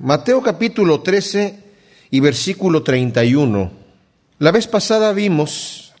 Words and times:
Mateo 0.00 0.44
capítulo 0.44 1.00
13 1.00 1.58
y 2.12 2.20
versículo 2.20 2.84
31. 2.84 3.72
La 4.38 4.52
vez 4.52 4.68
pasada 4.68 5.12
vimos 5.12 5.92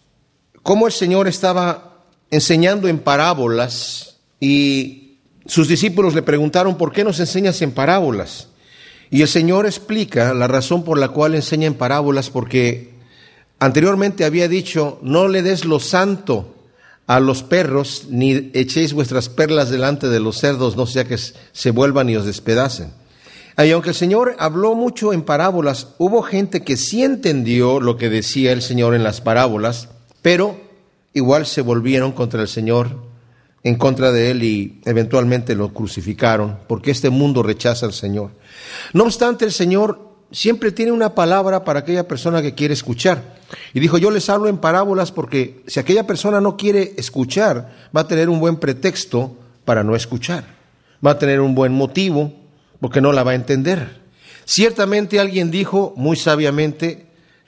cómo 0.62 0.86
el 0.86 0.92
Señor 0.92 1.26
estaba 1.26 2.04
enseñando 2.30 2.86
en 2.86 3.00
parábolas 3.00 4.18
y 4.38 5.18
sus 5.46 5.66
discípulos 5.66 6.14
le 6.14 6.22
preguntaron, 6.22 6.78
¿por 6.78 6.92
qué 6.92 7.02
nos 7.02 7.18
enseñas 7.18 7.60
en 7.60 7.72
parábolas? 7.72 8.50
Y 9.10 9.22
el 9.22 9.28
Señor 9.28 9.66
explica 9.66 10.32
la 10.32 10.46
razón 10.46 10.84
por 10.84 10.96
la 10.96 11.08
cual 11.08 11.34
enseña 11.34 11.66
en 11.66 11.74
parábolas, 11.74 12.30
porque 12.30 12.94
anteriormente 13.58 14.24
había 14.24 14.46
dicho, 14.46 15.00
no 15.02 15.26
le 15.26 15.42
des 15.42 15.64
lo 15.64 15.80
santo 15.80 16.54
a 17.08 17.18
los 17.18 17.42
perros, 17.42 18.06
ni 18.10 18.50
echéis 18.54 18.92
vuestras 18.92 19.28
perlas 19.28 19.70
delante 19.70 20.08
de 20.08 20.20
los 20.20 20.38
cerdos, 20.38 20.76
no 20.76 20.86
sea 20.86 21.04
que 21.04 21.18
se 21.18 21.70
vuelvan 21.72 22.08
y 22.10 22.16
os 22.16 22.26
despedacen. 22.26 22.92
Y 23.64 23.72
aunque 23.72 23.90
el 23.90 23.96
Señor 23.96 24.36
habló 24.38 24.76
mucho 24.76 25.12
en 25.12 25.22
parábolas, 25.22 25.88
hubo 25.98 26.22
gente 26.22 26.62
que 26.62 26.76
sí 26.76 27.02
entendió 27.02 27.80
lo 27.80 27.96
que 27.96 28.08
decía 28.08 28.52
el 28.52 28.62
Señor 28.62 28.94
en 28.94 29.02
las 29.02 29.20
parábolas, 29.20 29.88
pero 30.22 30.60
igual 31.12 31.44
se 31.44 31.62
volvieron 31.62 32.12
contra 32.12 32.40
el 32.40 32.46
Señor, 32.46 33.08
en 33.64 33.74
contra 33.74 34.12
de 34.12 34.30
Él 34.30 34.44
y 34.44 34.80
eventualmente 34.84 35.56
lo 35.56 35.72
crucificaron, 35.72 36.58
porque 36.68 36.92
este 36.92 37.10
mundo 37.10 37.42
rechaza 37.42 37.84
al 37.84 37.92
Señor. 37.92 38.30
No 38.92 39.04
obstante, 39.04 39.44
el 39.44 39.52
Señor 39.52 40.08
siempre 40.30 40.70
tiene 40.70 40.92
una 40.92 41.16
palabra 41.16 41.64
para 41.64 41.80
aquella 41.80 42.06
persona 42.06 42.40
que 42.42 42.54
quiere 42.54 42.74
escuchar. 42.74 43.38
Y 43.74 43.80
dijo, 43.80 43.98
yo 43.98 44.12
les 44.12 44.28
hablo 44.30 44.48
en 44.48 44.58
parábolas 44.58 45.10
porque 45.10 45.64
si 45.66 45.80
aquella 45.80 46.06
persona 46.06 46.40
no 46.40 46.56
quiere 46.56 46.94
escuchar, 46.96 47.74
va 47.96 48.02
a 48.02 48.08
tener 48.08 48.28
un 48.28 48.38
buen 48.38 48.56
pretexto 48.56 49.36
para 49.64 49.82
no 49.82 49.96
escuchar. 49.96 50.44
Va 51.04 51.12
a 51.12 51.18
tener 51.18 51.40
un 51.40 51.56
buen 51.56 51.72
motivo 51.72 52.32
porque 52.80 53.00
no 53.00 53.12
la 53.12 53.22
va 53.22 53.32
a 53.32 53.36
entender. 53.36 54.00
Ciertamente 54.44 55.20
alguien 55.20 55.50
dijo 55.50 55.92
muy 55.96 56.16
sabiamente, 56.16 57.06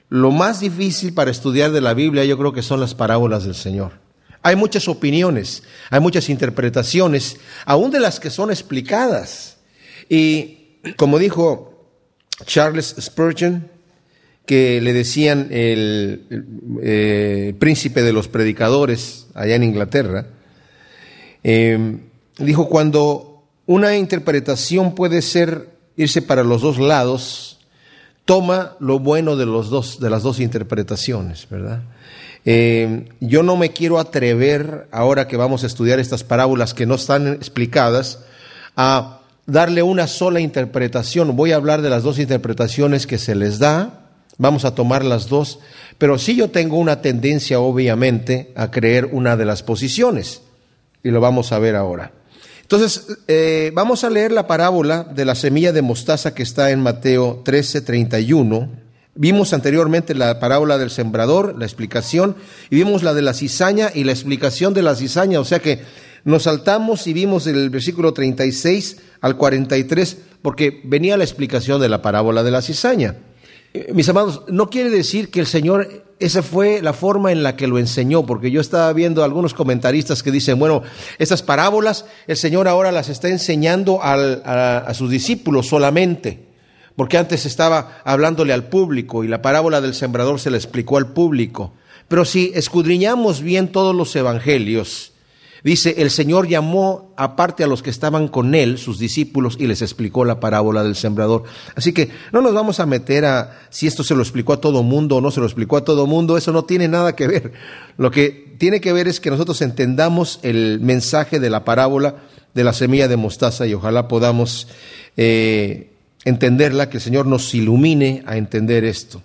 lo 0.09 0.31
más 0.31 0.61
difícil 0.61 1.15
para 1.15 1.31
estudiar 1.31 1.71
de 1.71 1.81
la 1.81 1.95
Biblia 1.95 2.25
yo 2.25 2.37
creo 2.37 2.53
que 2.53 2.63
son 2.63 2.81
las 2.81 2.95
parábolas 2.95 3.45
del 3.45 3.55
Señor. 3.55 3.93
Hay 4.43 4.57
muchas 4.57 4.89
opiniones, 4.89 5.63
hay 5.91 6.01
muchas 6.01 6.29
interpretaciones, 6.29 7.37
aún 7.65 7.91
de 7.91 8.01
las 8.01 8.21
que 8.21 8.31
son 8.31 8.51
explicadas. 8.51 9.59
Y 10.09 10.79
como 10.97 11.19
dijo 11.19 11.89
Charles 12.47 12.97
Spurgeon, 12.99 13.69
que 14.47 14.81
le 14.81 14.93
decían 14.93 15.49
el, 15.51 16.27
eh, 16.83 17.55
príncipe 17.59 18.03
de 18.03 18.13
los 18.13 18.29
predicadores 18.29 19.27
allá 19.35 19.55
en 19.55 19.63
Inglaterra, 19.63 20.27
eh, 21.45 21.99
dijo, 22.39 22.69
cuando 22.69 23.30
una 23.71 23.97
interpretación 23.97 24.97
puede 24.97 25.23
ser 25.23 25.69
irse 25.97 26.23
para 26.23 26.43
los 26.43 26.61
dos 26.61 26.81
lados, 26.81 27.61
toma 28.25 28.75
lo 28.81 28.99
bueno 28.99 29.37
de, 29.37 29.47
los 29.47 29.71
dos, 29.71 30.01
de 30.01 30.11
las 30.11 30.25
dos 30.25 30.41
interpretaciones, 30.41 31.47
¿verdad? 31.49 31.83
Eh, 32.45 33.09
yo 33.21 33.45
no 33.45 33.57
me 33.57 33.71
quiero 33.71 34.01
atrever, 34.01 34.89
ahora 34.91 35.29
que 35.29 35.37
vamos 35.37 35.63
a 35.63 35.69
estudiar 35.69 36.01
estas 36.01 36.25
parábolas 36.25 36.75
que 36.75 36.85
no 36.85 36.97
están 36.97 37.29
explicadas, 37.29 38.19
a 38.75 39.21
darle 39.47 39.85
una 39.85 40.09
sola 40.09 40.41
interpretación. 40.41 41.37
Voy 41.37 41.53
a 41.53 41.57
hablar 41.57 41.81
de 41.81 41.91
las 41.91 42.03
dos 42.03 42.19
interpretaciones 42.19 43.07
que 43.07 43.19
se 43.19 43.37
les 43.37 43.61
da, 43.61 44.01
vamos 44.37 44.65
a 44.65 44.75
tomar 44.75 45.05
las 45.05 45.29
dos, 45.29 45.61
pero 45.97 46.19
sí 46.19 46.35
yo 46.35 46.51
tengo 46.51 46.77
una 46.77 47.03
tendencia, 47.03 47.61
obviamente, 47.61 48.51
a 48.57 48.73
creer 48.73 49.11
una 49.13 49.37
de 49.37 49.45
las 49.45 49.63
posiciones, 49.63 50.43
y 51.05 51.11
lo 51.11 51.21
vamos 51.21 51.53
a 51.53 51.61
ver 51.61 51.77
ahora. 51.77 52.11
Entonces, 52.73 53.19
eh, 53.27 53.73
vamos 53.75 54.05
a 54.05 54.11
leer 54.11 54.31
la 54.31 54.47
parábola 54.47 55.03
de 55.03 55.25
la 55.25 55.35
semilla 55.35 55.73
de 55.73 55.83
mostaza 55.83 56.35
que 56.35 56.45
está 56.45 56.71
en 56.71 56.81
Mateo 56.81 57.43
13, 57.45 57.81
31. 57.81 58.71
Vimos 59.17 59.53
anteriormente 59.53 60.15
la 60.15 60.39
parábola 60.39 60.79
del 60.79 60.91
sembrador, 60.91 61.59
la 61.59 61.65
explicación, 61.65 62.37
y 62.71 62.77
vimos 62.77 63.03
la 63.03 63.13
de 63.13 63.23
la 63.23 63.35
cizaña 63.35 63.91
y 63.93 64.05
la 64.05 64.13
explicación 64.13 64.73
de 64.73 64.83
la 64.83 64.95
cizaña. 64.95 65.41
O 65.41 65.45
sea 65.45 65.59
que 65.59 65.81
nos 66.23 66.45
saltamos 66.45 67.09
y 67.09 67.13
vimos 67.13 67.49
el 67.49 67.71
versículo 67.71 68.15
36 68.15 68.99
al 69.21 69.37
43, 69.37 70.19
porque 70.41 70.81
venía 70.85 71.17
la 71.17 71.25
explicación 71.25 71.81
de 71.81 71.89
la 71.89 72.03
parábola 72.03 72.45
de 72.45 72.53
la 72.53 72.63
cizaña. 72.63 73.17
Eh, 73.73 73.93
mis 73.95 74.09
amados, 74.09 74.43
no 74.49 74.69
quiere 74.69 74.91
decir 74.91 75.31
que 75.31 75.41
el 75.41 75.47
Señor 75.47 76.05
esa 76.21 76.43
fue 76.43 76.83
la 76.83 76.93
forma 76.93 77.33
en 77.33 77.43
la 77.43 77.57
que 77.57 77.67
lo 77.67 77.79
enseñó, 77.79 78.27
porque 78.27 78.51
yo 78.51 78.61
estaba 78.61 78.93
viendo 78.93 79.25
algunos 79.25 79.55
comentaristas 79.55 80.23
que 80.23 80.31
dicen, 80.31 80.59
bueno, 80.59 80.83
estas 81.19 81.43
parábolas 81.43 82.05
el 82.27 82.37
Señor 82.37 82.69
ahora 82.69 82.93
las 82.93 83.09
está 83.09 83.29
enseñando 83.29 84.03
a, 84.03 84.79
a 84.79 84.95
sus 84.95 85.11
discípulos 85.11 85.69
solamente, 85.69 86.47
porque 86.95 87.17
antes 87.17 87.47
estaba 87.47 88.03
hablándole 88.05 88.53
al 88.53 88.65
público 88.65 89.25
y 89.25 89.29
la 89.29 89.41
parábola 89.41 89.81
del 89.81 89.95
sembrador 89.95 90.39
se 90.41 90.51
la 90.51 90.59
explicó 90.59 90.99
al 90.99 91.13
público. 91.13 91.73
Pero 92.07 92.27
si 92.27 92.53
escudriñamos 92.55 93.41
bien 93.41 93.73
todos 93.73 93.95
los 93.95 94.15
evangelios, 94.15 95.10
Dice, 95.63 95.97
el 95.99 96.11
Señor 96.11 96.49
llamó 96.49 97.13
aparte 97.17 97.65
a 97.65 97.67
los 97.67 97.83
que 97.83 97.91
estaban 97.91 98.29
con 98.29 98.55
él, 98.55 98.79
sus 98.79 98.99
discípulos, 98.99 99.57
y 99.59 99.67
les 99.67 99.83
explicó 99.83 100.25
la 100.25 100.41
parábola 100.41 100.83
del 100.83 100.97
sembrador. 100.97 101.45
Así 101.75 101.93
que 101.93 102.11
no 102.33 102.41
nos 102.41 102.55
vamos 102.55 102.81
a 102.81 102.87
meter 102.87 103.25
a 103.27 103.61
si 103.71 103.87
esto 103.87 104.03
se 104.03 104.15
lo 104.15 104.23
explicó 104.23 104.55
a 104.55 104.61
todo 104.61 104.83
mundo 104.83 105.17
o 105.17 105.21
no 105.21 105.31
se 105.31 105.41
lo 105.41 105.47
explicó 105.47 105.77
a 105.77 105.85
todo 105.85 106.07
mundo, 106.07 106.37
eso 106.37 106.53
no 106.53 106.65
tiene 106.65 106.89
nada 106.89 107.15
que 107.15 107.27
ver. 107.27 107.53
Lo 107.99 108.11
que 108.11 108.55
tiene 108.59 108.81
que 108.81 108.93
ver 108.93 109.09
es 109.09 109.21
que 109.21 109.31
nosotros 109.31 109.61
entendamos 109.63 110.41
el 110.43 110.81
mensaje 110.81 111.41
de 111.41 111.51
la 111.51 111.65
parábola 111.65 112.17
de 112.55 112.65
la 112.65 112.73
semilla 112.73 113.09
de 113.09 113.17
mostaza 113.17 113.67
y 113.67 113.75
ojalá 113.75 114.09
podamos 114.09 114.69
eh, 115.17 115.91
entenderla, 116.25 116.91
que 116.91 116.99
el 116.99 117.03
Señor 117.03 117.27
nos 117.27 117.55
ilumine 117.55 118.23
a 118.27 118.37
entender 118.37 118.85
esto. 118.85 119.23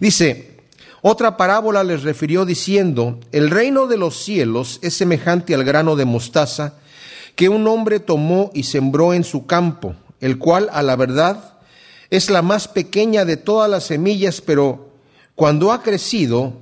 Dice, 0.00 0.55
otra 1.02 1.36
parábola 1.36 1.84
les 1.84 2.02
refirió 2.02 2.44
diciendo, 2.44 3.20
el 3.32 3.50
reino 3.50 3.86
de 3.86 3.96
los 3.96 4.16
cielos 4.16 4.78
es 4.82 4.94
semejante 4.94 5.54
al 5.54 5.64
grano 5.64 5.96
de 5.96 6.04
mostaza 6.04 6.74
que 7.34 7.48
un 7.48 7.66
hombre 7.68 8.00
tomó 8.00 8.50
y 8.54 8.64
sembró 8.64 9.12
en 9.14 9.22
su 9.22 9.46
campo, 9.46 9.94
el 10.20 10.38
cual 10.38 10.68
a 10.72 10.82
la 10.82 10.96
verdad 10.96 11.58
es 12.10 12.30
la 12.30 12.42
más 12.42 12.68
pequeña 12.68 13.24
de 13.24 13.36
todas 13.36 13.70
las 13.70 13.84
semillas, 13.84 14.40
pero 14.40 14.90
cuando 15.34 15.72
ha 15.72 15.82
crecido 15.82 16.54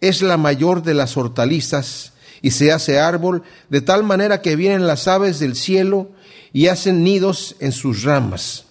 es 0.00 0.22
la 0.22 0.36
mayor 0.36 0.82
de 0.82 0.94
las 0.94 1.16
hortalizas 1.16 2.12
y 2.42 2.52
se 2.52 2.72
hace 2.72 2.98
árbol, 2.98 3.42
de 3.68 3.80
tal 3.80 4.02
manera 4.02 4.40
que 4.40 4.56
vienen 4.56 4.86
las 4.86 5.08
aves 5.08 5.40
del 5.40 5.56
cielo 5.56 6.10
y 6.52 6.68
hacen 6.68 7.04
nidos 7.04 7.56
en 7.60 7.72
sus 7.72 8.02
ramas. 8.02 8.64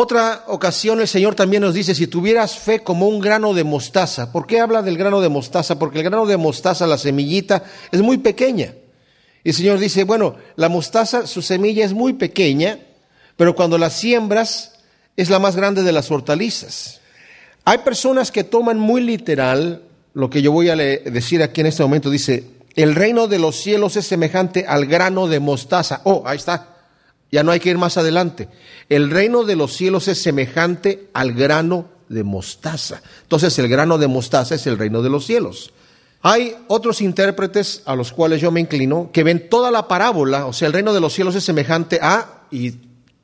Otra 0.00 0.44
ocasión 0.46 1.00
el 1.00 1.08
Señor 1.08 1.34
también 1.34 1.60
nos 1.60 1.74
dice, 1.74 1.92
si 1.92 2.06
tuvieras 2.06 2.56
fe 2.56 2.84
como 2.84 3.08
un 3.08 3.18
grano 3.18 3.52
de 3.52 3.64
mostaza, 3.64 4.30
¿por 4.30 4.46
qué 4.46 4.60
habla 4.60 4.80
del 4.80 4.96
grano 4.96 5.20
de 5.20 5.28
mostaza? 5.28 5.76
Porque 5.76 5.98
el 5.98 6.04
grano 6.04 6.24
de 6.24 6.36
mostaza, 6.36 6.86
la 6.86 6.98
semillita, 6.98 7.64
es 7.90 8.00
muy 8.00 8.18
pequeña. 8.18 8.74
Y 9.42 9.48
el 9.48 9.54
Señor 9.56 9.80
dice, 9.80 10.04
bueno, 10.04 10.36
la 10.54 10.68
mostaza, 10.68 11.26
su 11.26 11.42
semilla 11.42 11.84
es 11.84 11.94
muy 11.94 12.12
pequeña, 12.12 12.78
pero 13.36 13.56
cuando 13.56 13.76
la 13.76 13.90
siembras 13.90 14.74
es 15.16 15.30
la 15.30 15.40
más 15.40 15.56
grande 15.56 15.82
de 15.82 15.90
las 15.90 16.12
hortalizas. 16.12 17.00
Hay 17.64 17.78
personas 17.78 18.30
que 18.30 18.44
toman 18.44 18.78
muy 18.78 19.00
literal 19.00 19.82
lo 20.14 20.30
que 20.30 20.42
yo 20.42 20.52
voy 20.52 20.68
a 20.68 20.76
decir 20.76 21.42
aquí 21.42 21.60
en 21.60 21.66
este 21.66 21.82
momento. 21.82 22.08
Dice, 22.08 22.44
el 22.76 22.94
reino 22.94 23.26
de 23.26 23.40
los 23.40 23.56
cielos 23.56 23.96
es 23.96 24.06
semejante 24.06 24.64
al 24.64 24.86
grano 24.86 25.26
de 25.26 25.40
mostaza. 25.40 26.02
Oh, 26.04 26.22
ahí 26.24 26.36
está. 26.36 26.77
Ya 27.30 27.42
no 27.42 27.52
hay 27.52 27.60
que 27.60 27.70
ir 27.70 27.78
más 27.78 27.96
adelante. 27.96 28.48
El 28.88 29.10
reino 29.10 29.44
de 29.44 29.56
los 29.56 29.74
cielos 29.74 30.08
es 30.08 30.22
semejante 30.22 31.08
al 31.12 31.32
grano 31.32 31.86
de 32.08 32.24
mostaza. 32.24 33.02
Entonces 33.22 33.58
el 33.58 33.68
grano 33.68 33.98
de 33.98 34.08
mostaza 34.08 34.54
es 34.54 34.66
el 34.66 34.78
reino 34.78 35.02
de 35.02 35.10
los 35.10 35.26
cielos. 35.26 35.72
Hay 36.22 36.56
otros 36.66 37.00
intérpretes 37.00 37.82
a 37.84 37.94
los 37.94 38.12
cuales 38.12 38.40
yo 38.40 38.50
me 38.50 38.60
inclino 38.60 39.10
que 39.12 39.22
ven 39.22 39.48
toda 39.48 39.70
la 39.70 39.86
parábola, 39.86 40.46
o 40.46 40.52
sea, 40.52 40.66
el 40.66 40.72
reino 40.72 40.92
de 40.92 41.00
los 41.00 41.12
cielos 41.12 41.34
es 41.36 41.44
semejante 41.44 42.00
a, 42.02 42.42
y 42.50 42.74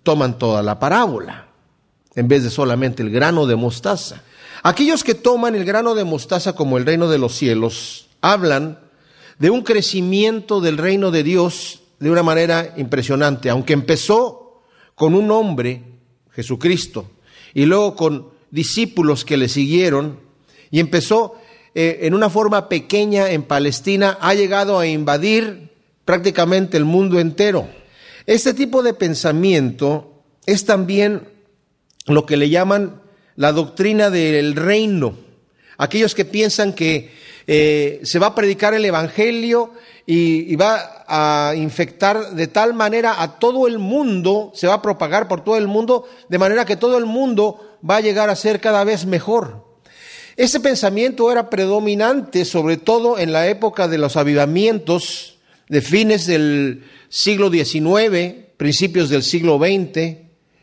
toman 0.05 0.39
toda 0.39 0.63
la 0.63 0.79
parábola, 0.79 1.49
en 2.15 2.29
vez 2.29 2.45
de 2.45 2.51
solamente 2.51 3.03
el 3.03 3.11
grano 3.11 3.47
de 3.47 3.57
mostaza. 3.57 4.23
Aquellos 4.63 5.03
que 5.03 5.15
toman 5.15 5.57
el 5.57 5.65
grano 5.65 5.95
de 5.95 6.05
mostaza 6.05 6.53
como 6.53 6.79
el 6.79 6.87
reino 6.87 7.09
de 7.09 7.19
los 7.19 7.35
cielos 7.35 8.09
hablan 8.21 8.79
de 9.39 9.51
un 9.51 9.63
crecimiento 9.63 10.61
del 10.61 10.79
reino 10.79 11.11
de 11.11 11.25
Dios 11.25 11.81
de 12.05 12.11
una 12.11 12.23
manera 12.23 12.75
impresionante, 12.77 13.49
aunque 13.49 13.73
empezó 13.73 14.61
con 14.95 15.15
un 15.15 15.31
hombre, 15.31 15.81
Jesucristo, 16.33 17.11
y 17.55 17.65
luego 17.65 17.97
con 17.97 18.29
discípulos 18.51 19.25
que 19.25 19.39
le 19.39 19.49
siguieron, 19.49 20.21
y 20.71 20.81
empezó 20.81 21.37
eh, 21.75 22.01
en 22.03 22.13
una 22.13 22.29
forma 22.29 22.69
pequeña 22.69 23.31
en 23.31 23.43
Palestina, 23.43 24.19
ha 24.21 24.35
llegado 24.35 24.79
a 24.79 24.87
invadir 24.87 25.71
prácticamente 26.05 26.77
el 26.77 26.85
mundo 26.85 27.19
entero. 27.19 27.67
Este 28.27 28.53
tipo 28.53 28.83
de 28.83 28.93
pensamiento 28.93 30.25
es 30.45 30.67
también 30.67 31.27
lo 32.05 32.27
que 32.27 32.37
le 32.37 32.51
llaman 32.51 33.01
la 33.35 33.53
doctrina 33.53 34.11
del 34.11 34.57
reino. 34.57 35.17
Aquellos 35.79 36.15
que 36.15 36.27
piensan 36.27 36.75
que 36.75 37.13
eh, 37.47 38.01
se 38.05 38.19
va 38.19 38.29
a 38.29 38.35
predicar 38.35 38.75
el 38.75 38.85
Evangelio 38.85 39.73
y, 40.07 40.53
y, 40.53 40.57
va 40.57 41.05
a 41.07 41.55
infectar 41.55 42.31
de 42.33 42.47
tal 42.47 42.75
manera 42.75 43.23
a 43.23 43.39
todo 43.39 43.67
el 43.67 43.79
mundo, 43.79 44.53
se 44.55 44.67
va 44.67 44.75
a 44.75 44.83
propagar 44.83 45.29
por 45.29 45.43
todo 45.43 45.57
el 45.57 45.67
mundo, 45.67 46.07
de 46.29 46.39
manera 46.39 46.65
que 46.65 46.77
todo 46.77 46.99
el 46.99 47.07
mundo 47.07 47.79
va 47.89 47.97
a 47.97 48.01
llegar 48.01 48.31
a 48.31 48.37
ser 48.37 48.61
cada 48.61 48.85
vez 48.85 49.07
mejor. 49.07 49.65
Ese 50.37 50.59
pensamiento 50.59 51.31
era 51.31 51.49
predominante, 51.49 52.45
sobre 52.45 52.77
todo 52.77 53.19
en 53.19 53.33
la 53.33 53.47
época 53.47 53.87
de 53.87 53.99
los 53.99 54.17
avivamientos 54.17 55.37
de 55.69 55.81
fines 55.81 56.27
del 56.27 56.85
siglo 57.09 57.51
XIX, 57.51 58.35
principios 58.57 59.11
del 59.11 59.23
siglo 59.23 59.59
XX, 59.59 60.17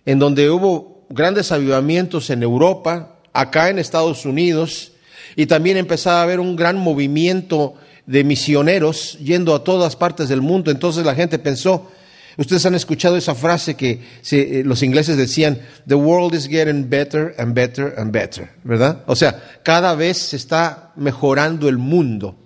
en 0.06 0.20
donde 0.20 0.50
hubo 0.50 1.06
grandes 1.10 1.52
avivamientos 1.52 2.30
en 2.30 2.44
Europa, 2.44 3.20
acá 3.32 3.70
en 3.70 3.80
Estados 3.80 4.26
Unidos, 4.26 4.92
y 5.36 5.46
también 5.46 5.78
empezaba 5.78 6.20
a 6.20 6.24
haber 6.24 6.40
un 6.40 6.56
gran 6.56 6.78
movimiento 6.78 7.76
de 8.06 8.24
misioneros 8.24 9.18
yendo 9.20 9.56
a 9.56 9.64
todas 9.64 9.96
partes 9.96 10.30
del 10.30 10.42
mundo. 10.42 10.72
Entonces 10.72 11.06
la 11.06 11.16
gente 11.16 11.40
pensó, 11.40 11.90
Ustedes 12.38 12.66
han 12.66 12.76
escuchado 12.76 13.18
esa 13.18 13.36
frase 13.36 13.76
que 13.76 14.02
eh, 14.32 14.64
los 14.66 14.84
ingleses 14.84 15.18
decían, 15.18 15.62
The 15.86 15.96
world 15.96 16.34
is 16.34 16.48
getting 16.48 16.90
better 16.90 17.36
and 17.38 17.54
better 17.54 17.94
and 17.98 18.12
better, 18.12 18.50
¿verdad? 18.64 19.04
O 19.06 19.16
sea, 19.16 19.60
cada 19.64 19.96
vez 19.96 20.18
se 20.18 20.38
está 20.38 20.92
mejorando 20.96 21.68
el 21.68 21.78
mundo. 21.78 22.38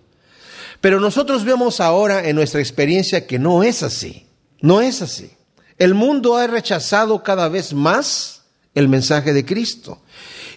Pero 0.81 0.99
nosotros 0.99 1.45
vemos 1.45 1.79
ahora 1.79 2.27
en 2.27 2.35
nuestra 2.35 2.59
experiencia 2.59 3.27
que 3.27 3.39
no 3.39 3.63
es 3.63 3.83
así, 3.83 4.27
no 4.59 4.81
es 4.81 5.01
así. 5.01 5.31
El 5.77 5.93
mundo 5.93 6.35
ha 6.35 6.47
rechazado 6.47 7.21
cada 7.23 7.47
vez 7.49 7.73
más 7.73 8.43
el 8.73 8.87
mensaje 8.87 9.33
de 9.33 9.45
Cristo. 9.45 10.01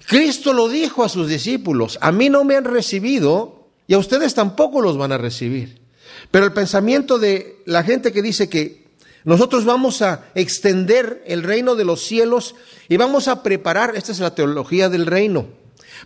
Cristo 0.09 0.55
lo 0.55 0.71
dijo 0.71 1.05
a 1.05 1.11
sus 1.11 1.29
discípulos, 1.29 1.99
a 2.01 2.13
mí 2.13 2.31
no 2.31 2.43
me 2.43 2.57
han 2.57 2.65
recibido 2.65 3.69
y 3.87 3.93
a 3.93 3.99
ustedes 3.99 4.33
tampoco 4.33 4.81
los 4.81 4.97
van 4.97 5.13
a 5.13 5.19
recibir. 5.19 5.83
Pero 6.31 6.47
el 6.47 6.55
pensamiento 6.55 7.19
de 7.19 7.63
la 7.67 7.83
gente 7.83 8.11
que 8.11 8.23
dice 8.23 8.49
que 8.49 8.89
nosotros 9.25 9.67
vamos 9.67 10.01
a 10.01 10.25
extender 10.35 11.23
el 11.27 11.43
reino 11.43 11.75
de 11.75 11.85
los 11.85 12.03
cielos 12.03 12.55
y 12.89 12.97
vamos 12.97 13.29
a 13.29 13.43
preparar, 13.43 13.97
esta 13.97 14.11
es 14.13 14.21
la 14.21 14.35
teología 14.35 14.89
del 14.89 15.05
reino, 15.05 15.49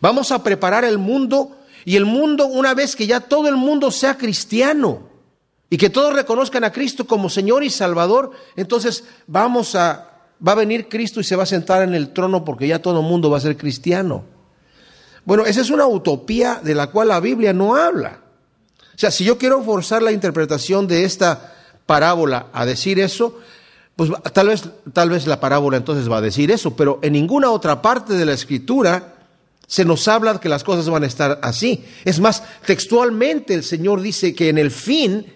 vamos 0.00 0.32
a 0.32 0.42
preparar 0.42 0.84
el 0.84 0.98
mundo 0.98 1.56
y 1.84 1.94
el 1.94 2.04
mundo 2.04 2.46
una 2.46 2.74
vez 2.74 2.96
que 2.96 3.06
ya 3.06 3.20
todo 3.20 3.48
el 3.48 3.56
mundo 3.56 3.92
sea 3.92 4.18
cristiano 4.18 5.10
y 5.70 5.76
que 5.76 5.90
todos 5.90 6.12
reconozcan 6.12 6.64
a 6.64 6.72
Cristo 6.72 7.06
como 7.06 7.30
Señor 7.30 7.62
y 7.62 7.70
Salvador, 7.70 8.32
entonces 8.56 9.04
vamos 9.28 9.76
a, 9.76 10.11
va 10.46 10.52
a 10.52 10.56
venir 10.56 10.88
Cristo 10.88 11.20
y 11.20 11.24
se 11.24 11.36
va 11.36 11.44
a 11.44 11.46
sentar 11.46 11.82
en 11.82 11.94
el 11.94 12.12
trono 12.12 12.44
porque 12.44 12.66
ya 12.66 12.80
todo 12.80 13.00
el 13.00 13.06
mundo 13.06 13.30
va 13.30 13.38
a 13.38 13.40
ser 13.40 13.56
cristiano. 13.56 14.24
Bueno, 15.24 15.44
esa 15.46 15.60
es 15.60 15.70
una 15.70 15.86
utopía 15.86 16.60
de 16.62 16.74
la 16.74 16.88
cual 16.88 17.08
la 17.08 17.20
Biblia 17.20 17.52
no 17.52 17.76
habla. 17.76 18.20
O 18.94 18.98
sea, 18.98 19.10
si 19.10 19.24
yo 19.24 19.38
quiero 19.38 19.62
forzar 19.62 20.02
la 20.02 20.12
interpretación 20.12 20.86
de 20.86 21.04
esta 21.04 21.54
parábola 21.86 22.48
a 22.52 22.66
decir 22.66 22.98
eso, 23.00 23.38
pues 23.96 24.10
tal 24.32 24.48
vez, 24.48 24.64
tal 24.92 25.10
vez 25.10 25.26
la 25.26 25.40
parábola 25.40 25.76
entonces 25.76 26.10
va 26.10 26.18
a 26.18 26.22
decir 26.22 26.50
eso, 26.50 26.74
pero 26.76 26.98
en 27.02 27.12
ninguna 27.12 27.50
otra 27.50 27.82
parte 27.82 28.14
de 28.14 28.26
la 28.26 28.32
escritura 28.32 29.14
se 29.66 29.84
nos 29.84 30.06
habla 30.08 30.40
que 30.40 30.48
las 30.48 30.64
cosas 30.64 30.88
van 30.88 31.04
a 31.04 31.06
estar 31.06 31.38
así. 31.42 31.84
Es 32.04 32.20
más, 32.20 32.42
textualmente 32.66 33.54
el 33.54 33.64
Señor 33.64 34.00
dice 34.00 34.34
que 34.34 34.48
en 34.48 34.58
el 34.58 34.70
fin 34.70 35.26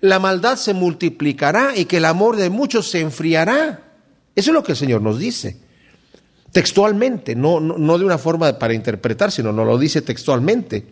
la 0.00 0.18
maldad 0.18 0.56
se 0.56 0.74
multiplicará 0.74 1.76
y 1.76 1.86
que 1.86 1.98
el 1.98 2.04
amor 2.04 2.36
de 2.36 2.50
muchos 2.50 2.90
se 2.90 3.00
enfriará. 3.00 3.83
Eso 4.34 4.50
es 4.50 4.54
lo 4.54 4.62
que 4.62 4.72
el 4.72 4.78
Señor 4.78 5.00
nos 5.00 5.18
dice. 5.18 5.56
Textualmente, 6.52 7.34
no, 7.34 7.60
no, 7.60 7.98
de 7.98 8.04
una 8.04 8.18
forma 8.18 8.58
para 8.58 8.74
interpretar, 8.74 9.32
sino 9.32 9.52
nos 9.52 9.66
lo 9.66 9.78
dice 9.78 10.02
textualmente. 10.02 10.86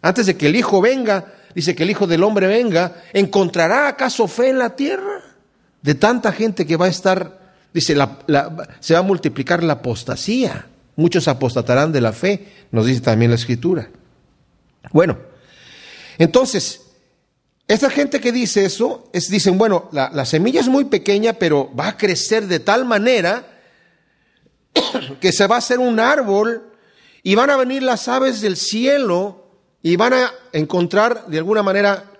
Antes 0.00 0.26
de 0.26 0.36
que 0.36 0.46
el 0.46 0.56
Hijo 0.56 0.80
venga, 0.80 1.34
dice 1.54 1.74
que 1.74 1.82
el 1.82 1.90
Hijo 1.90 2.06
del 2.06 2.22
Hombre 2.22 2.46
venga, 2.46 3.02
¿encontrará 3.12 3.88
acaso 3.88 4.26
fe 4.26 4.50
en 4.50 4.58
la 4.58 4.74
tierra? 4.74 5.22
De 5.82 5.94
tanta 5.94 6.32
gente 6.32 6.66
que 6.66 6.76
va 6.76 6.86
a 6.86 6.90
estar, 6.90 7.40
dice, 7.74 7.94
se 8.80 8.94
va 8.94 9.00
a 9.00 9.02
multiplicar 9.02 9.62
la 9.62 9.74
apostasía. 9.74 10.66
Muchos 10.96 11.28
apostatarán 11.28 11.92
de 11.92 12.00
la 12.00 12.12
fe, 12.12 12.48
nos 12.70 12.86
dice 12.86 13.00
también 13.00 13.30
la 13.30 13.36
Escritura. 13.36 13.88
Bueno, 14.92 15.18
entonces, 16.18 16.91
esta 17.72 17.90
gente 17.90 18.20
que 18.20 18.32
dice 18.32 18.64
eso, 18.64 19.08
es, 19.12 19.28
dicen, 19.28 19.56
bueno, 19.56 19.88
la, 19.92 20.10
la 20.12 20.24
semilla 20.24 20.60
es 20.60 20.68
muy 20.68 20.84
pequeña, 20.84 21.32
pero 21.34 21.70
va 21.74 21.88
a 21.88 21.96
crecer 21.96 22.46
de 22.46 22.60
tal 22.60 22.84
manera 22.84 23.46
que 25.20 25.32
se 25.32 25.46
va 25.46 25.56
a 25.56 25.58
hacer 25.58 25.78
un 25.78 26.00
árbol 26.00 26.62
y 27.22 27.34
van 27.34 27.50
a 27.50 27.56
venir 27.56 27.82
las 27.82 28.08
aves 28.08 28.40
del 28.40 28.56
cielo 28.56 29.46
y 29.82 29.96
van 29.96 30.12
a 30.12 30.32
encontrar 30.52 31.26
de 31.26 31.38
alguna 31.38 31.62
manera 31.62 32.10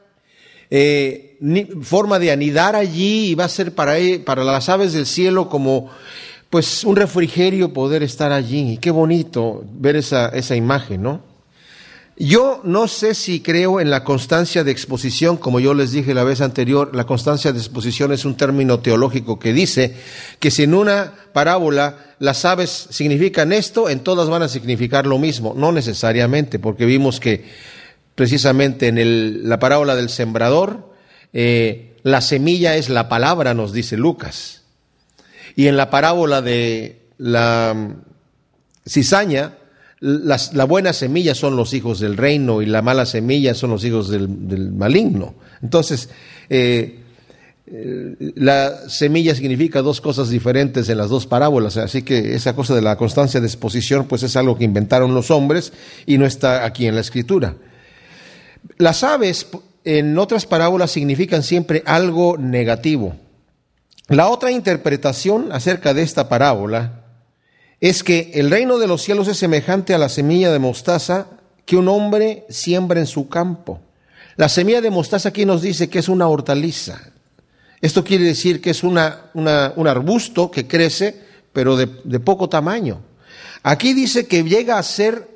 eh, 0.71 1.39
forma 1.83 2.19
de 2.19 2.31
anidar 2.31 2.77
allí 2.77 3.31
y 3.31 3.35
va 3.35 3.45
a 3.45 3.49
ser 3.49 3.75
para, 3.75 3.99
e, 3.99 4.21
para 4.21 4.45
las 4.45 4.69
aves 4.69 4.93
del 4.93 5.07
cielo 5.07 5.49
como 5.49 5.91
pues 6.51 6.85
un 6.85 6.97
refrigerio 6.97 7.73
poder 7.73 8.03
estar 8.03 8.33
allí. 8.33 8.79
Qué 8.79 8.91
bonito 8.91 9.65
ver 9.73 9.97
esa, 9.97 10.29
esa 10.29 10.55
imagen, 10.55 11.03
¿no? 11.03 11.32
Yo 12.17 12.61
no 12.63 12.89
sé 12.89 13.15
si 13.15 13.41
creo 13.41 13.81
en 13.81 13.91
la 13.91 14.05
constancia 14.05 14.65
de 14.65 14.71
exposición, 14.71 15.39
como 15.39 15.61
yo 15.61 15.73
les 15.73 15.93
dije 15.93 16.13
la 16.13 16.25
vez 16.25 16.43
anterior, 16.43 16.95
la 16.95 17.05
constancia 17.05 17.53
de 17.53 17.59
exposición 17.59 18.13
es 18.13 18.25
un 18.27 18.37
término 18.37 18.81
teológico 18.81 19.39
que 19.39 19.53
dice 19.53 19.97
que 20.39 20.51
si 20.51 20.65
en 20.65 20.75
una 20.75 21.15
parábola 21.33 22.15
las 22.19 22.45
aves 22.45 22.89
significan 22.91 23.53
esto, 23.53 23.89
en 23.89 24.01
todas 24.01 24.29
van 24.29 24.43
a 24.43 24.49
significar 24.49 25.07
lo 25.07 25.19
mismo. 25.19 25.55
No 25.57 25.73
necesariamente, 25.73 26.59
porque 26.59 26.85
vimos 26.85 27.19
que 27.19 27.45
precisamente 28.15 28.89
en 28.89 29.49
la 29.49 29.59
parábola 29.59 29.97
del 29.97 30.11
sembrador, 30.11 30.93
eh, 31.33 31.97
la 32.03 32.21
semilla 32.21 32.77
es 32.77 32.91
la 32.91 33.09
palabra, 33.09 33.55
nos 33.55 33.73
dice 33.73 33.97
Lucas. 33.97 34.63
Y 35.57 35.67
en 35.67 35.77
la 35.77 35.91
parábola 35.91 36.43
de 36.43 37.01
la 37.19 37.75
mm, 37.75 37.97
cizaña, 40.03 40.37
la 40.53 40.65
buena 40.65 40.93
semilla 40.93 41.35
son 41.35 41.57
los 41.57 41.73
hijos 41.75 42.01
del 42.01 42.17
reino 42.17 42.61
y 42.61 42.67
la 42.67 42.83
mala 42.83 43.07
semilla 43.07 43.55
son 43.55 43.71
los 43.71 43.85
hijos 43.85 44.11
del, 44.11 44.29
maligno. 44.73 45.35
Entonces, 45.63 46.09
eh, 46.51 46.99
eh, 47.67 48.33
la 48.35 48.89
semilla 48.89 49.35
significa 49.35 49.81
dos 49.81 50.01
cosas 50.01 50.29
diferentes 50.29 50.89
en 50.89 50.99
las 50.99 51.09
dos 51.09 51.27
parábolas, 51.27 51.77
así 51.77 52.03
que 52.03 52.35
esa 52.35 52.55
cosa 52.55 52.75
de 52.75 52.83
la 52.83 52.97
constancia 52.97 53.41
de 53.41 53.47
exposición, 53.47 54.07
pues 54.07 54.25
es 54.25 54.37
algo 54.37 54.59
que 54.59 54.65
inventaron 54.65 55.15
los 55.15 55.31
hombres 55.31 55.73
y 56.05 56.19
no 56.19 56.27
está 56.27 56.65
aquí 56.65 56.87
en 56.87 56.97
la 56.97 57.01
escritura. 57.01 57.55
Las 58.79 59.05
aves 59.05 59.47
en 59.85 60.19
otras 60.19 60.47
parábolas 60.47 60.91
significan 60.91 61.43
siempre 61.43 61.83
algo 61.87 62.37
negativo. 62.39 63.17
La 64.09 64.29
otra 64.29 64.51
interpretación 64.51 65.53
acerca 65.53 65.95
de 65.95 66.03
esta 66.03 66.29
parábola 66.29 67.02
es 67.83 68.05
que 68.05 68.31
el 68.35 68.49
reino 68.49 68.79
de 68.79 68.87
los 68.87 69.03
cielos 69.03 69.27
es 69.27 69.39
semejante 69.39 69.93
a 69.93 69.99
la 69.99 70.09
semilla 70.09 70.53
de 70.53 70.61
mostaza 70.61 71.27
que 71.67 71.77
un 71.77 71.89
hombre 71.89 72.47
siembra 72.49 73.01
en 73.01 73.09
su 73.09 73.29
campo. 73.29 73.81
La 74.37 74.49
semilla 74.49 74.81
de 74.81 74.91
mostaza 74.91 75.31
aquí 75.31 75.45
nos 75.45 75.63
dice 75.63 75.91
que 75.91 75.99
es 75.99 76.09
una 76.09 76.29
hortaliza. 76.29 77.01
Esto 77.81 78.05
quiere 78.05 78.23
decir 78.23 78.61
que 78.61 78.71
es 78.71 78.85
una, 78.85 79.33
un 79.35 79.89
arbusto 79.89 80.49
que 80.49 80.69
crece, 80.69 81.23
pero 81.53 81.77
de, 81.77 82.21
poco 82.21 82.49
tamaño. 82.49 83.03
Aquí 83.65 83.95
dice 83.95 84.29
que 84.29 84.45
llega 84.45 84.79
a 84.79 84.83
ser 84.85 85.29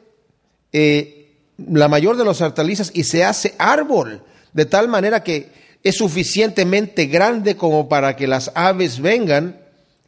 eh, 0.72 1.34
la 1.58 1.88
mayor 1.88 2.16
de 2.16 2.24
las 2.24 2.40
hortalizas 2.40 2.92
y 2.94 3.02
se 3.02 3.24
hace 3.24 3.56
árbol, 3.58 4.22
de 4.52 4.66
tal 4.66 4.86
manera 4.86 5.24
que 5.24 5.50
es 5.82 5.96
suficientemente 5.96 7.06
grande 7.06 7.56
como 7.56 7.88
para 7.88 8.14
que 8.14 8.28
las 8.28 8.52
aves 8.54 9.00
vengan 9.00 9.60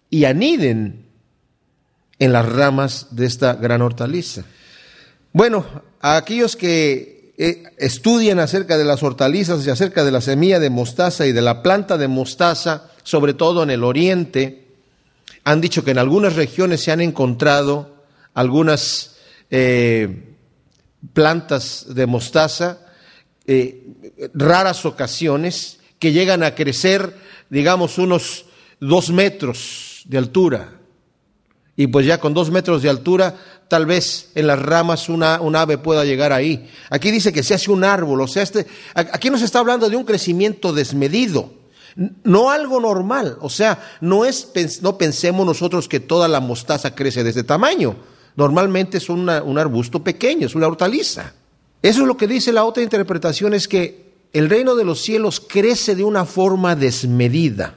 y 0.08 0.24
aniden 0.24 1.07
en 2.18 2.32
las 2.32 2.46
ramas 2.46 3.08
de 3.10 3.26
esta 3.26 3.54
gran 3.54 3.82
hortaliza. 3.82 4.44
Bueno, 5.32 5.64
aquellos 6.00 6.56
que 6.56 7.32
eh, 7.38 7.62
estudian 7.76 8.40
acerca 8.40 8.76
de 8.76 8.84
las 8.84 9.02
hortalizas 9.02 9.64
y 9.66 9.70
acerca 9.70 10.04
de 10.04 10.10
la 10.10 10.20
semilla 10.20 10.58
de 10.58 10.70
mostaza 10.70 11.26
y 11.26 11.32
de 11.32 11.42
la 11.42 11.62
planta 11.62 11.96
de 11.96 12.08
mostaza, 12.08 12.90
sobre 13.04 13.34
todo 13.34 13.62
en 13.62 13.70
el 13.70 13.84
oriente, 13.84 14.66
han 15.44 15.60
dicho 15.60 15.84
que 15.84 15.92
en 15.92 15.98
algunas 15.98 16.34
regiones 16.34 16.82
se 16.82 16.90
han 16.90 17.00
encontrado 17.00 18.04
algunas 18.34 19.16
eh, 19.50 20.34
plantas 21.12 21.86
de 21.94 22.06
mostaza, 22.06 22.80
eh, 23.46 23.84
raras 24.34 24.84
ocasiones, 24.84 25.78
que 25.98 26.12
llegan 26.12 26.42
a 26.42 26.54
crecer, 26.54 27.14
digamos, 27.50 27.98
unos 27.98 28.46
dos 28.80 29.10
metros 29.10 30.02
de 30.04 30.18
altura 30.18 30.77
y 31.78 31.86
pues 31.86 32.04
ya 32.04 32.18
con 32.18 32.34
dos 32.34 32.50
metros 32.50 32.82
de 32.82 32.90
altura, 32.90 33.36
tal 33.68 33.86
vez 33.86 34.30
en 34.34 34.48
las 34.48 34.60
ramas 34.60 35.08
una, 35.08 35.40
un 35.40 35.54
ave 35.54 35.78
pueda 35.78 36.04
llegar 36.04 36.32
ahí. 36.32 36.68
Aquí 36.90 37.12
dice 37.12 37.32
que 37.32 37.44
se 37.44 37.54
hace 37.54 37.70
un 37.70 37.84
árbol, 37.84 38.20
o 38.20 38.26
sea, 38.26 38.42
este, 38.42 38.66
aquí 38.94 39.30
nos 39.30 39.42
está 39.42 39.60
hablando 39.60 39.88
de 39.88 39.94
un 39.94 40.02
crecimiento 40.02 40.72
desmedido, 40.72 41.52
no 42.24 42.50
algo 42.50 42.80
normal, 42.80 43.38
o 43.40 43.48
sea, 43.48 43.78
no, 44.00 44.24
es, 44.24 44.50
no 44.82 44.98
pensemos 44.98 45.46
nosotros 45.46 45.86
que 45.88 46.00
toda 46.00 46.26
la 46.26 46.40
mostaza 46.40 46.96
crece 46.96 47.22
de 47.22 47.30
este 47.30 47.44
tamaño, 47.44 47.94
normalmente 48.34 48.98
es 48.98 49.08
un 49.08 49.28
arbusto 49.30 50.02
pequeño, 50.02 50.48
es 50.48 50.56
una 50.56 50.66
hortaliza. 50.66 51.32
Eso 51.80 52.00
es 52.00 52.08
lo 52.08 52.16
que 52.16 52.26
dice 52.26 52.52
la 52.52 52.64
otra 52.64 52.82
interpretación, 52.82 53.54
es 53.54 53.68
que 53.68 54.14
el 54.32 54.50
reino 54.50 54.74
de 54.74 54.84
los 54.84 55.00
cielos 55.00 55.38
crece 55.38 55.94
de 55.94 56.02
una 56.02 56.24
forma 56.24 56.74
desmedida. 56.74 57.76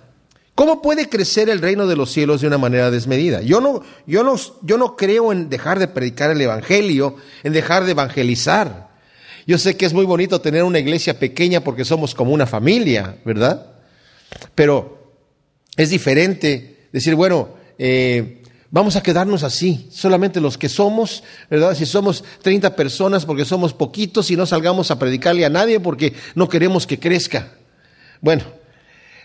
¿Cómo 0.55 0.81
puede 0.81 1.09
crecer 1.09 1.49
el 1.49 1.61
reino 1.61 1.87
de 1.87 1.95
los 1.95 2.11
cielos 2.11 2.41
de 2.41 2.47
una 2.47 2.57
manera 2.57 2.91
desmedida? 2.91 3.41
Yo 3.41 3.61
no, 3.61 3.81
yo 4.05 4.23
no, 4.23 4.35
yo 4.61 4.77
no 4.77 4.95
creo 4.95 5.31
en 5.31 5.49
dejar 5.49 5.79
de 5.79 5.87
predicar 5.87 6.29
el 6.29 6.41
Evangelio, 6.41 7.15
en 7.43 7.53
dejar 7.53 7.85
de 7.85 7.91
evangelizar. 7.91 8.91
Yo 9.47 9.57
sé 9.57 9.75
que 9.77 9.85
es 9.85 9.93
muy 9.93 10.05
bonito 10.05 10.41
tener 10.41 10.63
una 10.63 10.79
iglesia 10.79 11.17
pequeña 11.17 11.63
porque 11.63 11.85
somos 11.85 12.13
como 12.13 12.31
una 12.31 12.45
familia, 12.45 13.17
¿verdad? 13.25 13.73
Pero 14.53 15.15
es 15.77 15.89
diferente 15.89 16.87
decir, 16.91 17.15
bueno, 17.15 17.49
eh, 17.77 18.43
vamos 18.69 18.95
a 18.95 19.03
quedarnos 19.03 19.43
así, 19.43 19.87
solamente 19.91 20.39
los 20.39 20.57
que 20.57 20.69
somos, 20.69 21.23
¿verdad? 21.49 21.75
Si 21.75 21.85
somos 21.85 22.23
30 22.41 22.75
personas 22.75 23.25
porque 23.25 23.45
somos 23.45 23.73
poquitos 23.73 24.29
y 24.31 24.35
no 24.35 24.45
salgamos 24.45 24.91
a 24.91 24.99
predicarle 24.99 25.45
a 25.45 25.49
nadie 25.49 25.79
porque 25.79 26.13
no 26.35 26.47
queremos 26.49 26.85
que 26.85 26.99
crezca. 26.99 27.53
Bueno, 28.21 28.43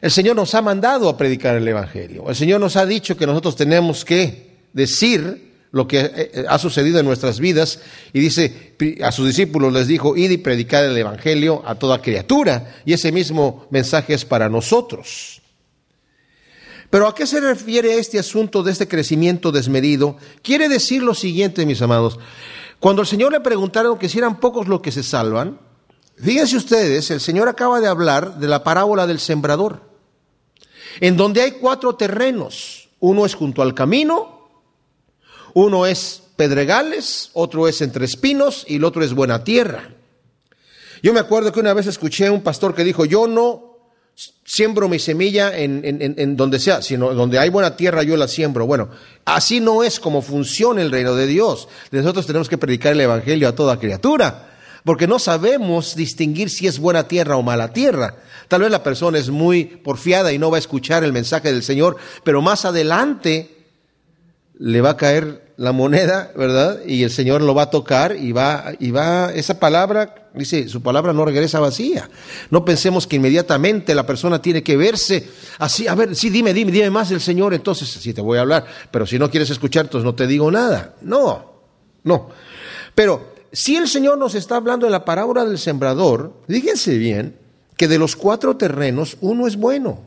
el 0.00 0.11
Señor 0.11 0.37
nos 0.37 0.55
ha 0.55 0.62
mandado 0.62 1.09
a 1.09 1.17
predicar 1.17 1.57
el 1.57 1.67
Evangelio. 1.67 2.29
El 2.29 2.37
Señor 2.37 2.61
nos 2.61 2.76
ha 2.76 2.87
dicho 2.87 3.17
que 3.17 3.26
nosotros 3.26 3.57
tenemos 3.57 4.05
que 4.05 4.57
decir 4.73 5.47
lo 5.73 5.87
que 5.87 6.00
eh, 6.00 6.11
eh, 6.15 6.45
ha 6.49 6.59
sucedido 6.59 6.99
en 6.99 7.07
nuestras 7.07 7.41
vidas 7.41 7.81
y 8.12 8.21
dice 8.21 8.75
a 9.03 9.12
sus 9.12 9.26
discípulos 9.26 9.73
les 9.73 9.87
dijo, 9.87 10.17
id 10.17 10.31
y 10.31 10.38
predicar 10.38 10.85
el 10.85 10.97
Evangelio 10.97 11.62
a 11.67 11.75
toda 11.75 12.00
criatura. 12.00 12.76
Y 12.85 12.93
ese 12.93 13.12
mismo 13.12 13.67
mensaje 13.71 14.15
es 14.15 14.25
para 14.25 14.49
nosotros. 14.49 15.43
Pero 16.91 17.09
¿a 17.09 17.15
qué 17.15 17.26
se 17.26 17.41
refiere 17.41 17.99
este 17.99 18.19
asunto 18.19 18.62
de 18.62 18.73
este 18.73 18.88
crecimiento 18.88 19.53
desmedido? 19.53 20.17
Quiere 20.43 20.69
decir 20.69 21.03
lo 21.03 21.15
siguiente, 21.15 21.67
mis 21.67 21.83
amados. 21.83 22.19
Cuando 22.79 23.03
el 23.03 23.09
Señor 23.09 23.33
le 23.33 23.41
preguntaron 23.41 23.99
que 23.99 24.09
si 24.09 24.19
eran 24.19 24.38
pocos 24.38 24.69
los 24.69 24.81
que 24.81 24.93
se 24.93 25.03
salvan, 25.03 25.59
fíjense 26.17 26.57
ustedes, 26.57 27.11
el 27.11 27.21
Señor 27.21 27.49
acaba 27.49 27.81
de 27.81 27.88
hablar 27.88 28.38
de 28.38 28.49
la 28.49 28.62
parábola 28.62 29.07
del 29.07 29.19
sembrador, 29.19 29.86
en 31.00 31.17
donde 31.17 31.43
hay 31.43 31.53
cuatro 31.53 31.95
terrenos. 31.97 32.88
Uno 33.00 33.26
es 33.26 33.35
junto 33.35 33.62
al 33.62 33.75
camino, 33.75 34.49
uno 35.55 35.87
es 35.87 36.23
pedregales, 36.37 37.31
otro 37.33 37.69
es 37.69 37.81
entre 37.81 38.05
espinos 38.05 38.65
y 38.69 38.76
el 38.76 38.85
otro 38.85 39.03
es 39.03 39.15
buena 39.15 39.45
tierra. 39.45 39.91
Yo 41.03 41.12
me 41.12 41.21
acuerdo 41.21 41.53
que 41.53 41.61
una 41.61 41.75
vez 41.75 41.87
escuché 41.87 42.26
a 42.26 42.33
un 42.33 42.43
pastor 42.43 42.75
que 42.75 42.85
dijo, 42.85 43.05
yo 43.05 43.26
no 43.26 43.76
siembro 44.45 44.88
mi 44.88 44.99
semilla 44.99 45.57
en, 45.57 46.37
donde 46.37 46.59
sea, 46.59 46.81
sino 46.81 47.12
donde 47.12 47.38
hay 47.38 47.50
buena 47.50 47.76
tierra 47.76 48.03
yo 48.03 48.17
la 48.17 48.29
siembro. 48.29 48.67
Bueno, 48.67 48.88
así 49.25 49.61
no 49.61 49.83
es 49.83 50.00
como 50.00 50.23
funciona 50.23 50.81
el 50.81 50.91
reino 50.91 51.15
de 51.15 51.26
Dios. 51.26 51.69
Nosotros 51.91 52.26
tenemos 52.26 52.49
que 52.49 52.59
predicar 52.59 52.93
el 52.93 53.00
Evangelio 53.00 53.49
a 53.49 53.55
toda 53.55 53.79
criatura, 53.79 54.55
porque 54.87 55.09
no 55.09 55.19
sabemos 55.19 55.97
distinguir 55.97 56.49
si 56.49 56.69
es 56.69 56.78
buena 56.78 57.09
tierra 57.09 57.37
o 57.37 57.43
mala 57.43 57.73
tierra. 57.73 58.14
Tal 58.47 58.61
vez 58.61 58.71
la 58.71 58.85
persona 58.85 59.19
es 59.19 59.31
muy 59.31 59.64
porfiada 59.64 60.33
y 60.33 60.38
no 60.38 60.49
va 60.49 60.59
a 60.59 60.61
escuchar 60.61 61.02
el 61.02 61.12
mensaje 61.12 61.52
del 61.52 61.64
Señor, 61.64 61.97
pero 62.23 62.40
más 62.40 62.64
adelante 62.64 63.66
le 64.61 64.81
va 64.81 64.90
a 64.90 64.97
caer 64.97 65.52
la 65.57 65.73
moneda, 65.73 66.31
¿verdad? 66.37 66.83
Y 66.87 67.02
el 67.02 67.11
Señor 67.11 67.43
lo 67.43 67.52
va 67.52 67.62
a 67.62 67.71
tocar 67.71 68.14
y 68.14 68.31
va, 68.31 68.75
y 68.78 68.93
va, 68.93 69.33
esa 69.35 69.59
palabra, 69.59 70.31
dice, 70.35 70.69
su 70.69 70.81
palabra 70.81 71.12
no 71.12 71.25
regresa 71.25 71.59
vacía. 71.59 72.09
No 72.50 72.64
pensemos 72.64 73.09
que 73.09 73.16
inmediatamente 73.16 73.93
la 73.93 74.07
persona 74.07 74.40
tiene 74.40 74.62
que 74.62 74.76
verse 74.76 75.28
así, 75.59 75.88
a 75.88 75.97
ver, 75.97 76.14
sí, 76.14 76.31
dime, 76.31 76.55
dime, 76.55 76.71
dime 76.71 76.90
más 76.90 77.09
del 77.09 77.21
Señor, 77.21 77.55
entonces 77.55 77.88
sí 77.88 78.14
te 78.14 78.21
voy 78.21 78.38
a 78.38 78.43
hablar, 78.43 78.64
pero 78.93 79.05
si 79.05 79.19
no 79.19 79.28
quieres 79.28 79.50
escuchar, 79.50 79.87
entonces 79.87 80.05
no 80.05 80.14
te 80.14 80.28
digo 80.28 80.49
nada. 80.49 80.95
No, 81.02 81.64
no. 82.05 82.28
Pero 82.95 83.36
si 83.53 83.76
el 83.76 83.88
Señor 83.88 84.19
nos 84.19 84.35
está 84.35 84.57
hablando 84.57 84.87
en 84.87 84.93
la 84.93 85.05
parábola 85.05 85.45
del 85.45 85.59
sembrador, 85.59 86.35
fíjense 86.49 86.97
bien 86.99 87.37
que 87.76 87.88
de 87.88 87.99
los 87.99 88.17
cuatro 88.17 88.57
terrenos 88.57 89.17
uno 89.21 89.47
es 89.47 89.57
bueno. 89.57 90.00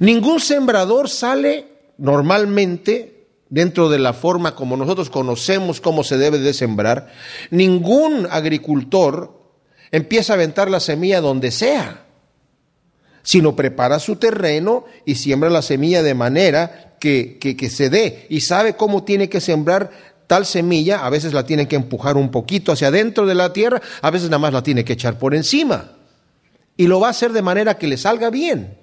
Ningún 0.00 0.40
sembrador 0.40 1.08
sale 1.08 1.66
normalmente, 1.98 3.28
dentro 3.48 3.88
de 3.88 3.98
la 3.98 4.12
forma 4.12 4.54
como 4.54 4.76
nosotros 4.76 5.10
conocemos 5.10 5.80
cómo 5.80 6.04
se 6.04 6.18
debe 6.18 6.38
de 6.38 6.52
sembrar, 6.52 7.12
ningún 7.50 8.26
agricultor 8.30 9.36
empieza 9.90 10.32
a 10.32 10.36
aventar 10.36 10.70
la 10.70 10.80
semilla 10.80 11.20
donde 11.20 11.50
sea, 11.50 12.06
sino 13.22 13.56
prepara 13.56 13.98
su 13.98 14.16
terreno 14.16 14.84
y 15.04 15.16
siembra 15.16 15.50
la 15.50 15.62
semilla 15.62 16.02
de 16.02 16.14
manera 16.14 16.96
que, 17.00 17.38
que, 17.38 17.70
se 17.70 17.90
dé 17.90 18.26
y 18.28 18.40
sabe 18.40 18.74
cómo 18.74 19.04
tiene 19.04 19.28
que 19.28 19.40
sembrar 19.40 20.15
tal 20.26 20.46
semilla, 20.46 21.04
a 21.04 21.10
veces 21.10 21.32
la 21.32 21.46
tiene 21.46 21.68
que 21.68 21.76
empujar 21.76 22.16
un 22.16 22.30
poquito 22.30 22.72
hacia 22.72 22.88
adentro 22.88 23.26
de 23.26 23.34
la 23.34 23.52
tierra, 23.52 23.80
a 24.02 24.10
veces 24.10 24.28
nada 24.28 24.38
más 24.38 24.52
la 24.52 24.62
tiene 24.62 24.84
que 24.84 24.94
echar 24.94 25.18
por 25.18 25.34
encima. 25.34 25.92
Y 26.76 26.86
lo 26.86 27.00
va 27.00 27.08
a 27.08 27.10
hacer 27.10 27.32
de 27.32 27.42
manera 27.42 27.78
que 27.78 27.86
le 27.86 27.96
salga 27.96 28.30
bien. 28.30 28.76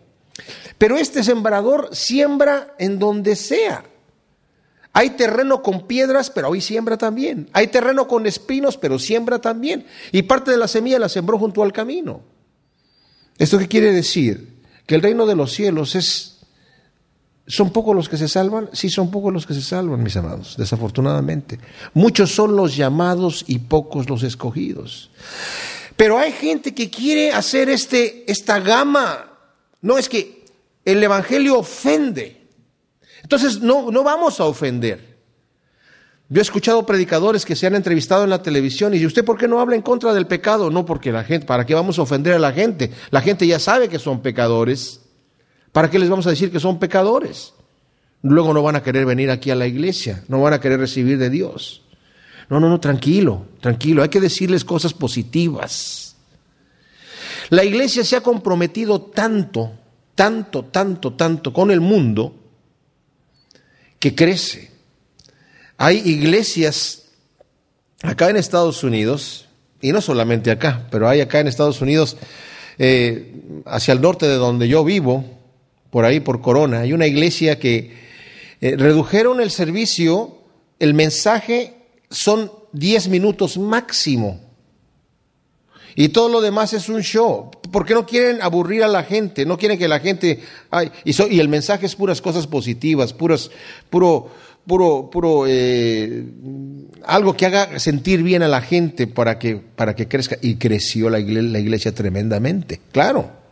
Pero 0.78 0.98
este 0.98 1.24
sembrador 1.24 1.90
siembra 1.92 2.74
en 2.80 3.00
donde 3.00 3.36
sea. 3.36 3.86
Hay 4.94 5.12
terreno 5.12 5.64
con 5.64 5.88
piedras, 5.88 6.30
pero 6.30 6.50
hoy 6.50 6.62
siembra 6.62 6.98
también. 6.98 7.50
Hay 7.54 7.68
terreno 7.68 8.08
con 8.08 8.28
espinos, 8.28 8.78
pero 8.78 9.00
siembra 9.00 9.40
también. 9.40 9.86
Y 10.12 10.24
parte 10.24 10.52
de 10.52 10.58
la 10.58 10.68
semilla 10.68 11.00
la 11.00 11.10
sembró 11.10 11.40
junto 11.40 11.64
al 11.64 11.74
camino. 11.74 12.22
¿Esto 13.38 13.58
qué 13.58 13.68
quiere 13.68 13.92
decir? 13.92 14.62
Que 14.86 14.96
el 14.96 15.02
reino 15.02 15.26
de 15.26 15.36
los 15.36 15.52
cielos 15.52 15.96
es... 15.96 16.33
¿Son 17.46 17.72
pocos 17.72 17.96
los 17.96 18.08
que 18.08 18.18
se 18.18 18.28
salvan? 18.28 18.70
Sí, 18.72 18.90
son 18.90 19.12
pocos 19.12 19.34
los 19.34 19.46
que 19.46 19.54
se 19.54 19.62
salvan, 19.62 20.02
mis 20.02 20.16
amados, 20.16 20.56
desafortunadamente. 20.58 21.60
Muchos 21.94 22.32
son 22.32 22.56
los 22.56 22.76
llamados 22.76 23.44
y 23.48 23.60
pocos 23.60 24.10
los 24.10 24.24
escogidos. 24.24 25.12
Pero 25.98 26.18
hay 26.18 26.32
gente 26.32 26.74
que 26.74 26.90
quiere 26.90 27.34
hacer 27.34 27.70
este, 27.70 28.30
esta 28.32 28.60
gama. 28.60 29.30
No 29.82 29.98
es 29.98 30.08
que 30.08 30.46
el 30.86 31.04
Evangelio 31.04 31.60
ofende. 31.60 32.48
Entonces 33.22 33.60
no, 33.60 33.92
no 33.92 34.04
vamos 34.04 34.40
a 34.40 34.46
ofender. 34.46 35.14
Yo 36.30 36.40
he 36.40 36.42
escuchado 36.42 36.86
predicadores 36.86 37.46
que 37.46 37.56
se 37.56 37.68
han 37.68 37.76
entrevistado 37.76 38.24
en 38.24 38.30
la 38.30 38.42
televisión 38.42 38.94
y 38.94 38.98
dice, 38.98 39.08
¿usted 39.08 39.26
por 39.26 39.38
qué 39.38 39.48
no 39.48 39.60
habla 39.60 39.76
en 39.76 39.82
contra 39.82 40.14
del 40.14 40.26
pecado? 40.26 40.72
No, 40.72 40.86
porque 40.86 41.12
la 41.12 41.24
gente, 41.24 41.46
¿para 41.46 41.66
qué 41.66 41.76
vamos 41.76 42.00
a 42.00 42.02
ofender 42.04 42.34
a 42.34 42.40
la 42.40 42.54
gente? 42.54 42.92
La 43.12 43.22
gente 43.22 43.46
ya 43.46 43.60
sabe 43.60 43.90
que 43.90 44.00
son 44.00 44.22
pecadores. 44.22 45.03
¿Para 45.74 45.89
qué 45.89 46.00
les 46.00 46.10
vamos 46.10 46.25
a 46.27 46.30
decir 46.30 46.50
que 46.50 46.62
son 46.62 46.80
pecadores? 46.80 47.53
Luego 48.22 48.53
no 48.53 48.63
van 48.63 48.77
a 48.77 48.84
querer 48.84 49.06
venir 49.06 49.30
aquí 49.30 49.51
a 49.51 49.56
la 49.56 49.68
iglesia, 49.68 50.24
no 50.30 50.42
van 50.42 50.53
a 50.53 50.62
querer 50.62 50.80
recibir 50.80 51.18
de 51.18 51.30
Dios. 51.30 51.82
No, 52.50 52.62
no, 52.62 52.70
no, 52.70 52.80
tranquilo, 52.80 53.48
tranquilo, 53.60 54.01
hay 54.01 54.10
que 54.10 54.22
decirles 54.22 54.63
cosas 54.63 54.94
positivas. 54.94 56.15
La 57.50 57.65
iglesia 57.65 58.06
se 58.06 58.15
ha 58.15 58.22
comprometido 58.22 59.01
tanto 59.01 59.84
tanto, 60.15 60.65
tanto, 60.65 61.13
tanto 61.13 61.53
con 61.53 61.72
el 61.72 61.82
mundo 61.82 62.36
que 64.00 64.15
crece. 64.15 64.72
Hay 65.77 65.98
iglesias 66.06 67.03
acá 68.01 68.30
en 68.30 68.38
Estados 68.38 68.84
Unidos, 68.84 69.48
y 69.82 69.92
no 69.92 70.01
solamente 70.01 70.51
acá, 70.51 70.88
pero 70.92 71.10
hay 71.10 71.22
acá 71.22 71.39
en 71.39 71.48
Estados 71.48 71.82
Unidos, 71.82 72.18
eh, 72.77 73.42
hacia 73.65 73.94
el 73.94 74.01
norte 74.01 74.27
de 74.27 74.36
donde 74.36 74.68
yo 74.68 74.84
vivo, 74.84 75.25
por 75.94 76.06
ahí 76.06 76.22
por 76.22 76.42
Corona, 76.42 76.80
hay 76.80 76.92
una 76.92 77.06
iglesia 77.06 77.60
que 77.60 77.92
eh, 78.62 78.76
redujeron 78.76 79.40
el 79.40 79.52
servicio, 79.52 80.40
el 80.80 80.96
mensaje 80.96 81.76
son 82.10 82.52
10 82.72 83.10
minutos 83.10 83.60
máximo. 83.60 84.42
Y 85.94 86.10
todo 86.10 86.30
lo 86.30 86.42
demás 86.42 86.74
es 86.74 86.90
un 86.90 87.02
show. 87.02 87.52
Porque 87.72 87.94
no 87.94 88.08
quieren 88.08 88.42
aburrir 88.42 88.84
a 88.84 88.88
la 88.88 89.04
gente, 89.04 89.46
no 89.46 89.56
quieren 89.56 89.78
que 89.78 89.88
la 89.88 90.00
gente... 90.00 90.40
Y, 91.06 91.40
el 91.40 91.48
mensaje 91.48 91.86
es 91.86 91.96
puras 91.96 92.24
cosas 92.24 92.48
positivas, 92.48 93.14
puras, 93.14 93.52
puro, 93.92 94.32
puro, 94.66 95.12
puro, 95.12 95.46
eh, 95.48 96.26
algo 97.06 97.38
que 97.38 97.46
haga 97.46 97.78
sentir 97.78 98.24
bien 98.24 98.42
a 98.42 98.48
la 98.48 98.62
gente 98.62 99.06
para 99.06 99.38
que, 99.38 99.58
para 99.58 99.96
que 99.96 100.08
crezca. 100.08 100.38
Y 100.42 100.56
creció 100.56 101.12
la 101.12 101.20
iglesia, 101.20 101.52
la 101.52 101.60
iglesia 101.60 101.94
tremendamente, 101.94 102.82
claro. 102.92 103.43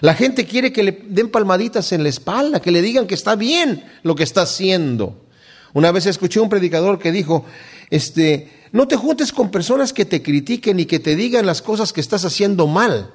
La 0.00 0.14
gente 0.14 0.46
quiere 0.46 0.72
que 0.72 0.82
le 0.82 0.92
den 1.06 1.30
palmaditas 1.30 1.92
en 1.92 2.02
la 2.02 2.08
espalda, 2.08 2.60
que 2.60 2.70
le 2.70 2.82
digan 2.82 3.06
que 3.06 3.14
está 3.14 3.34
bien 3.34 3.84
lo 4.02 4.14
que 4.14 4.22
está 4.22 4.42
haciendo. 4.42 5.26
Una 5.72 5.92
vez 5.92 6.06
escuché 6.06 6.40
un 6.40 6.48
predicador 6.48 6.98
que 6.98 7.12
dijo, 7.12 7.44
este, 7.90 8.50
no 8.72 8.88
te 8.88 8.96
juntes 8.96 9.32
con 9.32 9.50
personas 9.50 9.92
que 9.92 10.04
te 10.04 10.22
critiquen 10.22 10.80
y 10.80 10.86
que 10.86 10.98
te 10.98 11.16
digan 11.16 11.46
las 11.46 11.62
cosas 11.62 11.92
que 11.92 12.00
estás 12.00 12.24
haciendo 12.24 12.66
mal. 12.66 13.12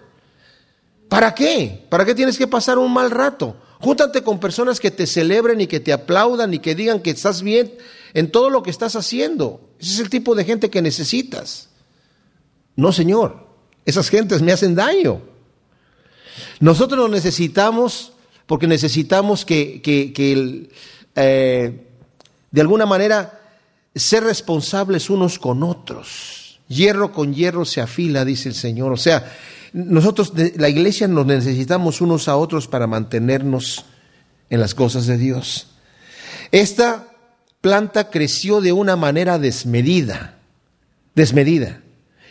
¿Para 1.09 1.33
qué? 1.33 1.85
¿Para 1.89 2.05
qué 2.05 2.15
tienes 2.15 2.37
que 2.37 2.47
pasar 2.47 2.77
un 2.77 2.93
mal 2.93 3.11
rato? 3.11 3.55
Júntate 3.79 4.23
con 4.23 4.39
personas 4.39 4.79
que 4.79 4.91
te 4.91 5.05
celebren 5.05 5.61
y 5.61 5.67
que 5.67 5.79
te 5.79 5.93
aplaudan 5.93 6.53
y 6.53 6.59
que 6.59 6.75
digan 6.75 7.01
que 7.01 7.11
estás 7.11 7.41
bien 7.41 7.73
en 8.13 8.31
todo 8.31 8.49
lo 8.49 8.63
que 8.63 8.71
estás 8.71 8.95
haciendo. 8.95 9.69
Ese 9.79 9.93
es 9.93 9.99
el 9.99 10.09
tipo 10.09 10.35
de 10.35 10.45
gente 10.45 10.69
que 10.69 10.81
necesitas. 10.81 11.69
No, 12.75 12.91
Señor, 12.91 13.47
esas 13.85 14.09
gentes 14.09 14.41
me 14.41 14.51
hacen 14.51 14.75
daño. 14.75 15.21
Nosotros 16.59 16.99
lo 16.99 17.07
necesitamos 17.07 18.13
porque 18.45 18.67
necesitamos 18.67 19.45
que, 19.45 19.81
que, 19.81 20.69
eh, 21.15 21.87
de 22.51 22.61
alguna 22.61 22.85
manera 22.85 23.41
ser 23.95 24.23
responsables 24.23 25.09
unos 25.09 25.39
con 25.39 25.63
otros. 25.63 26.59
Hierro 26.67 27.11
con 27.11 27.33
hierro 27.33 27.65
se 27.65 27.81
afila, 27.81 28.25
dice 28.25 28.49
el 28.49 28.55
Señor. 28.55 28.91
O 28.91 28.97
sea, 28.97 29.31
nosotros, 29.73 30.33
la 30.55 30.69
iglesia, 30.69 31.07
nos 31.07 31.25
necesitamos 31.25 32.01
unos 32.01 32.27
a 32.27 32.37
otros 32.37 32.67
para 32.67 32.87
mantenernos 32.87 33.85
en 34.49 34.59
las 34.59 34.73
cosas 34.73 35.05
de 35.07 35.17
Dios. 35.17 35.67
Esta 36.51 37.07
planta 37.61 38.09
creció 38.09 38.61
de 38.61 38.71
una 38.71 38.95
manera 38.95 39.39
desmedida, 39.39 40.37
desmedida. 41.15 41.81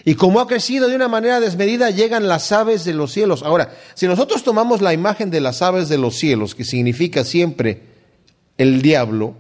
Y 0.04 0.16
como 0.16 0.40
ha 0.40 0.46
crecido 0.46 0.88
de 0.88 0.96
una 0.96 1.08
manera 1.08 1.40
desmedida, 1.40 1.90
llegan 1.90 2.28
las 2.28 2.52
aves 2.52 2.84
de 2.84 2.92
los 2.92 3.12
cielos. 3.12 3.42
Ahora, 3.42 3.75
si 3.94 4.06
nosotros 4.06 4.42
tomamos 4.42 4.82
la 4.82 4.92
imagen 4.92 5.30
de 5.30 5.40
las 5.40 5.62
aves 5.62 5.88
de 5.88 5.96
los 5.96 6.16
cielos, 6.16 6.54
que 6.54 6.64
significa 6.64 7.25
siempre 7.25 7.82
el 8.58 8.82
diablo, 8.82 9.34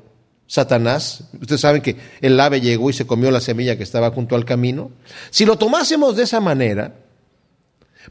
Satanás, 0.46 1.24
ustedes 1.40 1.60
saben 1.60 1.82
que 1.82 1.96
el 2.20 2.38
ave 2.40 2.60
llegó 2.60 2.88
y 2.88 2.94
se 2.94 3.06
comió 3.06 3.30
la 3.30 3.40
semilla 3.40 3.76
que 3.76 3.82
estaba 3.82 4.10
junto 4.10 4.36
al 4.36 4.44
camino. 4.44 4.90
Si 5.30 5.44
lo 5.44 5.58
tomásemos 5.58 6.16
de 6.16 6.22
esa 6.22 6.40
manera, 6.40 6.94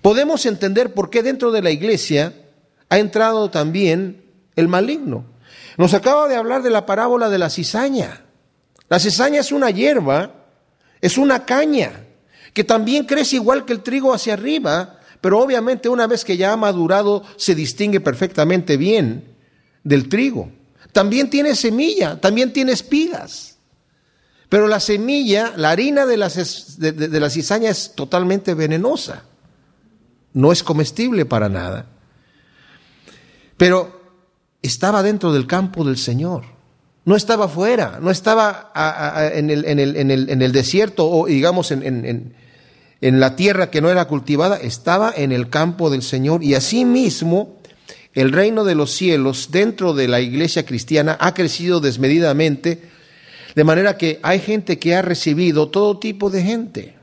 podemos 0.02 0.46
entender 0.46 0.94
por 0.94 1.10
qué 1.10 1.24
dentro 1.24 1.52
de 1.52 1.62
la 1.62 1.72
iglesia 1.72 2.34
ha 2.90 3.00
entrado 3.00 3.50
también 3.50 4.26
el 4.56 4.68
maligno. 4.68 5.26
Nos 5.78 5.94
acaba 5.96 6.28
de 6.28 6.36
hablar 6.36 6.62
de 6.62 6.70
la 6.70 6.86
parábola 6.86 7.30
de 7.30 7.40
la 7.40 7.50
cizaña. 7.50 8.26
La 8.90 9.00
cizaña 9.00 9.40
es 9.40 9.52
una 9.52 9.72
hierba, 9.72 10.34
es 11.02 11.18
una 11.18 11.46
caña, 11.46 12.03
que 12.54 12.64
también 12.64 13.06
crece 13.06 13.38
igual 13.38 13.66
que 13.66 13.74
el 13.74 13.82
trigo 13.82 14.14
hacia 14.14 14.34
arriba, 14.34 15.00
pero 15.22 15.40
obviamente 15.40 15.90
una 15.90 16.08
vez 16.08 16.24
que 16.24 16.38
ya 16.38 16.54
ha 16.54 16.58
madurado 16.58 17.24
se 17.36 17.56
distingue 17.56 18.00
perfectamente 18.00 18.78
bien 18.78 19.36
del 19.84 20.10
trigo. 20.10 20.52
También 20.92 21.30
tiene 21.30 21.56
semilla, 21.56 22.22
también 22.22 22.54
tiene 22.54 22.72
espigas. 22.72 23.58
Pero 24.50 24.68
la 24.68 24.80
semilla, 24.80 25.54
la 25.58 25.72
harina 25.72 26.06
de, 26.06 26.18
de 26.92 27.20
la 27.20 27.30
cizaña 27.30 27.72
es 27.72 27.96
totalmente 27.96 28.54
venenosa. 28.54 29.24
No 30.34 30.52
es 30.52 30.62
comestible 30.62 31.26
para 31.26 31.50
nada. 31.50 31.88
Pero 33.58 34.02
estaba 34.62 35.04
dentro 35.04 35.32
del 35.34 35.48
campo 35.48 35.84
del 35.84 35.98
Señor. 35.98 36.46
No 37.06 37.16
estaba 37.16 37.48
fuera, 37.50 38.00
no 38.02 38.12
estaba 38.12 38.72
en, 39.34 39.50
el, 39.50 39.66
en, 39.66 39.80
el, 39.80 40.30
en, 40.30 40.42
el, 40.42 40.52
desierto 40.54 41.10
o 41.10 41.26
digamos 41.28 41.72
en, 41.72 42.34
la 43.12 43.36
tierra 43.36 43.70
que 43.70 43.82
no 43.82 43.90
era 43.90 44.06
cultivada, 44.06 44.58
estaba 44.58 45.14
en 45.16 45.32
el 45.32 45.50
campo 45.50 45.90
del 45.90 46.02
Señor. 46.02 46.44
Y 46.44 46.56
asimismo 46.56 47.58
el 48.14 48.32
reino 48.32 48.64
de 48.64 48.76
los 48.76 48.92
cielos 48.92 49.50
dentro 49.52 49.94
de 49.94 50.08
la 50.08 50.22
iglesia 50.22 50.66
cristiana 50.66 51.18
ha 51.20 51.34
crecido 51.34 51.80
desmedidamente, 51.80 52.82
de 53.56 53.64
manera 53.64 53.98
que 53.98 54.20
hay 54.24 54.40
gente 54.40 54.80
que 54.80 54.96
ha 54.96 55.02
recibido 55.02 55.70
todo 55.70 56.00
tipo 56.00 56.30
de 56.30 56.44
gente. 56.44 56.96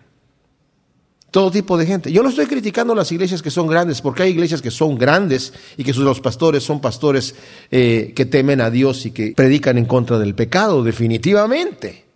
Todo 1.30 1.50
tipo 1.50 1.78
de 1.78 1.87
gente. 1.87 2.11
Yo 2.11 2.25
no 2.25 2.28
estoy 2.28 2.47
criticando 2.47 2.92
las 2.95 3.12
iglesias 3.12 3.40
que 3.40 3.52
son 3.52 3.69
grandes, 3.69 4.00
porque 4.00 4.25
hay 4.25 4.30
iglesias 4.30 4.62
que 4.62 4.71
son 4.71 4.99
grandes 4.99 5.52
y 5.76 5.85
que 5.85 5.92
sus 5.92 6.21
pastores 6.21 6.64
son 6.64 6.80
pastores 6.80 7.35
eh, 7.71 8.12
que 8.16 8.25
temen 8.25 8.61
a 8.61 8.71
Dios 8.71 9.07
y 9.07 9.12
que 9.12 9.33
predican 9.37 9.78
en 9.78 9.85
contra 9.85 10.19
del 10.19 10.35
pecado, 10.35 10.83
definitivamente. 10.83 12.10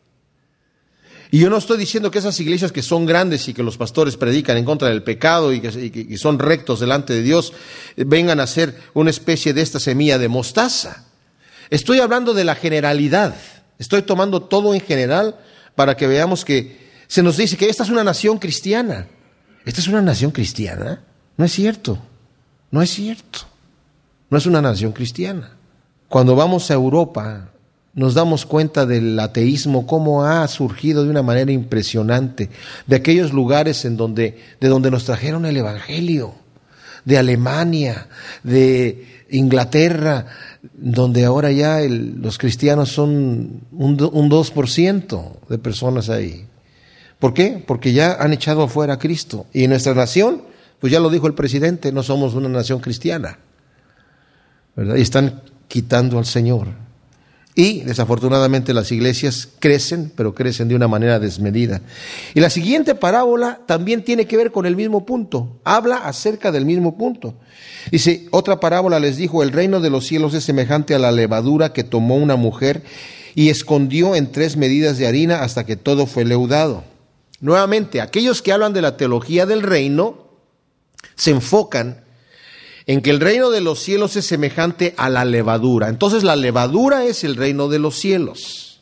Y 1.30 1.38
yo 1.38 1.50
no 1.50 1.56
estoy 1.56 1.78
diciendo 1.78 2.10
que 2.10 2.18
esas 2.18 2.38
iglesias 2.40 2.72
que 2.72 2.82
son 2.82 3.06
grandes 3.06 3.48
y 3.48 3.54
que 3.54 3.62
los 3.62 3.76
pastores 3.76 4.16
predican 4.16 4.56
en 4.56 4.64
contra 4.64 4.88
del 4.88 5.02
pecado 5.02 5.52
y 5.52 5.60
que, 5.60 6.16
son 6.16 6.38
rectos 6.38 6.80
delante 6.80 7.12
de 7.12 7.22
Dios 7.22 7.52
eh, 7.96 8.04
vengan 8.06 8.40
a 8.40 8.46
ser 8.46 8.80
una 8.94 9.10
especie 9.10 9.52
de 9.52 9.62
esta 9.62 9.80
semilla 9.80 10.18
de 10.18 10.28
mostaza. 10.28 11.04
Estoy 11.70 12.00
hablando 12.00 12.34
de 12.34 12.44
la 12.44 12.54
generalidad. 12.54 13.34
Estoy 13.78 14.02
tomando 14.02 14.42
todo 14.42 14.74
en 14.74 14.80
general 14.80 15.36
para 15.74 15.96
que 15.96 16.06
veamos 16.06 16.44
que 16.44 16.84
se 17.08 17.22
nos 17.22 17.36
dice 17.36 17.56
que 17.56 17.68
esta 17.68 17.82
es 17.82 17.90
una 17.90 18.04
nación 18.04 18.38
cristiana. 18.38 19.08
¿Esta 19.64 19.80
es 19.80 19.88
una 19.88 20.02
nación 20.02 20.30
cristiana? 20.30 21.02
No 21.36 21.44
es 21.44 21.52
cierto. 21.52 21.98
No 22.70 22.82
es 22.82 22.90
cierto. 22.90 23.40
No 24.30 24.38
es 24.38 24.46
una 24.46 24.60
nación 24.60 24.92
cristiana. 24.92 25.56
Cuando 26.08 26.36
vamos 26.36 26.70
a 26.70 26.74
Europa, 26.74 27.50
nos 27.94 28.14
damos 28.14 28.44
cuenta 28.44 28.86
del 28.86 29.18
ateísmo, 29.20 29.86
cómo 29.86 30.24
ha 30.24 30.46
surgido 30.48 31.04
de 31.04 31.10
una 31.10 31.22
manera 31.22 31.52
impresionante, 31.52 32.50
de 32.86 32.96
aquellos 32.96 33.32
lugares 33.32 33.84
en 33.84 33.96
donde, 33.96 34.38
de 34.60 34.68
donde 34.68 34.90
nos 34.90 35.04
trajeron 35.04 35.46
el 35.46 35.56
Evangelio, 35.56 36.34
de 37.04 37.18
Alemania, 37.18 38.08
de 38.42 39.24
Inglaterra, 39.30 40.26
donde 40.74 41.24
ahora 41.24 41.52
ya 41.52 41.80
los 41.80 42.38
cristianos 42.38 42.90
son 42.90 43.60
un, 43.72 44.10
un 44.12 44.30
2% 44.30 45.48
de 45.48 45.58
personas 45.58 46.08
ahí. 46.08 46.46
¿Por 47.18 47.32
qué? 47.32 47.62
Porque 47.64 47.92
ya 47.92 48.14
han 48.14 48.32
echado 48.32 48.62
afuera 48.64 48.94
a 48.94 48.98
Cristo. 48.98 49.46
Y 49.52 49.66
nuestra 49.68 49.94
nación, 49.94 50.42
pues 50.80 50.92
ya 50.92 51.00
lo 51.00 51.10
dijo 51.10 51.26
el 51.26 51.34
presidente, 51.34 51.92
no 51.92 52.02
somos 52.02 52.34
una 52.34 52.48
nación 52.48 52.80
cristiana. 52.80 53.38
¿verdad? 54.74 54.96
Y 54.96 55.02
están 55.02 55.42
quitando 55.68 56.18
al 56.18 56.26
Señor. 56.26 56.83
Y 57.56 57.82
desafortunadamente 57.82 58.74
las 58.74 58.90
iglesias 58.90 59.48
crecen, 59.60 60.10
pero 60.16 60.34
crecen 60.34 60.66
de 60.66 60.74
una 60.74 60.88
manera 60.88 61.20
desmedida. 61.20 61.82
Y 62.34 62.40
la 62.40 62.50
siguiente 62.50 62.96
parábola 62.96 63.60
también 63.66 64.02
tiene 64.02 64.26
que 64.26 64.36
ver 64.36 64.50
con 64.50 64.66
el 64.66 64.74
mismo 64.74 65.06
punto. 65.06 65.60
Habla 65.62 65.98
acerca 65.98 66.50
del 66.50 66.66
mismo 66.66 66.98
punto. 66.98 67.34
Dice, 67.92 68.26
otra 68.32 68.58
parábola 68.58 68.98
les 68.98 69.16
dijo, 69.16 69.44
el 69.44 69.52
reino 69.52 69.80
de 69.80 69.90
los 69.90 70.04
cielos 70.04 70.34
es 70.34 70.42
semejante 70.42 70.96
a 70.96 70.98
la 70.98 71.12
levadura 71.12 71.72
que 71.72 71.84
tomó 71.84 72.16
una 72.16 72.34
mujer 72.34 72.82
y 73.36 73.50
escondió 73.50 74.16
en 74.16 74.32
tres 74.32 74.56
medidas 74.56 74.98
de 74.98 75.06
harina 75.06 75.42
hasta 75.42 75.64
que 75.64 75.76
todo 75.76 76.06
fue 76.06 76.24
leudado. 76.24 76.82
Nuevamente, 77.40 78.00
aquellos 78.00 78.42
que 78.42 78.52
hablan 78.52 78.72
de 78.72 78.82
la 78.82 78.96
teología 78.96 79.46
del 79.46 79.62
reino 79.62 80.28
se 81.14 81.30
enfocan 81.30 82.03
en 82.86 83.00
que 83.00 83.10
el 83.10 83.20
reino 83.20 83.50
de 83.50 83.60
los 83.60 83.80
cielos 83.80 84.16
es 84.16 84.26
semejante 84.26 84.94
a 84.96 85.08
la 85.08 85.24
levadura. 85.24 85.88
Entonces 85.88 86.22
la 86.22 86.36
levadura 86.36 87.04
es 87.04 87.24
el 87.24 87.36
reino 87.36 87.68
de 87.68 87.78
los 87.78 87.96
cielos. 87.96 88.80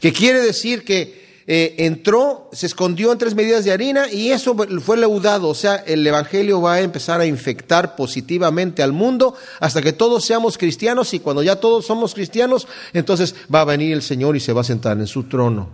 Que 0.00 0.12
quiere 0.12 0.40
decir 0.40 0.84
que 0.84 1.22
eh, 1.46 1.74
entró, 1.78 2.48
se 2.52 2.66
escondió 2.66 3.12
en 3.12 3.18
tres 3.18 3.34
medidas 3.34 3.64
de 3.64 3.72
harina 3.72 4.10
y 4.10 4.30
eso 4.30 4.56
fue 4.80 4.96
leudado. 4.96 5.48
O 5.48 5.54
sea, 5.54 5.76
el 5.76 6.06
Evangelio 6.06 6.60
va 6.60 6.74
a 6.74 6.80
empezar 6.80 7.20
a 7.20 7.26
infectar 7.26 7.94
positivamente 7.94 8.82
al 8.82 8.92
mundo 8.92 9.34
hasta 9.60 9.82
que 9.82 9.92
todos 9.92 10.24
seamos 10.24 10.58
cristianos 10.58 11.14
y 11.14 11.20
cuando 11.20 11.42
ya 11.42 11.56
todos 11.56 11.86
somos 11.86 12.14
cristianos, 12.14 12.66
entonces 12.92 13.34
va 13.52 13.60
a 13.60 13.66
venir 13.66 13.92
el 13.92 14.02
Señor 14.02 14.36
y 14.36 14.40
se 14.40 14.52
va 14.52 14.62
a 14.62 14.64
sentar 14.64 14.98
en 14.98 15.06
su 15.06 15.24
trono. 15.24 15.68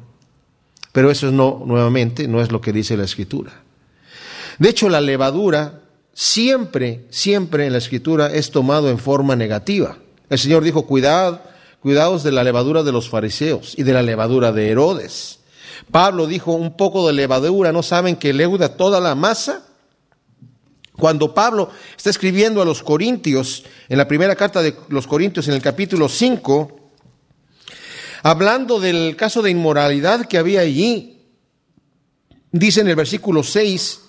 Pero 0.93 1.11
eso 1.11 1.31
no, 1.31 1.63
nuevamente, 1.65 2.29
no 2.29 2.41
es 2.41 2.51
lo 2.51 2.61
que 2.61 2.73
dice 2.73 2.97
la 2.97 3.05
Escritura. 3.05 3.63
De 4.59 4.71
hecho, 4.71 4.89
la 4.89 5.01
levadura 5.01 5.78
siempre, 6.19 7.05
siempre 7.11 7.65
en 7.65 7.73
la 7.73 7.79
escritura 7.79 8.27
es 8.35 8.51
tomado 8.51 8.91
en 8.91 8.99
forma 8.99 9.37
negativa. 9.37 9.99
El 10.29 10.41
Señor 10.41 10.65
dijo, 10.65 10.85
cuidad, 10.85 11.43
cuidaos 11.81 12.25
de 12.25 12.33
la 12.33 12.43
levadura 12.43 12.83
de 12.83 12.91
los 12.91 13.09
fariseos 13.09 13.75
y 13.79 13.85
de 13.85 13.93
la 13.93 14.03
levadura 14.03 14.51
de 14.51 14.69
Herodes. 14.69 15.39
Pablo 15.93 16.27
dijo, 16.27 16.55
un 16.55 16.77
poco 16.77 17.07
de 17.07 17.13
levadura, 17.13 17.71
¿no 17.71 17.85
saben 17.85 18.17
que 18.17 18.33
leuda 18.33 18.77
toda 18.77 18.99
la 18.99 19.15
masa? 19.15 19.65
Cuando 20.95 21.33
Pablo 21.33 21.71
está 21.97 22.11
escribiendo 22.11 22.61
a 22.61 22.65
los 22.65 22.83
Corintios, 22.83 23.63
en 23.89 23.97
la 23.97 24.09
primera 24.09 24.35
carta 24.35 24.61
de 24.61 24.75
los 24.89 25.07
Corintios, 25.07 25.47
en 25.47 25.55
el 25.55 25.63
capítulo 25.63 26.09
5, 26.09 26.91
hablando 28.25 28.81
del 28.81 29.15
caso 29.15 29.41
de 29.41 29.53
inmoralidad 29.53 30.27
que 30.27 30.37
había 30.37 30.63
allí, 30.63 31.29
dice 32.51 32.81
en 32.81 32.89
el 32.89 32.97
versículo 32.97 33.45
6, 33.45 34.01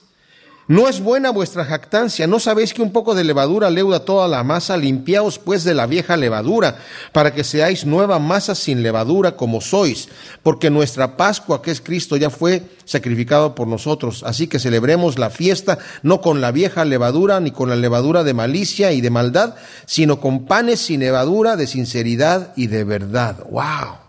no 0.70 0.88
es 0.88 1.02
buena 1.02 1.32
vuestra 1.32 1.66
jactancia, 1.66 2.28
¿no 2.28 2.40
sabéis 2.40 2.76
que 2.76 2.84
un 2.84 2.92
poco 2.92 3.16
de 3.16 3.24
levadura 3.24 3.72
leuda 3.72 4.06
toda 4.06 4.28
la 4.28 4.44
masa? 4.44 4.78
Limpiaos 4.78 5.40
pues 5.40 5.64
de 5.64 5.74
la 5.74 5.88
vieja 5.88 6.16
levadura, 6.16 6.78
para 7.12 7.34
que 7.34 7.44
seáis 7.44 7.88
nueva 7.88 8.20
masa 8.20 8.54
sin 8.54 8.84
levadura 8.84 9.36
como 9.36 9.62
sois, 9.62 10.10
porque 10.44 10.70
nuestra 10.70 11.18
Pascua, 11.18 11.64
que 11.64 11.72
es 11.72 11.82
Cristo, 11.82 12.18
ya 12.18 12.30
fue 12.30 12.62
sacrificado 12.86 13.56
por 13.56 13.68
nosotros. 13.68 14.22
Así 14.24 14.46
que 14.46 14.60
celebremos 14.60 15.18
la 15.18 15.32
fiesta 15.32 15.80
no 16.04 16.22
con 16.22 16.40
la 16.40 16.52
vieja 16.52 16.86
levadura, 16.86 17.40
ni 17.40 17.50
con 17.50 17.70
la 17.70 17.76
levadura 17.76 18.24
de 18.24 18.36
malicia 18.36 18.92
y 18.92 19.02
de 19.02 19.10
maldad, 19.10 19.56
sino 19.88 20.22
con 20.22 20.46
panes 20.46 20.82
sin 20.82 21.00
levadura 21.00 21.56
de 21.56 21.66
sinceridad 21.66 22.54
y 22.56 22.68
de 22.68 22.84
verdad. 22.84 23.44
¡Wow! 23.50 24.09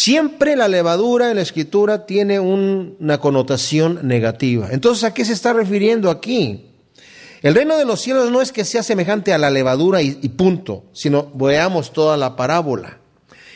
Siempre 0.00 0.54
la 0.54 0.68
levadura 0.68 1.28
en 1.28 1.34
la 1.34 1.42
escritura 1.42 2.06
tiene 2.06 2.38
una 2.38 3.18
connotación 3.18 3.98
negativa. 4.06 4.68
Entonces, 4.70 5.02
¿a 5.02 5.12
qué 5.12 5.24
se 5.24 5.32
está 5.32 5.52
refiriendo 5.52 6.08
aquí? 6.08 6.66
El 7.42 7.56
reino 7.56 7.76
de 7.76 7.84
los 7.84 8.00
cielos 8.00 8.30
no 8.30 8.40
es 8.40 8.52
que 8.52 8.64
sea 8.64 8.84
semejante 8.84 9.32
a 9.32 9.38
la 9.38 9.50
levadura 9.50 10.00
y, 10.00 10.14
punto, 10.28 10.84
sino 10.92 11.32
veamos 11.34 11.92
toda 11.92 12.16
la 12.16 12.36
parábola. 12.36 13.00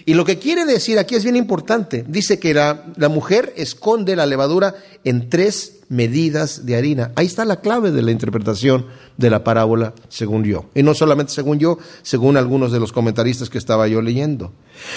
Y 0.05 0.14
lo 0.14 0.24
que 0.24 0.40
quiere 0.40 0.64
decir 0.64 0.98
aquí 0.98 1.14
es 1.14 1.22
bien 1.22 1.37
importante. 1.37 2.05
Dice 2.09 2.40
que 2.40 2.55
la, 2.55 2.87
la 2.96 3.09
mujer 3.09 3.52
esconde 3.57 4.16
la 4.16 4.26
levadura 4.26 4.74
en 5.05 5.31
tres 5.31 5.81
medidas 5.92 6.64
de 6.64 6.74
harina. 6.74 7.12
Ahí 7.16 7.26
está 7.26 7.44
la 7.44 7.61
clave 7.61 7.90
de 7.90 8.00
la 8.00 8.12
interpretación 8.12 8.87
de 9.18 9.28
la 9.28 9.44
parábola, 9.44 9.92
según 10.09 10.42
yo. 10.42 10.70
Y 10.74 10.83
no 10.83 10.94
solamente 10.94 11.35
según 11.35 11.59
yo, 11.59 11.76
según 12.00 12.38
algunos 12.38 12.72
de 12.72 12.81
los 12.81 12.92
comentaristas 12.92 13.50
que 13.50 13.59
estaba 13.59 13.87
yo 13.88 14.00
leyendo. 14.00 14.55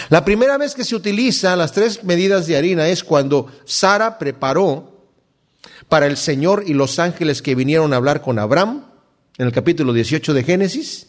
La 0.09 0.23
primera 0.23 0.57
vez 0.57 0.73
que 0.73 0.85
se 0.85 0.95
utiliza 0.95 1.57
las 1.57 1.73
tres 1.73 2.05
medidas 2.05 2.47
de 2.47 2.55
harina 2.55 2.87
es 2.87 3.03
cuando 3.03 3.47
Sara 3.65 4.17
preparó 4.17 5.03
para 5.89 6.07
el 6.07 6.15
Señor 6.15 6.63
y 6.65 6.73
los 6.73 6.97
ángeles 6.97 7.41
que 7.41 7.55
vinieron 7.55 7.91
a 7.91 7.97
hablar 7.97 8.21
con 8.21 8.39
Abraham, 8.39 8.85
en 9.37 9.47
el 9.47 9.51
capítulo 9.51 9.91
18 9.91 10.33
de 10.33 10.43
Génesis, 10.43 11.07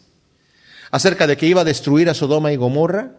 acerca 0.91 1.27
de 1.27 1.37
que 1.37 1.47
iba 1.47 1.61
a 1.61 1.65
destruir 1.65 2.09
a 2.09 2.13
Sodoma 2.13 2.51
y 2.51 2.57
Gomorra 2.57 3.13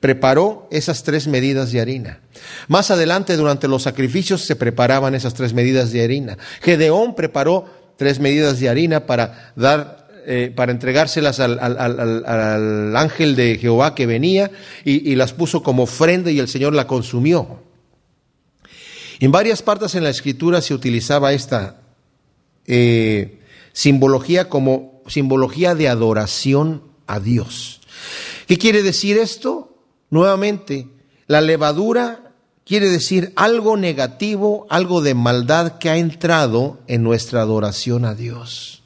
preparó 0.00 0.66
esas 0.70 1.02
tres 1.02 1.28
medidas 1.28 1.70
de 1.72 1.80
harina. 1.80 2.20
Más 2.68 2.90
adelante, 2.90 3.36
durante 3.36 3.68
los 3.68 3.82
sacrificios, 3.82 4.42
se 4.42 4.56
preparaban 4.56 5.14
esas 5.14 5.34
tres 5.34 5.52
medidas 5.52 5.92
de 5.92 6.02
harina. 6.02 6.38
Gedeón 6.62 7.14
preparó 7.14 7.66
tres 7.98 8.18
medidas 8.18 8.58
de 8.58 8.70
harina 8.70 9.04
para 9.04 9.52
dar, 9.56 10.08
eh, 10.26 10.52
para 10.56 10.72
entregárselas 10.72 11.38
al, 11.38 12.96
ángel 12.96 13.36
de 13.36 13.58
Jehová 13.58 13.94
que 13.94 14.06
venía 14.06 14.50
y, 14.84 15.14
las 15.16 15.34
puso 15.34 15.62
como 15.62 15.82
ofrenda 15.82 16.30
y 16.30 16.38
el 16.38 16.48
Señor 16.48 16.74
la 16.74 16.86
consumió. 16.86 17.62
En 19.20 19.30
varias 19.30 19.60
partes 19.60 19.94
en 19.94 20.04
la 20.04 20.08
escritura 20.08 20.62
se 20.62 20.72
utilizaba 20.72 21.34
esta 21.34 21.82
eh, 22.66 23.40
simbología 23.74 24.48
como 24.48 25.02
simbología 25.06 25.74
de 25.74 25.88
adoración 25.88 26.84
a 27.06 27.20
Dios. 27.20 27.82
¿Qué 28.46 28.56
quiere 28.56 28.82
decir 28.82 29.18
esto? 29.18 29.59
Nuevamente, 30.10 30.88
la 31.26 31.40
levadura 31.40 32.32
quiere 32.64 32.88
decir 32.88 33.32
algo 33.36 33.76
negativo, 33.76 34.66
algo 34.68 35.00
de 35.00 35.14
maldad 35.14 35.78
que 35.78 35.90
ha 35.90 35.96
entrado 35.96 36.80
en 36.86 37.02
nuestra 37.02 37.40
adoración 37.40 38.04
a 38.04 38.14
Dios. 38.14 38.82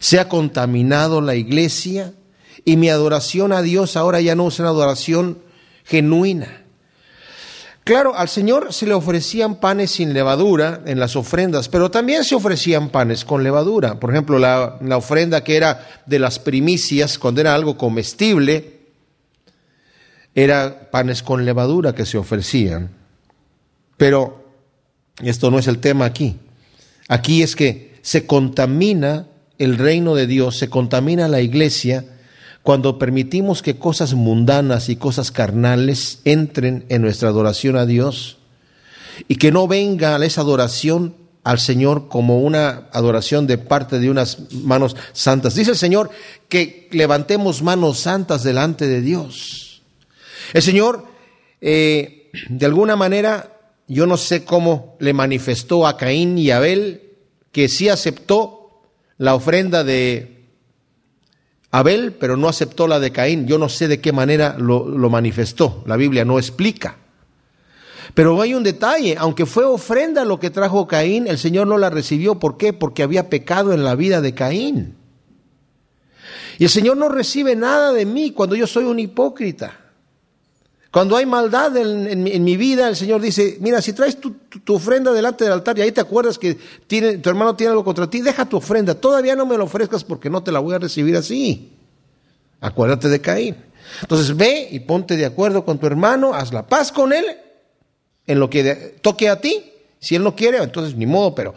Se 0.00 0.18
ha 0.18 0.28
contaminado 0.28 1.20
la 1.20 1.36
iglesia 1.36 2.12
y 2.64 2.76
mi 2.76 2.88
adoración 2.88 3.52
a 3.52 3.62
Dios 3.62 3.96
ahora 3.96 4.20
ya 4.20 4.34
no 4.34 4.48
es 4.48 4.58
una 4.58 4.70
adoración 4.70 5.38
genuina. 5.84 6.62
Claro, 7.84 8.16
al 8.16 8.28
Señor 8.28 8.72
se 8.72 8.86
le 8.86 8.94
ofrecían 8.94 9.60
panes 9.60 9.92
sin 9.92 10.12
levadura 10.12 10.82
en 10.86 10.98
las 10.98 11.14
ofrendas, 11.14 11.68
pero 11.68 11.88
también 11.88 12.24
se 12.24 12.34
ofrecían 12.34 12.88
panes 12.88 13.24
con 13.24 13.44
levadura. 13.44 14.00
Por 14.00 14.10
ejemplo, 14.10 14.40
la, 14.40 14.76
la 14.82 14.96
ofrenda 14.96 15.44
que 15.44 15.56
era 15.56 15.86
de 16.04 16.18
las 16.18 16.40
primicias, 16.40 17.16
cuando 17.16 17.40
era 17.40 17.54
algo 17.54 17.78
comestible, 17.78 18.75
era 20.36 20.90
panes 20.90 21.22
con 21.22 21.44
levadura 21.44 21.94
que 21.94 22.06
se 22.06 22.18
ofrecían. 22.18 22.90
Pero 23.96 24.44
esto 25.22 25.50
no 25.50 25.58
es 25.58 25.66
el 25.66 25.78
tema 25.78 26.04
aquí. 26.04 26.36
Aquí 27.08 27.42
es 27.42 27.56
que 27.56 27.98
se 28.02 28.26
contamina 28.26 29.26
el 29.58 29.78
reino 29.78 30.14
de 30.14 30.26
Dios, 30.26 30.58
se 30.58 30.68
contamina 30.68 31.26
la 31.26 31.40
iglesia 31.40 32.04
cuando 32.62 32.98
permitimos 32.98 33.62
que 33.62 33.78
cosas 33.78 34.12
mundanas 34.12 34.90
y 34.90 34.96
cosas 34.96 35.32
carnales 35.32 36.18
entren 36.24 36.84
en 36.90 37.00
nuestra 37.00 37.30
adoración 37.30 37.76
a 37.76 37.86
Dios 37.86 38.36
y 39.28 39.36
que 39.36 39.50
no 39.50 39.66
venga 39.66 40.22
esa 40.24 40.42
adoración 40.42 41.14
al 41.44 41.60
Señor 41.60 42.08
como 42.08 42.40
una 42.40 42.88
adoración 42.92 43.46
de 43.46 43.56
parte 43.56 44.00
de 44.00 44.10
unas 44.10 44.52
manos 44.52 44.96
santas. 45.14 45.54
Dice 45.54 45.70
el 45.70 45.76
Señor 45.76 46.10
que 46.50 46.88
levantemos 46.90 47.62
manos 47.62 48.00
santas 48.00 48.42
delante 48.42 48.86
de 48.86 49.00
Dios. 49.00 49.65
El 50.52 50.62
Señor, 50.62 51.06
eh, 51.60 52.30
de 52.48 52.66
alguna 52.66 52.96
manera, 52.96 53.52
yo 53.88 54.06
no 54.06 54.16
sé 54.16 54.44
cómo 54.44 54.96
le 55.00 55.12
manifestó 55.12 55.86
a 55.86 55.96
Caín 55.96 56.38
y 56.38 56.50
Abel 56.50 57.02
que 57.52 57.68
sí 57.68 57.88
aceptó 57.88 58.82
la 59.18 59.34
ofrenda 59.34 59.82
de 59.82 60.44
Abel, 61.70 62.12
pero 62.12 62.36
no 62.36 62.48
aceptó 62.48 62.86
la 62.86 63.00
de 63.00 63.12
Caín. 63.12 63.46
Yo 63.46 63.58
no 63.58 63.68
sé 63.68 63.88
de 63.88 64.00
qué 64.00 64.12
manera 64.12 64.56
lo, 64.58 64.86
lo 64.86 65.08
manifestó. 65.08 65.82
La 65.86 65.96
Biblia 65.96 66.24
no 66.24 66.38
explica. 66.38 66.96
Pero 68.14 68.40
hay 68.40 68.54
un 68.54 68.62
detalle, 68.62 69.16
aunque 69.18 69.46
fue 69.46 69.64
ofrenda 69.64 70.24
lo 70.24 70.38
que 70.38 70.50
trajo 70.50 70.86
Caín, 70.86 71.26
el 71.26 71.38
Señor 71.38 71.66
no 71.66 71.78
la 71.78 71.90
recibió. 71.90 72.38
¿Por 72.38 72.56
qué? 72.56 72.72
Porque 72.72 73.02
había 73.02 73.28
pecado 73.28 73.72
en 73.72 73.84
la 73.84 73.94
vida 73.94 74.20
de 74.20 74.34
Caín. 74.34 74.96
Y 76.58 76.64
el 76.64 76.70
Señor 76.70 76.96
no 76.96 77.08
recibe 77.08 77.56
nada 77.56 77.92
de 77.92 78.06
mí 78.06 78.30
cuando 78.30 78.54
yo 78.54 78.66
soy 78.66 78.84
un 78.84 78.98
hipócrita. 78.98 79.85
Cuando 80.96 81.14
hay 81.18 81.26
maldad 81.26 81.76
en, 81.76 82.42
mi 82.42 82.56
vida, 82.56 82.88
el 82.88 82.96
Señor 82.96 83.20
dice, 83.20 83.58
mira, 83.60 83.82
si 83.82 83.92
traes 83.92 84.18
tu, 84.18 84.34
ofrenda 84.68 85.12
delante 85.12 85.44
del 85.44 85.52
altar 85.52 85.76
y 85.76 85.82
ahí 85.82 85.92
te 85.92 86.00
acuerdas 86.00 86.38
que 86.38 86.56
tiene, 86.86 87.18
tu 87.18 87.28
hermano 87.28 87.54
tiene 87.54 87.72
algo 87.72 87.84
contra 87.84 88.08
ti, 88.08 88.22
deja 88.22 88.46
tu 88.46 88.56
ofrenda. 88.56 88.94
Todavía 88.94 89.36
no 89.36 89.44
me 89.44 89.58
lo 89.58 89.64
ofrezcas 89.64 90.04
porque 90.04 90.30
no 90.30 90.42
te 90.42 90.52
la 90.52 90.58
voy 90.58 90.74
a 90.74 90.78
recibir 90.78 91.14
así. 91.14 91.70
Acuérdate 92.62 93.10
de 93.10 93.20
Caín. 93.20 93.56
Entonces 94.00 94.34
ve 94.34 94.68
y 94.70 94.80
ponte 94.80 95.18
de 95.18 95.26
acuerdo 95.26 95.66
con 95.66 95.78
tu 95.78 95.86
hermano, 95.86 96.32
haz 96.32 96.54
la 96.54 96.66
paz 96.66 96.90
con 96.92 97.12
él 97.12 97.26
en 98.26 98.40
lo 98.40 98.48
que 98.48 98.96
toque 99.02 99.28
a 99.28 99.38
ti. 99.38 99.70
Si 100.00 100.14
él 100.14 100.22
no 100.22 100.34
quiere, 100.34 100.62
entonces 100.62 100.96
ni 100.96 101.04
modo, 101.04 101.34
pero 101.34 101.54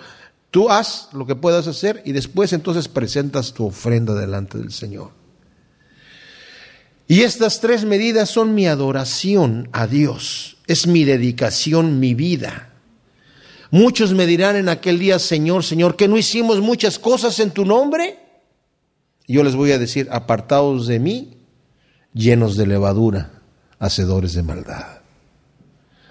tú 0.51 0.69
haz 0.69 1.07
lo 1.13 1.25
que 1.25 1.35
puedas 1.35 1.65
hacer 1.65 2.01
y 2.03 2.11
después 2.11 2.51
entonces 2.51 2.89
presentas 2.89 3.53
tu 3.53 3.67
ofrenda 3.67 4.15
delante 4.15 4.57
del 4.57 4.73
Señor. 4.73 5.18
Y 7.09 7.23
estas 7.23 7.59
tres 7.59 7.85
medidas 7.85 8.29
son 8.29 8.53
mi 8.53 8.67
adoración 8.67 9.67
a 9.71 9.87
Dios, 9.87 10.57
es 10.67 10.85
mi 10.85 11.05
dedicación, 11.05 11.99
mi 11.99 12.13
vida. 12.13 12.69
Muchos 13.71 14.13
me 14.13 14.27
dirán 14.27 14.55
en 14.55 14.69
aquel 14.69 14.99
día, 14.99 15.17
Señor, 15.17 15.63
Señor, 15.63 15.95
que 15.95 16.07
no 16.07 16.19
hicimos 16.19 16.61
muchas 16.61 16.99
cosas 16.99 17.39
en 17.39 17.49
tu 17.49 17.65
nombre. 17.65 18.19
yo 19.27 19.43
les 19.43 19.55
voy 19.55 19.71
a 19.71 19.79
decir, 19.79 20.07
apartados 20.11 20.85
de 20.85 20.99
mí, 20.99 21.37
llenos 22.13 22.55
de 22.55 22.67
levadura, 22.67 23.41
hacedores 23.79 24.33
de 24.33 24.43
maldad. 24.43 24.99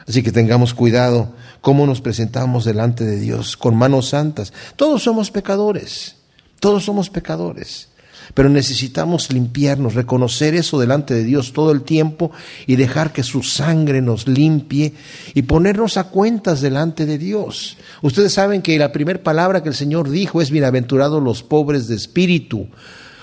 Así 0.05 0.25
que 0.25 0.33
tengamos 0.33 0.75
cuidado 0.75 1.33
cómo 1.61 1.87
nos 1.87 2.01
presentamos 2.01 2.65
delante 2.65 3.05
de 3.05 3.21
Dios 3.21 3.57
con 3.57 3.77
manos 3.77 4.09
santas. 4.09 4.53
Todos 4.75 5.05
somos 5.05 5.31
pecadores, 5.31 6.17
todos 6.59 6.85
somos 6.85 7.09
pecadores. 7.09 7.88
Pero 8.35 8.49
necesitamos 8.49 9.33
limpiarnos, 9.33 9.95
reconocer 9.95 10.55
eso 10.55 10.79
delante 10.79 11.15
de 11.15 11.25
Dios 11.25 11.53
todo 11.53 11.73
el 11.73 11.83
tiempo 11.83 12.31
y 12.67 12.77
dejar 12.77 13.13
que 13.13 13.23
su 13.23 13.43
sangre 13.43 14.01
nos 14.01 14.29
limpie 14.29 14.95
y 15.35 15.43
ponernos 15.43 15.97
a 15.97 16.05
cuentas 16.05 16.61
delante 16.61 17.07
de 17.07 17.19
Dios. 17.19 17.77
Ustedes 18.03 18.33
saben 18.33 18.63
que 18.63 18.79
la 18.79 18.93
primera 18.93 19.23
palabra 19.23 19.63
que 19.63 19.69
el 19.69 19.75
Señor 19.75 20.11
dijo 20.11 20.41
es 20.41 20.51
bienaventurados 20.51 21.23
los 21.23 21.43
pobres 21.43 21.89
de 21.89 21.97
espíritu, 21.97 22.69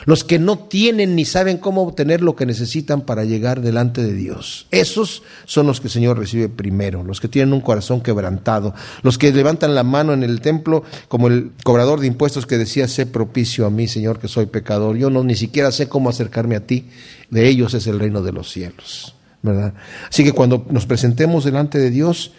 los 0.06 0.24
que 0.24 0.40
no 0.40 0.58
tienen 0.58 1.16
ni 1.16 1.26
saben 1.26 1.58
cómo 1.58 1.82
obtener 1.82 2.22
lo 2.22 2.36
que 2.36 2.46
necesitan 2.46 3.02
para 3.02 3.26
llegar 3.26 3.62
delante 3.62 4.04
de 4.04 4.14
Dios. 4.14 4.68
Esos 4.72 5.24
son 5.46 5.68
los 5.68 5.82
que 5.82 5.88
el 5.88 5.92
Señor 5.92 6.18
recibe 6.18 6.48
primero, 6.48 7.04
los 7.04 7.20
que 7.20 7.28
tienen 7.28 7.54
un 7.54 7.62
corazón 7.62 8.02
quebrantado, 8.02 8.74
los 9.02 9.18
que 9.18 9.32
levantan 9.32 9.76
la 9.76 9.84
mano 9.84 10.14
en 10.14 10.24
el 10.24 10.42
templo 10.42 10.84
como 11.08 11.28
el 11.28 11.52
cobrador 11.64 12.00
de 12.00 12.08
impuestos 12.08 12.46
que 12.46 12.58
decía, 12.58 12.88
sé 12.88 13.06
propicio 13.06 13.66
a 13.66 13.70
mí, 13.70 13.88
Señor, 13.88 14.20
que 14.20 14.28
soy 14.28 14.46
pecador. 14.46 14.96
Yo 14.96 15.10
no 15.10 15.24
ni 15.24 15.36
siquiera 15.36 15.72
sé 15.72 15.90
cómo 15.90 16.10
acercarme 16.10 16.56
a 16.56 16.66
ti. 16.66 16.86
De 17.30 17.48
ellos 17.48 17.74
es 17.74 17.88
el 17.88 18.00
reino 18.00 18.22
de 18.22 18.32
los 18.32 18.52
cielos. 18.52 19.16
¿verdad? 19.42 19.74
Así 20.10 20.24
que 20.24 20.32
cuando 20.32 20.66
nos 20.70 20.86
presentemos 20.86 21.44
delante 21.44 21.78
de 21.78 21.92
Dios, 21.92 22.32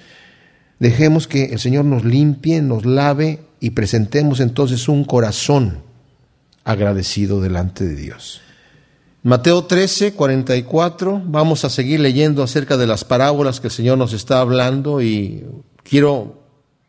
dejemos 0.79 1.27
que 1.27 1.47
el 1.47 1.59
Señor 1.59 1.85
nos 1.85 2.05
limpie, 2.05 2.63
nos 2.63 2.85
lave 2.85 3.41
y 3.61 3.71
presentemos 3.71 4.41
entonces 4.41 4.89
un 4.89 5.05
corazón 5.05 5.86
agradecido 6.67 7.41
delante 7.41 7.85
de 7.85 7.95
Dios. 7.95 8.43
Mateo 9.23 9.65
13, 9.65 10.15
44, 10.15 11.23
vamos 11.25 11.65
a 11.65 11.71
seguir 11.71 12.01
leyendo 12.01 12.43
acerca 12.43 12.77
de 12.77 12.89
las 12.89 13.05
parábolas 13.05 13.61
que 13.61 13.69
el 13.69 13.73
Señor 13.73 13.99
nos 13.99 14.13
está 14.13 14.41
hablando 14.41 15.01
y 15.01 15.47
quiero 15.85 16.43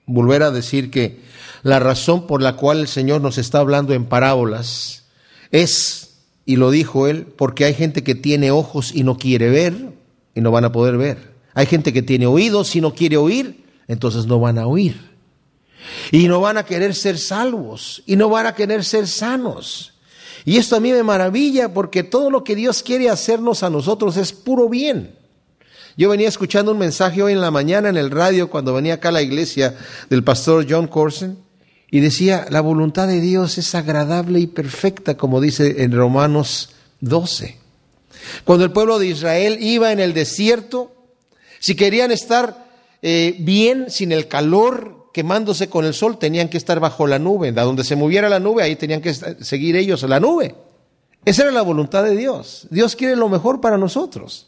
volver 0.08 0.42
a 0.42 0.52
decir 0.52 0.90
que 0.90 1.22
la 1.62 1.80
razón 1.80 2.26
por 2.26 2.42
la 2.42 2.56
cual 2.56 2.80
el 2.80 2.88
Señor 2.88 3.22
nos 3.22 3.38
está 3.38 3.60
hablando 3.60 3.94
en 3.94 4.06
parábolas 4.06 5.06
es, 5.52 6.22
y 6.46 6.56
lo 6.56 6.72
dijo 6.72 7.08
Él, 7.08 7.28
porque 7.28 7.66
hay 7.66 7.76
gente 7.76 8.04
que 8.04 8.16
tiene 8.16 8.50
ojos 8.50 8.94
y 8.96 9.04
no 9.04 9.18
quiere 9.18 9.50
ver 9.50 9.94
y 10.34 10.42
no 10.42 10.50
van 10.50 10.66
a 10.66 10.72
poder 10.72 10.98
ver. 10.98 11.34
Hay 11.54 11.68
gente 11.68 11.94
que 11.94 12.02
tiene 12.02 12.26
oídos 12.26 12.76
y 12.76 12.82
no 12.82 12.96
quiere 12.96 13.18
oír, 13.18 13.64
entonces 13.88 14.26
no 14.26 14.40
van 14.40 14.58
a 14.58 14.66
oír. 14.66 15.07
Y 16.12 16.28
no 16.28 16.42
van 16.42 16.58
a 16.58 16.66
querer 16.66 16.96
ser 16.96 17.18
salvos. 17.18 18.04
Y 18.06 18.16
no 18.16 18.30
van 18.30 18.46
a 18.46 18.56
querer 18.56 18.84
ser 18.84 19.08
sanos. 19.08 19.94
Y 20.46 20.58
esto 20.58 20.76
a 20.76 20.80
mí 20.80 20.92
me 20.92 21.04
maravilla 21.04 21.74
porque 21.74 22.04
todo 22.04 22.30
lo 22.30 22.44
que 22.44 22.56
Dios 22.56 22.82
quiere 22.82 23.10
hacernos 23.10 23.64
a 23.64 23.70
nosotros 23.70 24.16
es 24.18 24.32
puro 24.32 24.70
bien. 24.70 25.14
Yo 25.98 26.10
venía 26.10 26.30
escuchando 26.30 26.72
un 26.72 26.78
mensaje 26.78 27.22
hoy 27.22 27.34
en 27.34 27.42
la 27.42 27.52
mañana 27.52 27.90
en 27.90 27.98
el 27.98 28.12
radio 28.12 28.50
cuando 28.50 28.74
venía 28.74 28.94
acá 28.94 29.10
a 29.10 29.14
la 29.14 29.22
iglesia 29.22 29.76
del 30.10 30.24
pastor 30.24 30.66
John 30.70 30.88
Corson 30.88 31.40
y 31.90 32.02
decía, 32.02 32.46
la 32.50 32.62
voluntad 32.62 33.08
de 33.08 33.20
Dios 33.20 33.58
es 33.58 33.74
agradable 33.76 34.40
y 34.40 34.48
perfecta, 34.48 35.18
como 35.18 35.42
dice 35.42 35.84
en 35.84 35.92
Romanos 35.92 36.70
12. 37.02 37.58
Cuando 38.44 38.64
el 38.64 38.72
pueblo 38.72 39.00
de 39.00 39.08
Israel 39.08 39.58
iba 39.60 39.92
en 39.92 40.00
el 40.00 40.14
desierto, 40.14 40.94
si 41.60 41.76
querían 41.76 42.12
estar 42.12 42.68
eh, 43.02 43.36
bien 43.40 43.90
sin 43.90 44.12
el 44.12 44.28
calor 44.28 44.97
quemándose 45.18 45.68
con 45.68 45.84
el 45.84 45.96
sol, 45.96 46.20
tenían 46.20 46.48
que 46.48 46.58
estar 46.58 46.80
bajo 46.80 47.08
la 47.08 47.18
nube. 47.18 47.50
A 47.50 47.64
donde 47.64 47.84
se 47.84 47.96
moviera 47.96 48.30
la 48.30 48.40
nube, 48.40 48.62
ahí 48.62 48.76
tenían 48.76 49.02
que 49.02 49.16
seguir 49.16 49.76
ellos 49.76 50.04
la 50.04 50.20
nube. 50.20 50.54
Esa 51.26 51.42
era 51.42 51.52
la 51.52 51.64
voluntad 51.64 52.04
de 52.04 52.16
Dios. 52.16 52.68
Dios 52.70 52.96
quiere 52.96 53.16
lo 53.16 53.28
mejor 53.28 53.60
para 53.60 53.80
nosotros. 53.80 54.46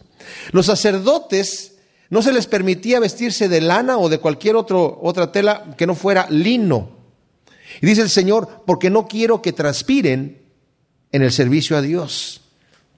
Los 0.51 0.67
sacerdotes 0.67 1.77
no 2.11 2.21
se 2.21 2.31
les 2.31 2.45
permitía 2.45 2.99
vestirse 2.99 3.49
de 3.49 3.61
lana 3.61 3.97
o 3.97 4.09
de 4.09 4.19
cualquier 4.19 4.55
otro, 4.55 4.99
otra 5.01 5.31
tela 5.31 5.73
que 5.75 5.87
no 5.87 5.95
fuera 5.95 6.27
lino. 6.29 6.91
Y 7.81 7.87
dice 7.87 8.03
el 8.03 8.11
Señor, 8.11 8.61
porque 8.67 8.91
no 8.91 9.07
quiero 9.07 9.41
que 9.41 9.51
transpiren 9.51 10.39
en 11.11 11.23
el 11.23 11.31
servicio 11.31 11.77
a 11.77 11.81
Dios. 11.81 12.41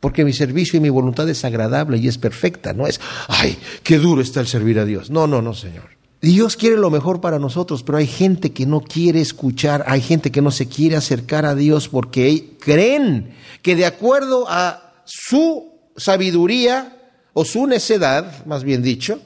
Porque 0.02 0.26
mi 0.26 0.34
servicio 0.34 0.76
y 0.76 0.82
mi 0.82 0.90
voluntad 0.90 1.30
es 1.30 1.46
agradable 1.46 2.00
y 2.00 2.10
es 2.10 2.18
perfecta. 2.18 2.74
No 2.74 2.86
es, 2.86 3.00
ay, 3.30 3.58
qué 3.82 3.98
duro 3.98 4.22
está 4.22 4.42
el 4.42 4.48
servir 4.48 4.78
a 4.78 4.84
Dios. 4.84 5.10
No, 5.10 5.26
no, 5.26 5.42
no, 5.42 5.54
Señor. 5.54 6.01
Dios 6.22 6.56
quiere 6.56 6.78
lo 6.78 6.92
mejor 6.92 7.20
para 7.20 7.40
nosotros, 7.40 7.82
pero 7.82 7.98
hay 7.98 8.06
gente 8.06 8.52
que 8.52 8.68
no 8.68 8.82
quiere 8.82 9.22
escuchar, 9.22 9.84
hay 9.88 10.02
gente 10.02 10.32
que 10.32 10.42
no 10.42 10.52
se 10.52 10.68
quiere 10.68 10.96
acercar 10.96 11.46
a 11.46 11.56
Dios 11.56 11.90
porque 11.90 12.58
creen 12.60 13.34
que 13.64 13.76
de 13.76 13.88
acuerdo 13.88 14.46
a 14.48 14.94
su 15.06 15.74
sabiduría 15.98 16.98
o 17.34 17.44
su 17.44 17.66
necedad, 17.66 18.46
más 18.46 18.64
bien 18.64 18.84
dicho, 18.84 19.20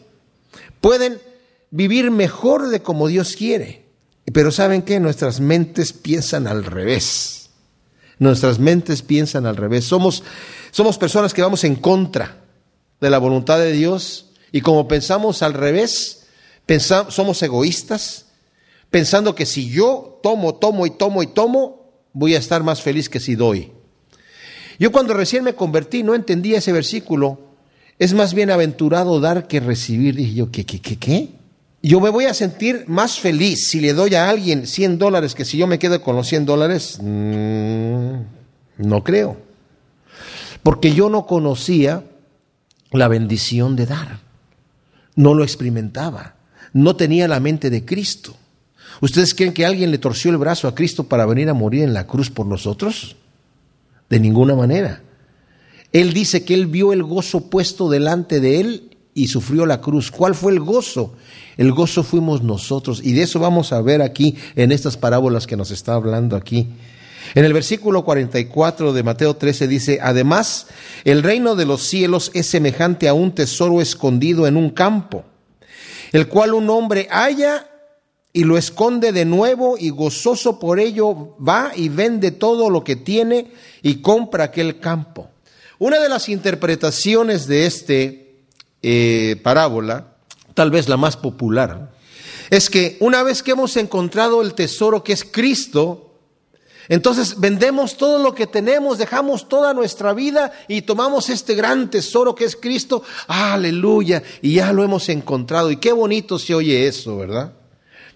pueden 0.80 1.20
vivir 1.70 2.12
mejor 2.12 2.70
de 2.70 2.82
como 2.82 3.08
Dios 3.08 3.36
quiere. 3.36 3.86
Pero 4.32 4.52
¿saben 4.52 4.82
qué? 4.82 5.00
Nuestras 5.00 5.40
mentes 5.40 5.92
piensan 5.92 6.48
al 6.48 6.64
revés. 6.64 7.50
Nuestras 8.20 8.60
mentes 8.60 9.02
piensan 9.02 9.46
al 9.46 9.58
revés. 9.58 9.86
Somos, 9.86 10.24
somos 10.72 10.98
personas 10.98 11.34
que 11.34 11.42
vamos 11.42 11.64
en 11.66 11.76
contra 11.76 12.38
de 13.02 13.10
la 13.10 13.18
voluntad 13.18 13.60
de 13.60 13.74
Dios 13.74 14.32
y 14.52 14.62
como 14.62 14.88
pensamos 14.88 15.44
al 15.44 15.54
revés, 15.54 16.25
somos 17.10 17.42
egoístas, 17.44 18.26
pensando 18.90 19.36
que 19.36 19.46
si 19.46 19.70
yo 19.70 20.20
tomo, 20.24 20.56
tomo 20.56 20.86
y 20.86 20.92
tomo 20.92 21.22
y 21.24 21.28
tomo, 21.28 21.92
voy 22.14 22.36
a 22.36 22.40
estar 22.40 22.64
más 22.64 22.82
feliz 22.82 23.10
que 23.10 23.20
si 23.20 23.36
doy. 23.36 23.72
Yo 24.80 24.92
cuando 24.92 25.14
recién 25.14 25.44
me 25.44 25.54
convertí 25.54 26.04
no 26.04 26.16
entendía 26.16 26.58
ese 26.58 26.74
versículo. 26.74 27.40
Es 27.98 28.14
más 28.14 28.34
bienaventurado 28.34 29.20
dar 29.22 29.48
que 29.48 29.60
recibir. 29.60 30.16
Dije 30.16 30.34
yo, 30.34 30.52
¿qué, 30.52 30.66
qué, 30.66 30.82
qué, 30.82 30.98
qué? 30.98 31.30
Yo 31.82 32.00
me 32.02 32.10
voy 32.10 32.26
a 32.26 32.34
sentir 32.34 32.86
más 32.88 33.20
feliz 33.20 33.68
si 33.68 33.80
le 33.80 33.94
doy 33.94 34.16
a 34.16 34.30
alguien 34.30 34.66
100 34.66 34.98
dólares 34.98 35.36
que 35.36 35.46
si 35.46 35.58
yo 35.58 35.68
me 35.68 35.80
quedo 35.80 36.02
con 36.02 36.16
los 36.16 36.28
100 36.28 36.46
dólares. 36.46 37.00
Mm, 37.02 38.16
no 38.80 39.04
creo. 39.04 39.38
Porque 40.64 40.94
yo 40.94 41.10
no 41.10 41.26
conocía 41.26 42.04
la 42.92 43.08
bendición 43.08 43.76
de 43.76 43.86
dar. 43.86 44.20
No 45.16 45.34
lo 45.34 45.44
experimentaba 45.44 46.35
no 46.76 46.98
tenía 46.98 47.30
la 47.30 47.40
mente 47.40 47.70
de 47.70 47.86
Cristo. 47.86 48.36
¿Ustedes 49.00 49.34
creen 49.34 49.54
que 49.54 49.66
alguien 49.66 49.92
le 49.92 49.98
torció 49.98 50.30
el 50.30 50.38
brazo 50.38 50.68
a 50.68 50.76
Cristo 50.76 51.06
para 51.06 51.26
venir 51.26 51.48
a 51.48 51.54
morir 51.54 51.84
en 51.84 51.94
la 51.94 52.06
cruz 52.06 52.30
por 52.30 52.46
nosotros? 52.46 53.16
De 54.10 54.20
ninguna 54.20 54.56
manera. 54.56 55.02
Él 55.94 56.12
dice 56.12 56.44
que 56.44 56.54
él 56.54 56.68
vio 56.68 56.92
el 56.92 57.02
gozo 57.02 57.50
puesto 57.50 57.90
delante 57.90 58.42
de 58.42 58.60
él 58.60 58.98
y 59.14 59.28
sufrió 59.28 59.66
la 59.66 59.80
cruz. 59.80 60.12
¿Cuál 60.12 60.36
fue 60.36 60.52
el 60.52 60.60
gozo? 60.60 61.16
El 61.56 61.72
gozo 61.72 62.04
fuimos 62.04 62.44
nosotros. 62.44 63.00
Y 63.02 63.14
de 63.14 63.22
eso 63.22 63.40
vamos 63.40 63.72
a 63.72 63.82
ver 63.82 64.02
aquí 64.02 64.36
en 64.58 64.74
estas 64.74 64.98
parábolas 64.98 65.48
que 65.48 65.56
nos 65.56 65.72
está 65.72 65.94
hablando 65.94 66.36
aquí. 66.36 66.68
En 67.36 67.46
el 67.46 67.54
versículo 67.54 68.04
44 68.04 68.92
de 68.92 69.04
Mateo 69.04 69.38
13 69.38 69.70
dice, 69.70 70.00
además, 70.02 70.68
el 71.06 71.24
reino 71.24 71.56
de 71.56 71.66
los 71.66 71.84
cielos 71.84 72.32
es 72.34 72.48
semejante 72.48 73.08
a 73.08 73.14
un 73.14 73.32
tesoro 73.32 73.80
escondido 73.80 74.46
en 74.46 74.58
un 74.58 74.72
campo 74.72 75.24
el 76.16 76.30
cual 76.30 76.54
un 76.54 76.70
hombre 76.70 77.10
halla 77.12 77.70
y 78.32 78.46
lo 78.46 78.58
esconde 78.58 79.12
de 79.12 79.26
nuevo 79.26 79.76
y 79.78 79.90
gozoso 79.90 80.60
por 80.60 80.80
ello 80.80 81.36
va 81.46 81.74
y 81.76 81.90
vende 81.90 82.32
todo 82.32 82.70
lo 82.70 82.86
que 82.86 82.96
tiene 82.96 83.52
y 83.82 83.96
compra 83.96 84.46
aquel 84.46 84.80
campo. 84.80 85.30
Una 85.78 86.00
de 86.00 86.08
las 86.08 86.30
interpretaciones 86.30 87.48
de 87.48 87.66
este 87.66 88.46
eh, 88.82 89.42
parábola, 89.44 90.16
tal 90.54 90.72
vez 90.72 90.88
la 90.88 90.96
más 90.96 91.18
popular, 91.18 91.92
es 92.50 92.70
que 92.70 92.96
una 93.02 93.22
vez 93.22 93.44
que 93.44 93.52
hemos 93.52 93.76
encontrado 93.76 94.42
el 94.42 94.54
tesoro 94.54 95.04
que 95.04 95.12
es 95.12 95.26
Cristo, 95.26 96.15
entonces 96.88 97.40
vendemos 97.40 97.98
todo 97.98 98.20
lo 98.20 98.36
que 98.36 98.48
tenemos, 98.48 98.98
dejamos 98.98 99.50
toda 99.50 99.74
nuestra 99.74 100.14
vida 100.14 100.52
y 100.68 100.84
tomamos 100.84 101.30
este 101.30 101.56
gran 101.56 101.90
tesoro 101.90 102.36
que 102.36 102.46
es 102.46 102.56
Cristo. 102.56 103.04
Aleluya. 103.28 104.22
Y 104.42 104.56
ya 104.56 104.72
lo 104.72 104.84
hemos 104.84 105.10
encontrado. 105.10 105.72
Y 105.72 105.78
qué 105.78 105.92
bonito 105.92 106.38
se 106.38 106.54
oye 106.54 106.88
eso, 106.88 107.18
¿verdad? 107.18 107.54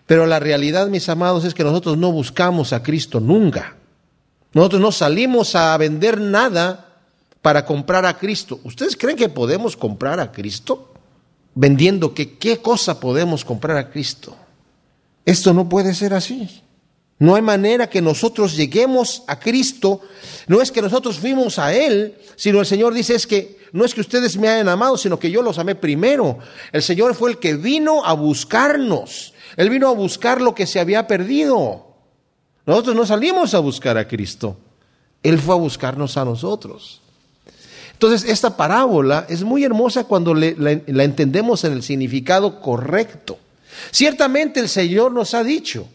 Pero 0.05 0.25
la 0.25 0.39
realidad, 0.39 0.87
mis 0.87 1.09
amados, 1.09 1.45
es 1.45 1.53
que 1.53 1.63
nosotros 1.63 1.97
no 1.97 2.11
buscamos 2.11 2.73
a 2.73 2.83
Cristo 2.83 3.19
nunca. 3.19 3.75
Nosotros 4.53 4.81
no 4.81 4.91
salimos 4.91 5.55
a 5.55 5.75
vender 5.77 6.19
nada 6.19 6.97
para 7.41 7.65
comprar 7.65 8.05
a 8.05 8.17
Cristo. 8.17 8.59
¿Ustedes 8.63 8.95
creen 8.95 9.17
que 9.17 9.29
podemos 9.29 9.77
comprar 9.77 10.19
a 10.19 10.31
Cristo? 10.31 10.93
Vendiendo 11.55 12.13
que 12.13 12.37
qué 12.37 12.57
cosa 12.57 12.99
podemos 12.99 13.45
comprar 13.45 13.77
a 13.77 13.89
Cristo. 13.89 14.35
Esto 15.25 15.53
no 15.53 15.69
puede 15.69 15.93
ser 15.93 16.13
así. 16.13 16.63
No 17.19 17.35
hay 17.35 17.41
manera 17.41 17.89
que 17.89 18.01
nosotros 18.01 18.55
lleguemos 18.55 19.23
a 19.27 19.39
Cristo. 19.39 20.01
No 20.47 20.61
es 20.61 20.71
que 20.71 20.81
nosotros 20.81 21.19
fuimos 21.19 21.59
a 21.59 21.73
Él, 21.73 22.15
sino 22.37 22.61
el 22.61 22.65
Señor 22.65 22.93
dice 22.93 23.13
es 23.13 23.27
que 23.27 23.59
no 23.71 23.85
es 23.85 23.93
que 23.93 24.01
ustedes 24.01 24.37
me 24.37 24.47
hayan 24.47 24.69
amado, 24.69 24.97
sino 24.97 25.19
que 25.19 25.29
yo 25.29 25.41
los 25.41 25.59
amé 25.59 25.75
primero. 25.75 26.39
El 26.71 26.81
Señor 26.81 27.13
fue 27.13 27.31
el 27.31 27.37
que 27.37 27.55
vino 27.55 28.05
a 28.05 28.13
buscarnos. 28.13 29.33
Él 29.57 29.69
vino 29.69 29.89
a 29.89 29.93
buscar 29.93 30.41
lo 30.41 30.55
que 30.55 30.65
se 30.65 30.79
había 30.79 31.07
perdido. 31.07 31.85
Nosotros 32.65 32.95
no 32.95 33.05
salimos 33.05 33.53
a 33.53 33.59
buscar 33.59 33.97
a 33.97 34.07
Cristo. 34.07 34.57
Él 35.21 35.37
fue 35.39 35.55
a 35.55 35.57
buscarnos 35.57 36.17
a 36.17 36.25
nosotros. 36.25 37.01
Entonces, 37.93 38.29
esta 38.29 38.55
parábola 38.55 39.25
es 39.27 39.43
muy 39.43 39.65
hermosa 39.65 40.05
cuando 40.05 40.33
la 40.33 41.03
entendemos 41.03 41.65
en 41.65 41.73
el 41.73 41.83
significado 41.83 42.61
correcto. 42.61 43.37
Ciertamente 43.91 44.61
el 44.61 44.69
Señor 44.69 45.11
nos 45.11 45.33
ha 45.33 45.43
dicho, 45.43 45.87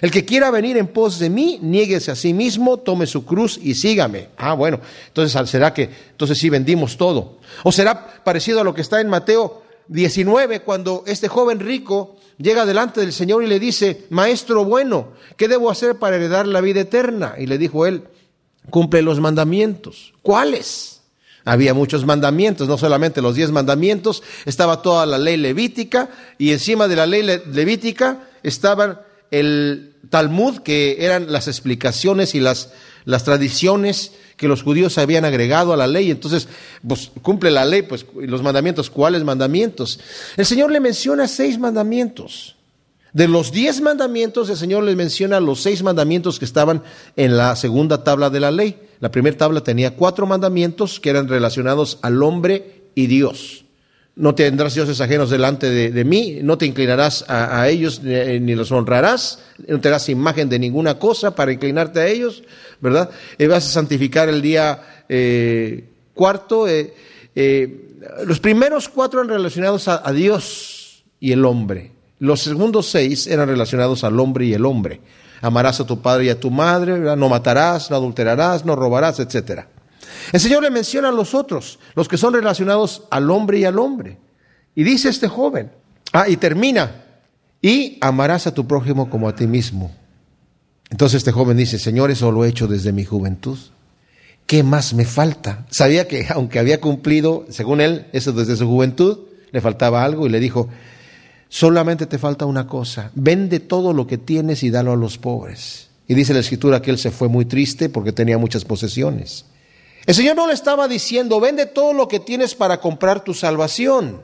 el 0.00 0.10
que 0.10 0.24
quiera 0.24 0.50
venir 0.50 0.76
en 0.76 0.88
pos 0.88 1.18
de 1.18 1.30
mí, 1.30 1.58
niéguese 1.62 2.10
a 2.10 2.16
sí 2.16 2.32
mismo, 2.32 2.78
tome 2.78 3.06
su 3.06 3.24
cruz 3.24 3.58
y 3.62 3.74
sígame. 3.74 4.28
Ah, 4.36 4.54
bueno, 4.54 4.80
entonces 5.06 5.48
será 5.48 5.72
que, 5.72 5.90
entonces 6.10 6.38
sí 6.38 6.48
vendimos 6.50 6.96
todo. 6.96 7.38
O 7.62 7.72
será 7.72 8.22
parecido 8.24 8.60
a 8.60 8.64
lo 8.64 8.74
que 8.74 8.80
está 8.80 9.00
en 9.00 9.08
Mateo 9.08 9.62
19, 9.88 10.60
cuando 10.60 11.04
este 11.06 11.28
joven 11.28 11.60
rico 11.60 12.16
llega 12.38 12.66
delante 12.66 13.00
del 13.00 13.12
Señor 13.12 13.44
y 13.44 13.46
le 13.46 13.60
dice, 13.60 14.06
Maestro 14.10 14.64
bueno, 14.64 15.12
¿qué 15.36 15.48
debo 15.48 15.70
hacer 15.70 15.98
para 15.98 16.16
heredar 16.16 16.46
la 16.46 16.60
vida 16.60 16.80
eterna? 16.80 17.34
Y 17.38 17.46
le 17.46 17.58
dijo 17.58 17.86
él, 17.86 18.04
cumple 18.70 19.02
los 19.02 19.20
mandamientos. 19.20 20.14
¿Cuáles? 20.22 21.02
Había 21.44 21.74
muchos 21.74 22.06
mandamientos, 22.06 22.68
no 22.68 22.78
solamente 22.78 23.20
los 23.20 23.34
diez 23.34 23.50
mandamientos, 23.50 24.22
estaba 24.46 24.80
toda 24.80 25.04
la 25.04 25.18
ley 25.18 25.36
levítica 25.36 26.08
y 26.38 26.52
encima 26.52 26.88
de 26.88 26.96
la 26.96 27.06
ley 27.06 27.22
levítica 27.22 28.28
estaban 28.42 28.98
el 29.40 29.94
Talmud, 30.10 30.58
que 30.58 31.04
eran 31.04 31.32
las 31.32 31.48
explicaciones 31.48 32.34
y 32.34 32.40
las, 32.40 32.72
las 33.04 33.24
tradiciones 33.24 34.12
que 34.36 34.48
los 34.48 34.62
judíos 34.62 34.98
habían 34.98 35.24
agregado 35.24 35.72
a 35.72 35.76
la 35.76 35.86
ley. 35.86 36.10
Entonces, 36.10 36.48
pues 36.86 37.10
cumple 37.22 37.50
la 37.50 37.64
ley, 37.64 37.82
pues 37.82 38.06
los 38.14 38.42
mandamientos, 38.42 38.90
¿cuáles 38.90 39.24
mandamientos? 39.24 40.00
El 40.36 40.46
Señor 40.46 40.70
le 40.70 40.80
menciona 40.80 41.28
seis 41.28 41.58
mandamientos. 41.58 42.56
De 43.12 43.28
los 43.28 43.52
diez 43.52 43.80
mandamientos, 43.80 44.50
el 44.50 44.56
Señor 44.56 44.82
le 44.82 44.96
menciona 44.96 45.38
los 45.38 45.60
seis 45.60 45.84
mandamientos 45.84 46.40
que 46.40 46.44
estaban 46.44 46.82
en 47.14 47.36
la 47.36 47.54
segunda 47.54 48.02
tabla 48.02 48.28
de 48.28 48.40
la 48.40 48.50
ley. 48.50 48.76
La 48.98 49.12
primera 49.12 49.36
tabla 49.36 49.62
tenía 49.62 49.94
cuatro 49.94 50.26
mandamientos 50.26 50.98
que 50.98 51.10
eran 51.10 51.28
relacionados 51.28 51.98
al 52.02 52.22
hombre 52.24 52.82
y 52.96 53.06
Dios. 53.06 53.63
No 54.16 54.34
tendrás 54.34 54.74
dioses 54.74 55.00
ajenos 55.00 55.30
delante 55.30 55.68
de, 55.70 56.04
mí, 56.04 56.38
no 56.40 56.56
te 56.56 56.66
inclinarás 56.66 57.24
a, 57.28 57.68
ellos 57.68 58.00
eh, 58.04 58.38
ni, 58.40 58.54
los 58.54 58.70
honrarás, 58.70 59.40
no 59.66 59.80
te 59.80 59.90
imagen 60.12 60.48
de 60.48 60.60
ninguna 60.60 61.00
cosa 61.00 61.34
para 61.34 61.52
inclinarte 61.52 61.98
a 61.98 62.06
ellos, 62.06 62.44
¿verdad? 62.80 63.10
Y 63.38 63.46
vas 63.46 63.66
a 63.66 63.70
santificar 63.70 64.28
el 64.28 64.40
día 64.40 65.04
eh, 65.08 65.84
cuarto. 66.14 66.68
Eh, 66.68 66.94
los 68.24 68.38
primeros 68.38 68.88
cuatro 68.88 69.20
eran 69.20 69.34
relacionados 69.36 69.88
a, 69.88 70.08
a 70.08 70.12
Dios 70.12 71.02
y 71.18 71.32
el 71.32 71.44
hombre. 71.44 71.90
Los 72.20 72.42
segundos 72.42 72.86
seis 72.86 73.26
eran 73.26 73.48
relacionados 73.48 74.04
al 74.04 74.20
hombre 74.20 74.46
y 74.46 74.54
el 74.54 74.64
hombre. 74.64 75.00
Amarás 75.40 75.80
a 75.80 75.86
tu 75.86 76.00
padre 76.00 76.26
y 76.26 76.28
a 76.30 76.38
tu 76.38 76.50
madre, 76.50 77.16
no 77.16 77.28
matarás, 77.28 77.90
no 77.90 77.96
adulterarás, 77.96 78.64
no 78.64 78.76
robarás, 78.76 79.18
etcétera. 79.18 79.68
El 80.32 80.40
Señor 80.40 80.62
le 80.62 80.70
menciona 80.70 81.08
a 81.08 81.12
los 81.12 81.34
otros, 81.34 81.78
los 81.94 82.08
que 82.08 82.16
son 82.16 82.34
relacionados 82.34 83.04
al 83.10 83.30
hombre 83.30 83.58
y 83.58 83.64
al 83.64 83.78
hombre. 83.78 84.18
Y 84.74 84.84
dice 84.84 85.08
este 85.08 85.28
joven, 85.28 85.70
ah, 86.12 86.28
y 86.28 86.36
termina, 86.36 87.04
y 87.62 87.98
amarás 88.00 88.46
a 88.46 88.54
tu 88.54 88.66
prójimo 88.66 89.08
como 89.08 89.28
a 89.28 89.34
ti 89.34 89.46
mismo. 89.46 89.94
Entonces 90.90 91.18
este 91.18 91.32
joven 91.32 91.56
dice, 91.56 91.78
Señor, 91.78 92.10
eso 92.10 92.30
lo 92.30 92.44
he 92.44 92.48
hecho 92.48 92.66
desde 92.66 92.92
mi 92.92 93.04
juventud. 93.04 93.58
¿Qué 94.46 94.62
más 94.62 94.94
me 94.94 95.04
falta? 95.04 95.66
Sabía 95.70 96.06
que 96.06 96.26
aunque 96.30 96.58
había 96.58 96.80
cumplido, 96.80 97.46
según 97.48 97.80
él, 97.80 98.06
eso 98.12 98.32
desde 98.32 98.56
su 98.56 98.66
juventud, 98.66 99.18
le 99.52 99.60
faltaba 99.60 100.04
algo 100.04 100.26
y 100.26 100.30
le 100.30 100.40
dijo, 100.40 100.68
Solamente 101.54 102.06
te 102.06 102.18
falta 102.18 102.46
una 102.46 102.66
cosa, 102.66 103.12
vende 103.14 103.60
todo 103.60 103.92
lo 103.92 104.08
que 104.08 104.18
tienes 104.18 104.64
y 104.64 104.70
dalo 104.70 104.90
a 104.90 104.96
los 104.96 105.18
pobres. 105.18 105.88
Y 106.08 106.14
dice 106.14 106.34
la 106.34 106.40
escritura 106.40 106.82
que 106.82 106.90
él 106.90 106.98
se 106.98 107.12
fue 107.12 107.28
muy 107.28 107.44
triste 107.44 107.88
porque 107.88 108.10
tenía 108.10 108.38
muchas 108.38 108.64
posesiones. 108.64 109.44
El 110.06 110.14
Señor 110.14 110.36
no 110.36 110.46
le 110.46 110.52
estaba 110.52 110.86
diciendo, 110.86 111.40
vende 111.40 111.66
todo 111.66 111.92
lo 111.92 112.08
que 112.08 112.20
tienes 112.20 112.54
para 112.54 112.80
comprar 112.80 113.24
tu 113.24 113.32
salvación, 113.32 114.22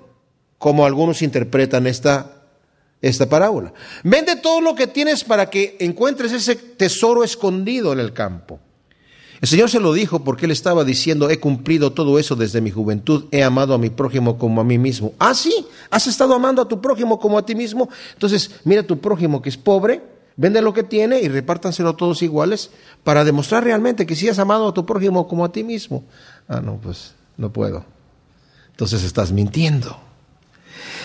como 0.58 0.84
algunos 0.84 1.22
interpretan 1.22 1.86
esta, 1.86 2.44
esta 3.00 3.28
parábola. 3.28 3.72
Vende 4.04 4.36
todo 4.36 4.60
lo 4.60 4.74
que 4.74 4.86
tienes 4.86 5.24
para 5.24 5.48
que 5.48 5.76
encuentres 5.80 6.32
ese 6.32 6.54
tesoro 6.54 7.24
escondido 7.24 7.92
en 7.92 8.00
el 8.00 8.12
campo. 8.12 8.60
El 9.40 9.48
Señor 9.48 9.70
se 9.70 9.80
lo 9.80 9.94
dijo 9.94 10.22
porque 10.22 10.44
Él 10.44 10.50
estaba 10.50 10.84
diciendo, 10.84 11.30
he 11.30 11.40
cumplido 11.40 11.94
todo 11.94 12.18
eso 12.18 12.36
desde 12.36 12.60
mi 12.60 12.70
juventud, 12.70 13.24
he 13.30 13.42
amado 13.42 13.72
a 13.72 13.78
mi 13.78 13.88
prójimo 13.88 14.36
como 14.36 14.60
a 14.60 14.64
mí 14.64 14.76
mismo. 14.76 15.14
Ah, 15.18 15.34
sí, 15.34 15.66
has 15.88 16.06
estado 16.06 16.34
amando 16.34 16.60
a 16.60 16.68
tu 16.68 16.82
prójimo 16.82 17.18
como 17.18 17.38
a 17.38 17.46
ti 17.46 17.54
mismo. 17.54 17.88
Entonces, 18.12 18.50
mira 18.64 18.82
a 18.82 18.86
tu 18.86 18.98
prójimo 18.98 19.40
que 19.40 19.48
es 19.48 19.56
pobre, 19.56 20.02
vende 20.36 20.62
lo 20.62 20.72
que 20.72 20.82
tiene 20.82 21.20
y 21.20 21.28
repártanselo 21.28 21.96
todos 21.96 22.22
iguales 22.22 22.70
para 23.04 23.24
demostrar 23.24 23.64
realmente 23.64 24.06
que 24.06 24.16
sí 24.16 24.28
has 24.28 24.38
amado 24.38 24.68
a 24.68 24.74
tu 24.74 24.86
prójimo 24.86 25.26
como 25.28 25.44
a 25.44 25.52
ti 25.52 25.64
mismo. 25.64 26.04
Ah, 26.48 26.60
no, 26.60 26.76
pues 26.76 27.14
no 27.36 27.52
puedo. 27.52 27.84
Entonces 28.70 29.02
estás 29.04 29.32
mintiendo. 29.32 29.98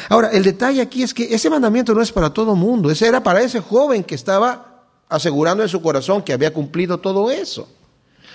Ahora, 0.10 0.30
el 0.30 0.44
detalle 0.44 0.82
aquí 0.82 1.04
es 1.04 1.14
que 1.14 1.34
ese 1.34 1.50
mandamiento 1.50 1.94
no 1.94 2.02
es 2.02 2.12
para 2.12 2.30
todo 2.30 2.56
mundo, 2.56 2.92
ese 2.92 3.08
era 3.08 3.24
para 3.24 3.42
ese 3.42 3.60
joven 3.60 4.04
que 4.04 4.16
estaba 4.16 4.84
asegurando 5.10 5.64
en 5.64 5.70
su 5.70 5.82
corazón 5.82 6.22
que 6.22 6.34
había 6.34 6.54
cumplido 6.54 7.00
todo 7.00 7.32
eso. 7.32 7.68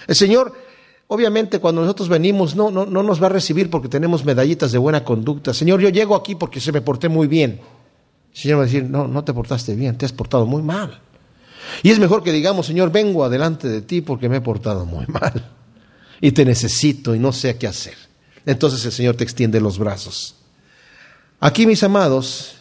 El 0.06 0.16
Señor, 0.16 0.52
obviamente, 1.06 1.58
cuando 1.60 1.82
nosotros 1.82 2.08
venimos, 2.08 2.56
no, 2.56 2.70
no, 2.70 2.86
no 2.86 3.02
nos 3.02 3.22
va 3.22 3.26
a 3.26 3.30
recibir 3.30 3.70
porque 3.70 3.88
tenemos 3.88 4.24
medallitas 4.24 4.72
de 4.72 4.78
buena 4.78 5.04
conducta. 5.04 5.54
Señor, 5.54 5.80
yo 5.80 5.88
llego 5.88 6.16
aquí 6.16 6.34
porque 6.34 6.60
se 6.60 6.72
me 6.72 6.80
porté 6.80 7.08
muy 7.08 7.26
bien. 7.26 7.60
El 8.32 8.38
Señor 8.38 8.58
va 8.58 8.62
a 8.62 8.66
decir, 8.66 8.84
no, 8.84 9.08
no 9.08 9.24
te 9.24 9.34
portaste 9.34 9.74
bien, 9.74 9.96
te 9.98 10.06
has 10.06 10.12
portado 10.12 10.46
muy 10.46 10.62
mal. 10.62 11.00
Y 11.82 11.90
es 11.90 11.98
mejor 11.98 12.22
que 12.22 12.32
digamos, 12.32 12.66
Señor, 12.66 12.90
vengo 12.90 13.24
adelante 13.24 13.68
de 13.68 13.82
ti 13.82 14.00
porque 14.00 14.28
me 14.28 14.36
he 14.36 14.40
portado 14.40 14.86
muy 14.86 15.06
mal. 15.06 15.50
Y 16.20 16.32
te 16.32 16.44
necesito 16.44 17.14
y 17.14 17.18
no 17.18 17.32
sé 17.32 17.56
qué 17.56 17.66
hacer. 17.66 17.94
Entonces 18.46 18.84
el 18.84 18.92
Señor 18.92 19.16
te 19.16 19.24
extiende 19.24 19.60
los 19.60 19.78
brazos. 19.78 20.36
Aquí, 21.40 21.66
mis 21.66 21.82
amados, 21.82 22.56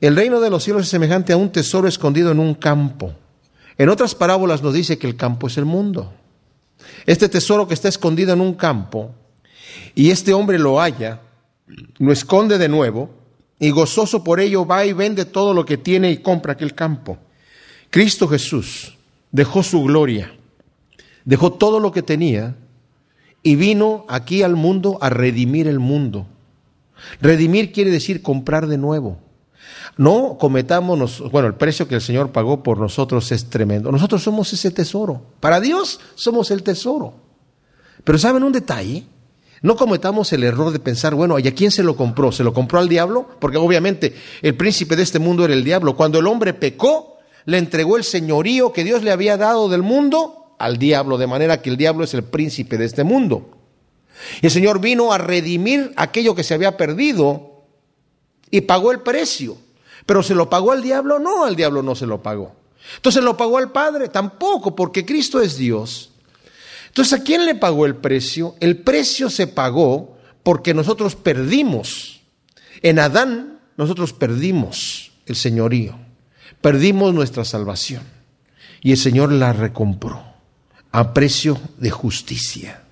el 0.00 0.16
reino 0.16 0.40
de 0.40 0.50
los 0.50 0.64
cielos 0.64 0.82
es 0.82 0.88
semejante 0.88 1.32
a 1.32 1.36
un 1.36 1.50
tesoro 1.50 1.86
escondido 1.86 2.32
en 2.32 2.38
un 2.38 2.54
campo. 2.54 3.14
En 3.78 3.88
otras 3.88 4.14
parábolas 4.14 4.62
nos 4.62 4.74
dice 4.74 4.98
que 4.98 5.06
el 5.06 5.16
campo 5.16 5.46
es 5.46 5.58
el 5.58 5.64
mundo. 5.64 6.12
Este 7.06 7.28
tesoro 7.28 7.68
que 7.68 7.74
está 7.74 7.88
escondido 7.88 8.32
en 8.32 8.40
un 8.40 8.54
campo, 8.54 9.14
y 9.94 10.10
este 10.10 10.32
hombre 10.34 10.58
lo 10.58 10.80
halla, 10.80 11.20
lo 11.98 12.12
esconde 12.12 12.58
de 12.58 12.68
nuevo, 12.68 13.10
y 13.62 13.70
gozoso 13.70 14.24
por 14.24 14.40
ello 14.40 14.66
va 14.66 14.84
y 14.84 14.92
vende 14.92 15.24
todo 15.24 15.54
lo 15.54 15.64
que 15.64 15.78
tiene 15.78 16.10
y 16.10 16.16
compra 16.16 16.54
aquel 16.54 16.74
campo. 16.74 17.18
Cristo 17.90 18.26
Jesús 18.26 18.98
dejó 19.30 19.62
su 19.62 19.84
gloria, 19.84 20.34
dejó 21.24 21.52
todo 21.52 21.78
lo 21.78 21.92
que 21.92 22.02
tenía 22.02 22.56
y 23.40 23.54
vino 23.54 24.04
aquí 24.08 24.42
al 24.42 24.56
mundo 24.56 24.98
a 25.00 25.10
redimir 25.10 25.68
el 25.68 25.78
mundo. 25.78 26.26
Redimir 27.20 27.70
quiere 27.70 27.92
decir 27.92 28.20
comprar 28.20 28.66
de 28.66 28.78
nuevo. 28.78 29.20
No 29.96 30.38
cometamos, 30.40 31.30
bueno, 31.30 31.46
el 31.46 31.54
precio 31.54 31.86
que 31.86 31.94
el 31.94 32.00
Señor 32.00 32.32
pagó 32.32 32.64
por 32.64 32.78
nosotros 32.78 33.30
es 33.30 33.48
tremendo. 33.48 33.92
Nosotros 33.92 34.24
somos 34.24 34.52
ese 34.52 34.72
tesoro. 34.72 35.22
Para 35.38 35.60
Dios 35.60 36.00
somos 36.16 36.50
el 36.50 36.64
tesoro. 36.64 37.14
Pero 38.02 38.18
¿saben 38.18 38.42
un 38.42 38.50
detalle? 38.50 39.06
No 39.62 39.76
cometamos 39.76 40.32
el 40.32 40.42
error 40.42 40.72
de 40.72 40.80
pensar, 40.80 41.14
bueno, 41.14 41.38
¿y 41.38 41.46
a 41.46 41.54
quién 41.54 41.70
se 41.70 41.84
lo 41.84 41.96
compró? 41.96 42.32
¿Se 42.32 42.42
lo 42.42 42.52
compró 42.52 42.80
al 42.80 42.88
diablo? 42.88 43.28
Porque 43.38 43.58
obviamente 43.58 44.14
el 44.42 44.56
príncipe 44.56 44.96
de 44.96 45.04
este 45.04 45.20
mundo 45.20 45.44
era 45.44 45.54
el 45.54 45.62
diablo. 45.62 45.96
Cuando 45.96 46.18
el 46.18 46.26
hombre 46.26 46.52
pecó, 46.52 47.18
le 47.44 47.58
entregó 47.58 47.96
el 47.96 48.02
señorío 48.02 48.72
que 48.72 48.82
Dios 48.82 49.02
le 49.04 49.12
había 49.12 49.36
dado 49.36 49.68
del 49.68 49.82
mundo 49.82 50.56
al 50.58 50.78
diablo, 50.78 51.16
de 51.16 51.26
manera 51.28 51.62
que 51.62 51.70
el 51.70 51.76
diablo 51.76 52.04
es 52.04 52.14
el 52.14 52.24
príncipe 52.24 52.76
de 52.76 52.84
este 52.84 53.04
mundo. 53.04 53.50
Y 54.40 54.46
el 54.46 54.52
Señor 54.52 54.80
vino 54.80 55.12
a 55.12 55.18
redimir 55.18 55.92
aquello 55.96 56.34
que 56.34 56.44
se 56.44 56.54
había 56.54 56.76
perdido 56.76 57.64
y 58.50 58.62
pagó 58.62 58.92
el 58.92 59.00
precio. 59.00 59.56
Pero 60.06 60.22
¿se 60.22 60.34
lo 60.34 60.50
pagó 60.50 60.72
al 60.72 60.82
diablo? 60.82 61.18
No, 61.18 61.44
al 61.44 61.56
diablo 61.56 61.82
no 61.82 61.94
se 61.94 62.06
lo 62.06 62.22
pagó. 62.22 62.54
Entonces 62.96 63.22
lo 63.22 63.36
pagó 63.36 63.58
al 63.58 63.72
Padre, 63.72 64.08
tampoco, 64.08 64.74
porque 64.74 65.06
Cristo 65.06 65.40
es 65.40 65.56
Dios. 65.56 66.11
Entonces, 66.92 67.18
¿a 67.18 67.24
quién 67.24 67.46
le 67.46 67.54
pagó 67.54 67.86
el 67.86 67.96
precio? 67.96 68.54
El 68.60 68.76
precio 68.76 69.30
se 69.30 69.46
pagó 69.46 70.18
porque 70.42 70.74
nosotros 70.74 71.16
perdimos. 71.16 72.20
En 72.82 72.98
Adán 72.98 73.60
nosotros 73.78 74.12
perdimos 74.12 75.12
el 75.24 75.36
señorío, 75.36 75.96
perdimos 76.60 77.14
nuestra 77.14 77.46
salvación 77.46 78.02
y 78.82 78.90
el 78.90 78.98
Señor 78.98 79.32
la 79.32 79.54
recompró 79.54 80.22
a 80.90 81.14
precio 81.14 81.58
de 81.78 81.90
justicia. 81.90 82.82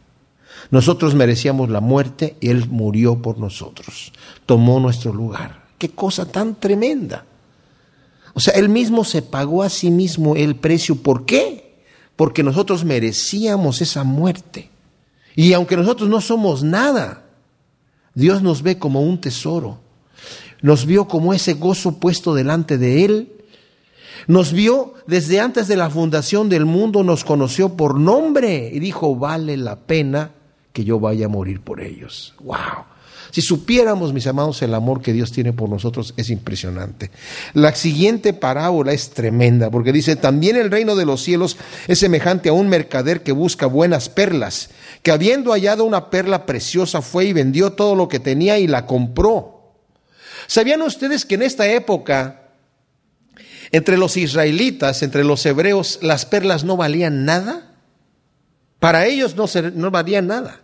Nosotros 0.71 1.15
merecíamos 1.15 1.69
la 1.69 1.81
muerte 1.81 2.37
y 2.41 2.49
Él 2.49 2.69
murió 2.71 3.21
por 3.21 3.37
nosotros, 3.37 4.15
tomó 4.47 4.81
nuestro 4.81 5.13
lugar. 5.13 5.67
Qué 5.77 5.91
cosa 5.91 6.25
tan 6.25 6.55
tremenda. 6.55 7.27
O 8.33 8.41
sea, 8.41 8.55
él 8.55 8.69
mismo 8.69 9.05
se 9.05 9.21
pagó 9.21 9.63
a 9.63 9.69
sí 9.69 9.91
mismo 9.91 10.37
el 10.37 10.57
precio. 10.57 10.97
¿Por 10.97 11.27
qué? 11.27 11.70
Porque 12.21 12.43
nosotros 12.43 12.85
merecíamos 12.85 13.81
esa 13.81 14.05
muerte. 14.05 14.69
Y 15.35 15.55
aunque 15.55 15.75
nosotros 15.75 16.07
no 16.11 16.21
somos 16.21 16.63
nada, 16.63 17.25
Dios 18.13 18.43
nos 18.43 18.63
ve 18.63 18.79
como 18.79 19.01
un 19.01 19.23
tesoro. 19.23 19.81
Nos 20.61 20.85
vio 20.85 21.09
como 21.09 21.33
ese 21.33 21.55
gozo 21.55 21.99
puesto 21.99 22.35
delante 22.35 22.77
de 22.77 23.07
Él. 23.07 23.33
Nos 24.27 24.53
vio 24.53 24.93
desde 25.07 25.41
antes 25.41 25.67
de 25.67 25.77
la 25.77 25.89
fundación 25.89 26.51
del 26.51 26.67
mundo, 26.67 27.03
nos 27.03 27.25
conoció 27.25 27.75
por 27.75 27.99
nombre 27.99 28.71
y 28.71 28.81
dijo, 28.81 29.17
vale 29.17 29.57
la 29.57 29.77
pena 29.77 30.33
que 30.75 30.85
yo 30.85 31.01
vaya 31.01 31.25
a 31.25 31.31
morir 31.31 31.63
por 31.63 31.81
ellos. 31.81 32.35
¡Wow! 32.41 32.90
Si 33.31 33.43
supiéramos, 33.43 34.13
mis 34.13 34.27
amados, 34.27 34.61
el 34.63 34.75
amor 34.75 35.03
que 35.03 35.13
Dios 35.13 35.33
tiene 35.33 35.53
por 35.53 35.69
nosotros 35.69 36.15
es 36.17 36.31
impresionante. 36.31 37.11
La 37.55 37.75
siguiente 37.75 38.33
parábola 38.33 38.93
es 38.93 39.11
tremenda 39.11 39.71
porque 39.71 39.93
dice, 39.93 40.17
también 40.17 40.57
el 40.57 40.71
reino 40.71 40.97
de 40.97 41.07
los 41.07 41.23
cielos 41.23 41.57
es 41.87 41.99
semejante 41.99 42.49
a 42.49 42.53
un 42.53 42.69
mercader 42.69 43.23
que 43.23 43.33
busca 43.33 43.67
buenas 43.67 44.09
perlas, 44.09 44.71
que 45.03 45.13
habiendo 45.13 45.53
hallado 45.53 45.85
una 45.85 46.11
perla 46.11 46.47
preciosa 46.47 47.03
fue 47.03 47.27
y 47.27 47.33
vendió 47.33 47.73
todo 47.73 47.95
lo 47.95 48.09
que 48.09 48.21
tenía 48.21 48.59
y 48.59 48.67
la 48.67 48.87
compró. 48.87 49.75
¿Sabían 50.47 50.83
ustedes 50.83 51.25
que 51.25 51.37
en 51.37 51.43
esta 51.43 51.69
época, 51.69 52.51
entre 53.71 53.97
los 53.97 54.17
israelitas, 54.17 55.03
entre 55.03 55.23
los 55.23 55.45
hebreos, 55.47 56.01
las 56.03 56.27
perlas 56.27 56.65
no 56.65 56.77
valían 56.77 57.25
nada? 57.25 57.77
Para 58.81 59.07
ellos 59.07 59.37
no, 59.37 59.47
no 59.75 59.91
valían 59.91 60.27
nada. 60.27 60.61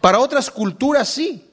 Para 0.00 0.18
otras 0.18 0.50
culturas 0.50 1.08
sí. 1.08 1.49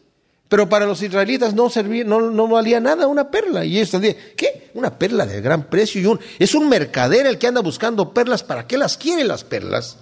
Pero 0.49 0.69
para 0.69 0.85
los 0.85 1.01
israelitas 1.01 1.53
no, 1.53 1.69
servía, 1.69 2.03
no, 2.05 2.47
valía 2.47 2.79
nada 2.79 3.07
una 3.07 3.29
perla. 3.29 3.65
Y 3.65 3.77
ellos 3.77 3.91
tendrían, 3.91 4.15
¿qué? 4.37 4.71
Una 4.73 4.97
perla 4.97 5.25
de 5.25 5.41
gran 5.41 5.63
precio. 5.63 6.01
Y 6.01 6.05
un, 6.05 6.19
es 6.39 6.55
un 6.55 6.69
mercader 6.69 7.25
el 7.25 7.37
que 7.37 7.47
anda 7.47 7.61
buscando 7.61 8.13
perlas. 8.13 8.43
¿Para 8.43 8.65
qué 8.65 8.77
las 8.77 8.97
quiere 8.97 9.25
las 9.25 9.43
perlas? 9.43 9.97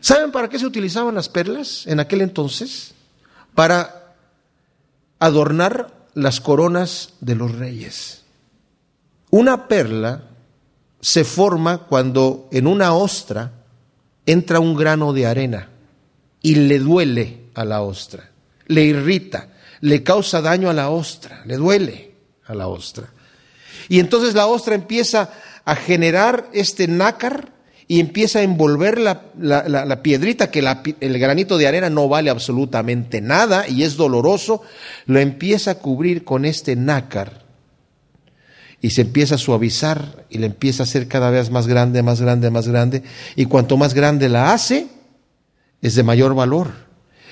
¿Saben 0.00 0.32
para 0.32 0.48
qué 0.48 0.58
se 0.58 0.64
utilizaban 0.64 1.14
las 1.14 1.28
perlas 1.28 1.86
en 1.86 2.00
aquel 2.00 2.22
entonces? 2.22 2.94
Para 3.54 4.14
adornar 5.18 5.92
las 6.14 6.40
coronas 6.40 7.14
de 7.20 7.34
los 7.34 7.54
reyes. 7.54 8.22
Una 9.28 9.68
perla 9.68 10.22
se 11.02 11.24
forma 11.24 11.86
cuando 11.86 12.48
en 12.50 12.66
una 12.66 12.94
ostra 12.94 13.52
entra 14.24 14.58
un 14.58 14.74
grano 14.74 15.12
de 15.12 15.26
arena 15.26 15.68
y 16.40 16.54
le 16.54 16.78
duele 16.78 17.40
a 17.54 17.64
la 17.66 17.82
ostra 17.82 18.30
le 18.70 18.84
irrita, 18.84 19.48
le 19.80 20.02
causa 20.02 20.40
daño 20.40 20.70
a 20.70 20.72
la 20.72 20.90
ostra, 20.90 21.42
le 21.44 21.56
duele 21.56 22.12
a 22.46 22.54
la 22.54 22.68
ostra. 22.68 23.08
Y 23.88 24.00
entonces 24.00 24.34
la 24.34 24.46
ostra 24.46 24.74
empieza 24.74 25.30
a 25.64 25.76
generar 25.76 26.48
este 26.52 26.88
nácar 26.88 27.52
y 27.88 27.98
empieza 27.98 28.38
a 28.38 28.42
envolver 28.42 29.00
la, 29.00 30.00
piedrita, 30.02 30.50
que 30.50 30.60
el 31.00 31.18
granito 31.18 31.58
de 31.58 31.66
arena 31.66 31.90
no 31.90 32.08
vale 32.08 32.30
absolutamente 32.30 33.20
nada 33.20 33.66
y 33.68 33.82
es 33.82 33.96
doloroso, 33.96 34.62
lo 35.06 35.18
empieza 35.18 35.72
a 35.72 35.74
cubrir 35.76 36.22
con 36.22 36.44
este 36.44 36.76
nácar 36.76 37.44
y 38.80 38.90
se 38.90 39.02
empieza 39.02 39.34
a 39.34 39.38
suavizar 39.38 40.24
y 40.30 40.38
le 40.38 40.46
empieza 40.46 40.82
a 40.82 40.84
hacer 40.84 41.08
cada 41.08 41.30
vez 41.30 41.50
más 41.50 41.66
grande, 41.66 42.02
más 42.04 42.20
grande, 42.20 42.50
más 42.50 42.68
grande 42.68 43.02
y 43.34 43.46
cuanto 43.46 43.76
más 43.76 43.92
grande 43.92 44.28
la 44.28 44.52
hace, 44.52 44.86
es 45.82 45.94
de 45.96 46.02
mayor 46.02 46.34
valor. 46.34 46.89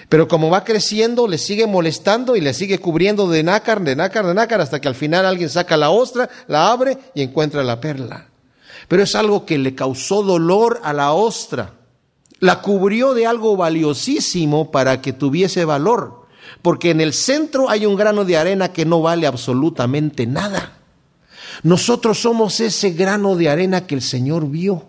Pero 0.09 0.27
como 0.27 0.49
va 0.49 0.65
creciendo, 0.65 1.29
le 1.29 1.37
sigue 1.37 1.67
molestando 1.67 2.35
y 2.35 2.41
le 2.41 2.55
sigue 2.55 2.79
cubriendo 2.79 3.29
de 3.29 3.43
nácar, 3.43 3.83
de 3.83 3.95
nácar, 3.95 4.27
de 4.27 4.35
nácar, 4.35 4.61
hasta 4.61 4.81
que 4.81 4.89
al 4.89 4.95
final 4.95 5.27
alguien 5.27 5.51
saca 5.51 5.77
la 5.77 5.91
ostra, 5.91 6.31
la 6.47 6.71
abre 6.71 6.99
y 7.15 7.23
encuentra 7.23 7.63
la 7.63 7.81
perla. 7.81 8.29
Pero 8.89 9.03
es 9.03 9.15
algo 9.15 9.45
que 9.45 9.59
le 9.59 9.75
causó 9.75 10.23
dolor 10.23 10.81
a 10.83 10.95
la 10.95 11.13
ostra. 11.13 11.75
La 12.41 12.63
cubrió 12.63 13.13
de 13.13 13.27
algo 13.27 13.57
valiosísimo 13.57 14.71
para 14.71 15.03
que 15.03 15.13
tuviese 15.13 15.67
valor. 15.67 16.27
Porque 16.63 16.91
en 16.91 17.03
el 17.03 17.13
centro 17.13 17.69
hay 17.69 17.85
un 17.85 17.97
grano 17.97 18.25
de 18.25 18.39
arena 18.39 18.73
que 18.73 18.87
no 18.87 19.03
vale 19.03 19.27
absolutamente 19.27 20.27
nada. 20.27 20.79
Nosotros 21.63 22.19
somos 22.19 22.61
ese 22.61 22.91
grano 22.91 23.37
de 23.37 23.51
arena 23.51 23.87
que 23.87 23.95
el 23.95 24.03
Señor 24.03 24.49
vio, 24.49 24.87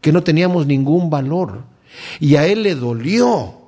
que 0.00 0.12
no 0.12 0.22
teníamos 0.22 0.66
ningún 0.66 1.10
valor. 1.10 1.62
Y 2.20 2.36
a 2.36 2.46
Él 2.46 2.62
le 2.62 2.76
dolió 2.76 3.59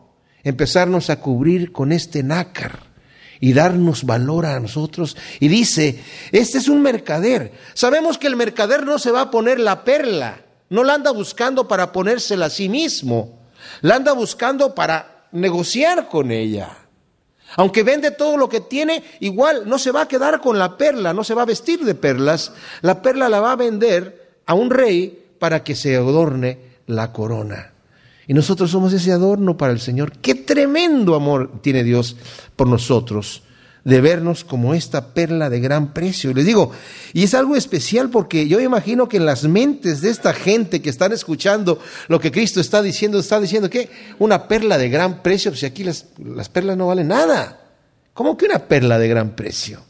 empezarnos 0.45 1.11
a 1.11 1.21
cubrir 1.21 1.73
con 1.73 1.93
este 1.93 2.23
nácar 2.23 2.93
y 3.41 3.55
darnos 3.55 4.05
valor 4.05 4.47
a 4.47 4.61
nosotros. 4.61 5.17
Y 5.41 5.49
dice, 5.49 6.01
este 6.31 6.59
es 6.59 6.69
un 6.69 6.81
mercader. 6.81 7.53
Sabemos 7.75 8.17
que 8.17 8.29
el 8.29 8.37
mercader 8.37 8.87
no 8.87 8.99
se 8.99 9.11
va 9.11 9.23
a 9.23 9.31
poner 9.31 9.59
la 9.59 9.85
perla, 9.85 10.43
no 10.71 10.85
la 10.85 10.95
anda 10.95 11.11
buscando 11.11 11.67
para 11.67 11.93
ponérsela 11.93 12.47
a 12.47 12.51
sí 12.51 12.69
mismo, 12.69 13.41
la 13.81 13.97
anda 13.97 14.13
buscando 14.13 14.75
para 14.75 15.27
negociar 15.33 16.09
con 16.09 16.31
ella. 16.31 16.79
Aunque 17.57 17.83
vende 17.83 18.13
todo 18.13 18.37
lo 18.37 18.49
que 18.49 18.61
tiene, 18.61 19.03
igual 19.21 19.65
no 19.67 19.79
se 19.79 19.91
va 19.91 20.03
a 20.03 20.09
quedar 20.09 20.41
con 20.41 20.59
la 20.59 20.79
perla, 20.79 21.13
no 21.13 21.25
se 21.25 21.35
va 21.35 21.43
a 21.43 21.47
vestir 21.47 21.85
de 21.85 21.95
perlas. 21.95 22.53
La 22.81 23.03
perla 23.03 23.29
la 23.29 23.41
va 23.41 23.53
a 23.53 23.57
vender 23.57 24.39
a 24.47 24.55
un 24.55 24.71
rey 24.71 25.35
para 25.39 25.63
que 25.63 25.75
se 25.75 25.97
adorne 25.97 26.59
la 26.87 27.13
corona. 27.13 27.72
Y 28.33 28.35
nosotros 28.35 28.71
somos 28.71 28.95
ese 28.95 29.13
adorno 29.13 29.59
para 29.59 29.75
el 29.75 29.79
Señor. 29.79 30.13
Qué 30.23 30.35
tremendo 30.35 31.15
amor 31.15 31.61
tiene 31.61 31.85
Dios 31.85 32.17
por 32.57 32.67
nosotros 32.67 33.43
de 33.85 34.01
vernos 34.01 34.43
como 34.43 34.73
esta 34.73 35.13
perla 35.13 35.51
de 35.51 35.61
gran 35.61 35.93
precio. 35.93 36.31
Y 36.31 36.35
les 36.35 36.47
digo, 36.47 36.73
y 37.13 37.25
es 37.25 37.35
algo 37.35 37.57
especial 37.57 38.09
porque 38.09 38.49
yo 38.49 38.59
imagino 38.59 39.07
que 39.07 39.19
en 39.19 39.27
las 39.27 39.45
mentes 39.45 40.01
de 40.01 40.09
esta 40.09 40.33
gente 40.33 40.81
que 40.81 40.89
están 40.89 41.13
escuchando 41.13 41.79
lo 42.09 42.21
que 42.21 42.33
Cristo 42.33 42.59
está 42.59 42.81
diciendo, 42.81 43.19
está 43.19 43.39
diciendo 43.39 43.69
que 43.69 43.91
una 44.19 44.49
perla 44.49 44.79
de 44.79 44.89
gran 44.89 45.23
precio, 45.23 45.51
pues 45.51 45.65
aquí 45.65 45.85
las, 45.85 46.07
las 46.17 46.49
perlas 46.49 46.79
no 46.79 46.87
valen 46.87 47.09
nada. 47.09 47.61
¿Cómo 48.15 48.39
que 48.39 48.47
una 48.47 48.61
perla 48.61 48.99
de 48.99 49.09
gran 49.09 49.37
precio? 49.37 49.83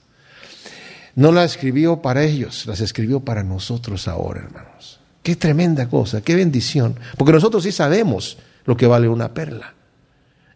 No 1.14 1.30
la 1.30 1.44
escribió 1.44 2.02
para 2.02 2.24
ellos, 2.24 2.66
las 2.66 2.80
escribió 2.80 3.20
para 3.20 3.44
nosotros 3.44 4.08
ahora, 4.08 4.40
hermanos. 4.40 4.98
Qué 5.22 5.36
tremenda 5.36 5.88
cosa, 5.88 6.20
qué 6.20 6.34
bendición. 6.34 6.98
Porque 7.16 7.32
nosotros 7.32 7.62
sí 7.62 7.72
sabemos 7.72 8.38
lo 8.64 8.76
que 8.76 8.86
vale 8.86 9.08
una 9.08 9.32
perla. 9.34 9.74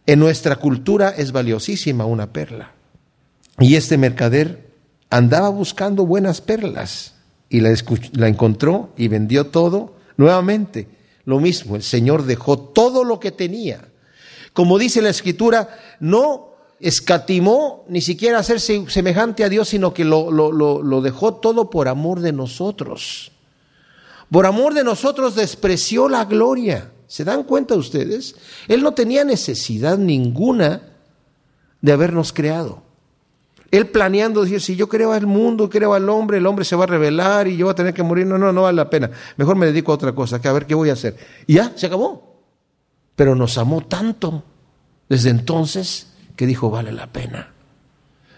En 0.06 0.18
nuestra 0.18 0.56
cultura 0.56 1.10
es 1.10 1.32
valiosísima 1.32 2.04
una 2.04 2.32
perla. 2.32 2.72
Y 3.58 3.76
este 3.76 3.96
mercader 3.96 4.70
andaba 5.10 5.48
buscando 5.48 6.04
buenas 6.04 6.40
perlas 6.40 7.14
y 7.48 7.60
la, 7.60 7.70
encontró 8.28 8.90
y 8.96 9.08
vendió 9.08 9.46
todo 9.46 9.94
nuevamente. 10.16 10.88
Lo 11.24 11.40
mismo, 11.40 11.76
el 11.76 11.82
Señor 11.82 12.24
dejó 12.24 12.58
todo 12.58 13.04
lo 13.04 13.18
que 13.18 13.32
tenía. 13.32 13.88
Como 14.52 14.78
dice 14.78 15.02
la 15.02 15.10
escritura, 15.10 15.76
no 16.00 16.50
escatimó 16.78 17.84
ni 17.88 18.00
siquiera 18.00 18.38
hacerse 18.38 18.84
semejante 18.88 19.42
a 19.42 19.48
Dios, 19.48 19.68
sino 19.68 19.94
que 19.94 20.04
lo 20.04 21.00
dejó 21.02 21.34
todo 21.34 21.70
por 21.70 21.88
amor 21.88 22.20
de 22.20 22.32
nosotros. 22.32 23.32
Por 24.30 24.46
amor 24.46 24.74
de 24.74 24.84
nosotros 24.84 25.34
despreció 25.34 26.08
la 26.08 26.24
gloria. 26.24 26.92
¿Se 27.06 27.24
dan 27.24 27.44
cuenta 27.44 27.74
ustedes? 27.76 28.34
Él 28.66 28.82
no 28.82 28.92
tenía 28.92 29.24
necesidad 29.24 29.96
ninguna 29.96 30.82
de 31.80 31.92
habernos 31.92 32.32
creado. 32.32 32.82
Él 33.70 33.88
planeando 33.88 34.42
decir, 34.42 34.60
si 34.60 34.76
yo 34.76 34.88
creo 34.88 35.12
al 35.12 35.26
mundo, 35.26 35.68
creo 35.68 35.94
al 35.94 36.08
hombre, 36.08 36.38
el 36.38 36.46
hombre 36.46 36.64
se 36.64 36.76
va 36.76 36.84
a 36.84 36.88
revelar 36.88 37.48
y 37.48 37.56
yo 37.56 37.66
voy 37.66 37.72
a 37.72 37.76
tener 37.76 37.94
que 37.94 38.02
morir. 38.02 38.26
No, 38.26 38.38
no, 38.38 38.52
no 38.52 38.62
vale 38.62 38.76
la 38.76 38.90
pena. 38.90 39.10
Mejor 39.36 39.56
me 39.56 39.66
dedico 39.66 39.92
a 39.92 39.96
otra 39.96 40.12
cosa, 40.14 40.40
que 40.40 40.48
a 40.48 40.52
ver 40.52 40.66
qué 40.66 40.74
voy 40.74 40.90
a 40.90 40.94
hacer. 40.94 41.16
Y 41.46 41.54
ya, 41.54 41.72
se 41.76 41.86
acabó. 41.86 42.42
Pero 43.14 43.34
nos 43.34 43.58
amó 43.58 43.82
tanto 43.82 44.44
desde 45.08 45.30
entonces 45.30 46.12
que 46.36 46.46
dijo, 46.46 46.70
vale 46.70 46.92
la 46.92 47.08
pena. 47.08 47.52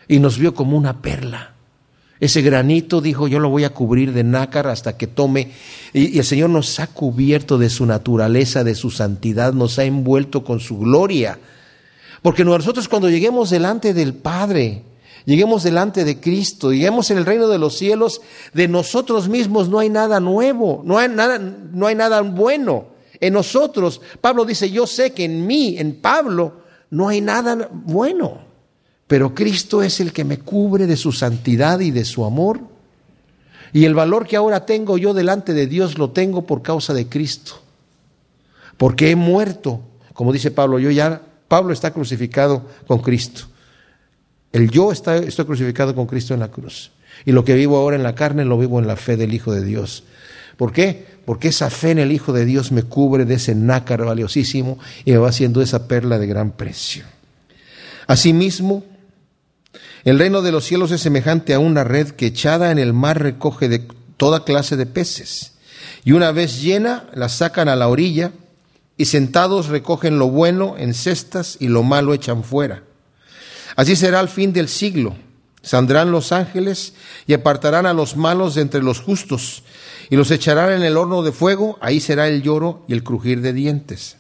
Y 0.07 0.19
nos 0.19 0.39
vio 0.39 0.55
como 0.55 0.77
una 0.77 1.03
perla. 1.03 1.55
Ese 2.21 2.43
granito 2.43 3.01
dijo, 3.01 3.29
yo 3.29 3.39
lo 3.39 3.49
voy 3.49 3.65
a 3.65 3.73
cubrir 3.73 4.13
de 4.13 4.25
nácar 4.25 4.67
hasta 4.67 4.97
que 4.97 5.07
tome. 5.07 5.53
Y, 5.93 6.19
el 6.19 6.25
Señor 6.25 6.51
nos 6.51 6.81
ha 6.81 6.89
cubierto 6.89 7.59
de 7.59 7.71
su 7.71 7.87
naturaleza, 7.87 8.65
de 8.65 8.75
su 8.75 8.91
santidad, 8.91 9.53
nos 9.53 9.79
ha 9.79 9.85
envuelto 9.85 10.43
con 10.43 10.59
su 10.59 10.79
gloria. 10.79 11.39
Porque 12.23 12.45
nosotros 12.45 12.89
cuando 12.89 13.09
lleguemos 13.09 13.51
delante 13.51 13.95
del 13.95 14.15
Padre, 14.15 14.83
lleguemos 15.25 15.63
delante 15.63 16.05
de 16.05 16.19
Cristo, 16.19 16.73
lleguemos 16.73 17.11
en 17.13 17.19
el 17.19 17.27
reino 17.27 17.47
de 17.47 17.59
los 17.59 17.79
cielos, 17.79 18.21
de 18.53 18.67
nosotros 18.67 19.29
mismos 19.29 19.69
no 19.69 19.79
hay 19.79 19.89
nada 19.89 20.19
nuevo, 20.19 20.83
no 20.85 20.99
hay 20.99 21.09
nada, 21.09 21.39
no 21.39 21.87
hay 21.87 21.95
nada 21.95 22.21
bueno. 22.23 22.87
En 23.21 23.33
nosotros, 23.33 24.01
Pablo 24.21 24.45
dice, 24.45 24.71
yo 24.71 24.89
sé 24.89 25.13
que 25.13 25.25
en 25.25 25.47
mí, 25.47 25.77
en 25.79 26.01
Pablo, 26.01 26.63
no 26.91 27.09
hay 27.09 27.21
nada 27.21 27.69
bueno, 27.73 28.48
pero 29.09 29.35
Cristo 29.35 29.83
es 29.83 30.01
el 30.01 30.13
que 30.13 30.25
me 30.25 30.39
cubre 30.39 30.87
de 30.87 30.97
su 30.97 31.13
santidad 31.13 31.81
y 31.81 31.91
de 31.91 32.05
su 32.05 32.27
amor. 32.27 32.61
Y 33.73 33.87
el 33.87 33.95
valor 33.95 34.27
que 34.27 34.37
ahora 34.37 34.67
tengo 34.67 34.99
yo 34.99 35.15
delante 35.15 35.55
de 35.55 35.67
Dios 35.67 35.99
lo 35.99 36.11
tengo 36.11 36.47
por 36.47 36.61
causa 36.61 36.93
de 36.93 37.09
Cristo. 37.09 37.63
Porque 38.77 39.11
he 39.11 39.17
muerto, 39.17 39.81
como 40.13 40.33
dice 40.33 40.51
Pablo, 40.51 40.79
yo 40.79 40.91
ya, 40.91 41.23
Pablo 41.49 41.73
está 41.73 41.91
crucificado 41.91 42.67
con 42.87 43.01
Cristo. 43.01 43.47
El 44.53 44.71
yo 44.71 44.93
está, 44.93 45.17
estoy 45.17 45.47
crucificado 45.47 45.95
con 45.95 46.07
Cristo 46.07 46.35
en 46.35 46.41
la 46.41 46.49
cruz. 46.49 46.93
Y 47.25 47.33
lo 47.33 47.45
que 47.45 47.55
vivo 47.55 47.79
ahora 47.79 47.97
en 47.97 48.03
la 48.03 48.15
carne 48.15 48.45
lo 48.45 48.59
vivo 48.59 48.79
en 48.79 48.87
la 48.87 48.97
fe 48.97 49.17
del 49.17 49.33
Hijo 49.33 49.53
de 49.53 49.65
Dios. 49.65 50.05
¿Por 50.59 50.73
qué? 50.73 51.07
Porque 51.25 51.49
esa 51.49 51.71
fe 51.71 51.93
en 51.93 51.99
el 51.99 52.13
Hijo 52.13 52.35
de 52.35 52.45
Dios 52.45 52.73
me 52.73 52.83
cubre 52.83 53.25
de 53.25 53.35
ese 53.35 53.55
nácar 53.55 54.05
valiosísimo 54.05 54.79
y 55.07 55.13
me 55.13 55.19
va 55.19 55.31
haciendo 55.31 55.63
esa 55.63 55.89
perla 55.89 56.19
de 56.19 56.27
gran 56.27 56.53
precio. 56.53 57.05
Asimismo, 58.07 58.85
el 60.05 60.19
reino 60.19 60.43
de 60.43 60.53
los 60.53 60.65
cielos 60.65 60.91
es 60.91 61.01
semejante 61.01 61.55
a 61.55 61.59
una 61.59 61.85
red 61.85 62.11
que 62.11 62.27
echada 62.27 62.71
en 62.71 62.79
el 62.79 62.93
mar 62.93 63.21
recoge 63.21 63.69
de 63.69 63.87
toda 64.17 64.45
clase 64.45 64.77
de 64.77 64.87
peces. 64.87 65.53
Y 66.05 66.13
una 66.13 66.33
vez 66.33 66.63
llena, 66.63 67.09
la 67.15 67.29
sacan 67.29 67.69
a 67.69 67.77
la 67.77 67.89
orilla 67.89 68.33
y 68.97 69.07
sentados 69.07 69.69
recogen 69.69 70.19
lo 70.19 70.29
bueno 70.29 70.77
en 70.79 70.95
cestas 70.95 71.57
y 71.61 71.69
lo 71.69 71.83
malo 71.83 72.15
echan 72.15 72.45
fuera. 72.45 72.83
Así 73.77 73.97
será 73.97 74.21
al 74.21 74.29
fin 74.29 74.53
del 74.53 74.69
siglo. 74.69 75.17
Saldrán 75.63 76.11
los 76.11 76.33
ángeles 76.33 76.95
y 77.27 77.35
apartarán 77.35 77.87
a 77.87 77.93
los 77.93 78.17
malos 78.17 78.55
de 78.55 78.63
entre 78.63 78.83
los 78.83 79.01
justos 79.01 79.65
y 80.09 80.17
los 80.17 80.31
echarán 80.31 80.73
en 80.73 80.83
el 80.83 80.97
horno 80.97 81.23
de 81.23 81.33
fuego. 81.33 81.79
Ahí 81.81 82.01
será 82.01 82.29
el 82.29 82.43
lloro 82.43 82.85
y 82.89 82.93
el 82.93 83.05
crujir 83.05 83.41
de 83.41 83.53
dientes. 83.53 84.17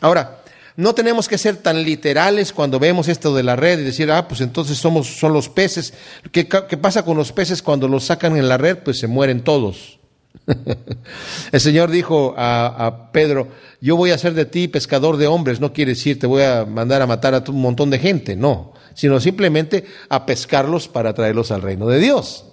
Ahora, 0.00 0.39
no 0.76 0.94
tenemos 0.94 1.28
que 1.28 1.38
ser 1.38 1.56
tan 1.56 1.82
literales 1.82 2.52
cuando 2.52 2.78
vemos 2.78 3.08
esto 3.08 3.34
de 3.34 3.42
la 3.42 3.56
red 3.56 3.78
y 3.78 3.84
decir, 3.84 4.10
ah, 4.10 4.28
pues 4.28 4.40
entonces 4.40 4.78
somos, 4.78 5.06
son 5.18 5.32
los 5.32 5.48
peces. 5.48 5.94
¿Qué, 6.32 6.48
¿Qué 6.48 6.76
pasa 6.76 7.04
con 7.04 7.16
los 7.16 7.32
peces 7.32 7.62
cuando 7.62 7.88
los 7.88 8.04
sacan 8.04 8.36
en 8.36 8.48
la 8.48 8.56
red? 8.56 8.78
Pues 8.78 8.98
se 8.98 9.06
mueren 9.06 9.42
todos. 9.42 10.00
El 11.52 11.60
Señor 11.60 11.90
dijo 11.90 12.34
a, 12.36 13.10
Pedro, 13.12 13.48
yo 13.80 13.96
voy 13.96 14.10
a 14.10 14.18
ser 14.18 14.34
de 14.34 14.44
ti 14.44 14.68
pescador 14.68 15.16
de 15.16 15.26
hombres, 15.26 15.60
no 15.60 15.72
quiere 15.72 15.92
decir 15.92 16.18
te 16.18 16.26
voy 16.26 16.42
a 16.42 16.64
mandar 16.64 17.02
a 17.02 17.06
matar 17.06 17.34
a 17.34 17.44
un 17.48 17.60
montón 17.60 17.90
de 17.90 17.98
gente, 17.98 18.36
no, 18.36 18.72
sino 18.94 19.20
simplemente 19.20 19.84
a 20.08 20.26
pescarlos 20.26 20.88
para 20.88 21.14
traerlos 21.14 21.50
al 21.50 21.62
reino 21.62 21.86
de 21.86 21.98
Dios. 21.98 22.46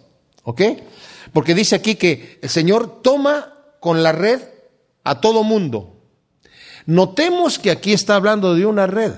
¿Ok? 0.43 0.61
Porque 1.33 1.53
dice 1.53 1.75
aquí 1.75 1.95
que 1.95 2.39
el 2.41 2.49
Señor 2.49 3.01
toma 3.01 3.53
con 3.79 4.01
la 4.01 4.11
red 4.11 4.39
a 5.03 5.19
todo 5.19 5.43
mundo. 5.43 5.96
Notemos 6.87 7.59
que 7.59 7.69
aquí 7.69 7.93
está 7.93 8.15
hablando 8.15 8.55
de 8.55 8.65
una 8.65 8.87
red. 8.87 9.13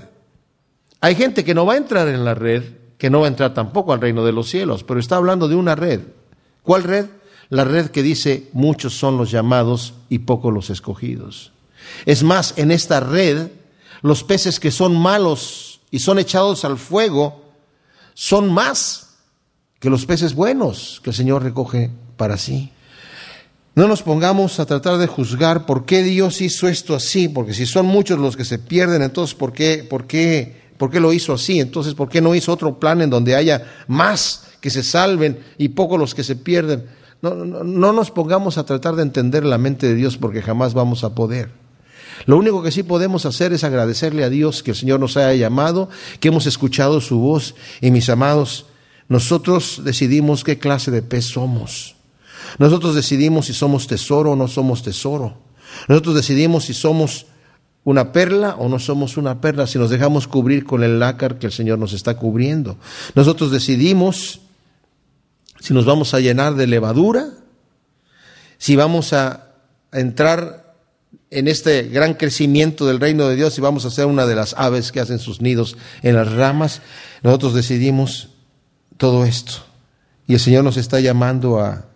Hay 0.99 1.15
gente 1.15 1.45
que 1.45 1.55
no 1.55 1.65
va 1.65 1.75
a 1.75 1.77
entrar 1.77 2.09
en 2.09 2.25
la 2.25 2.33
red, 2.33 2.63
que 2.97 3.09
no 3.09 3.21
va 3.21 3.27
a 3.27 3.29
entrar 3.29 3.53
tampoco 3.53 3.93
al 3.93 4.01
reino 4.01 4.25
de 4.25 4.33
los 4.33 4.49
cielos, 4.49 4.83
pero 4.83 4.99
está 4.99 5.15
hablando 5.15 5.47
de 5.47 5.55
una 5.55 5.75
red. 5.75 6.01
¿Cuál 6.63 6.83
red? 6.83 7.05
la 7.49 7.63
red 7.63 7.89
que 7.89 8.03
dice 8.03 8.47
muchos 8.53 8.93
son 8.93 9.17
los 9.17 9.31
llamados 9.31 9.95
y 10.07 10.19
pocos 10.19 10.53
los 10.53 10.69
escogidos. 10.69 11.51
Es 12.05 12.23
más, 12.23 12.53
en 12.57 12.71
esta 12.71 12.99
red, 12.99 13.47
los 14.01 14.23
peces 14.23 14.59
que 14.59 14.71
son 14.71 14.95
malos 14.95 15.81
y 15.91 15.99
son 15.99 16.19
echados 16.19 16.63
al 16.63 16.77
fuego 16.77 17.43
son 18.13 18.53
más 18.53 19.17
que 19.79 19.89
los 19.89 20.05
peces 20.05 20.35
buenos 20.35 21.01
que 21.03 21.09
el 21.09 21.15
Señor 21.15 21.43
recoge 21.43 21.89
para 22.17 22.37
sí. 22.37 22.71
No 23.75 23.87
nos 23.87 24.01
pongamos 24.01 24.59
a 24.59 24.65
tratar 24.65 24.97
de 24.97 25.07
juzgar 25.07 25.65
por 25.65 25.85
qué 25.85 26.03
Dios 26.03 26.41
hizo 26.41 26.67
esto 26.67 26.95
así, 26.95 27.29
porque 27.29 27.53
si 27.53 27.65
son 27.65 27.85
muchos 27.85 28.19
los 28.19 28.35
que 28.35 28.45
se 28.45 28.59
pierden, 28.59 29.01
entonces 29.01 29.35
¿por 29.35 29.53
qué, 29.53 29.85
por 29.87 30.05
qué, 30.05 30.59
por 30.77 30.89
qué 30.89 30.99
lo 30.99 31.13
hizo 31.13 31.33
así? 31.33 31.59
Entonces, 31.59 31.93
¿por 31.93 32.09
qué 32.09 32.19
no 32.19 32.35
hizo 32.35 32.51
otro 32.51 32.79
plan 32.79 33.01
en 33.01 33.09
donde 33.09 33.35
haya 33.35 33.63
más 33.87 34.47
que 34.59 34.69
se 34.69 34.83
salven 34.83 35.39
y 35.57 35.69
pocos 35.69 35.99
los 35.99 36.15
que 36.15 36.23
se 36.23 36.35
pierden? 36.35 36.85
No, 37.21 37.35
no, 37.35 37.93
nos 37.93 38.11
pongamos 38.11 38.57
a 38.57 38.65
tratar 38.65 38.95
de 38.95 39.03
entender 39.03 39.45
la 39.45 39.57
mente 39.57 39.87
de 39.87 39.95
Dios 39.95 40.17
porque 40.17 40.41
jamás 40.41 40.73
vamos 40.73 41.03
a 41.03 41.13
poder. 41.13 41.51
Lo 42.25 42.37
único 42.37 42.63
que 42.63 42.71
sí 42.71 42.83
podemos 42.83 43.25
hacer 43.25 43.53
es 43.53 43.63
agradecerle 43.63 44.23
a 44.23 44.29
Dios 44.29 44.63
que 44.63 44.71
el 44.71 44.77
Señor 44.77 44.99
nos 44.99 45.15
haya 45.15 45.33
llamado, 45.35 45.89
que 46.19 46.29
hemos 46.29 46.47
escuchado 46.47 47.01
su 47.01 47.19
voz 47.19 47.55
y 47.81 47.91
mis 47.91 48.09
amados, 48.09 48.65
nosotros 49.07 49.81
decidimos 49.83 50.43
qué 50.43 50.59
clase 50.59 50.91
de 50.91 51.01
pez 51.01 51.25
somos. 51.25 51.95
Nosotros 52.57 52.95
decidimos 52.95 53.47
si 53.47 53.53
somos 53.53 53.87
tesoro 53.87 54.31
o 54.31 54.35
no 54.35 54.47
somos 54.47 54.83
tesoro. 54.83 55.37
Nosotros 55.87 56.15
decidimos 56.15 56.65
si 56.65 56.73
somos 56.73 57.27
una 57.83 58.11
perla 58.11 58.55
o 58.57 58.67
no 58.69 58.79
somos 58.79 59.17
una 59.17 59.41
perla, 59.41 59.67
si 59.67 59.79
nos 59.79 59.89
dejamos 59.89 60.27
cubrir 60.27 60.65
con 60.65 60.83
el 60.83 60.99
lácar 60.99 61.39
que 61.39 61.47
el 61.47 61.53
Señor 61.53 61.79
nos 61.79 61.93
está 61.93 62.17
cubriendo. 62.17 62.77
Nosotros 63.15 63.51
decidimos 63.51 64.41
si 65.59 65.73
nos 65.73 65.85
vamos 65.85 66.13
a 66.13 66.19
llenar 66.19 66.55
de 66.55 66.67
levadura, 66.67 67.29
si 68.57 68.75
vamos 68.75 69.13
a 69.13 69.53
entrar 69.91 70.75
en 71.31 71.47
este 71.47 71.83
gran 71.83 72.13
crecimiento 72.13 72.85
del 72.85 72.99
reino 72.99 73.27
de 73.27 73.35
Dios 73.35 73.57
y 73.57 73.61
vamos 73.61 73.85
a 73.85 73.91
ser 73.91 74.05
una 74.05 74.25
de 74.25 74.35
las 74.35 74.53
aves 74.57 74.91
que 74.91 74.99
hacen 74.99 75.19
sus 75.19 75.41
nidos 75.41 75.77
en 76.01 76.15
las 76.15 76.31
ramas, 76.31 76.81
nosotros 77.23 77.53
decidimos 77.53 78.29
todo 78.97 79.25
esto. 79.25 79.53
Y 80.27 80.33
el 80.33 80.39
Señor 80.39 80.63
nos 80.63 80.77
está 80.77 80.99
llamando 80.99 81.59
a, 81.59 81.88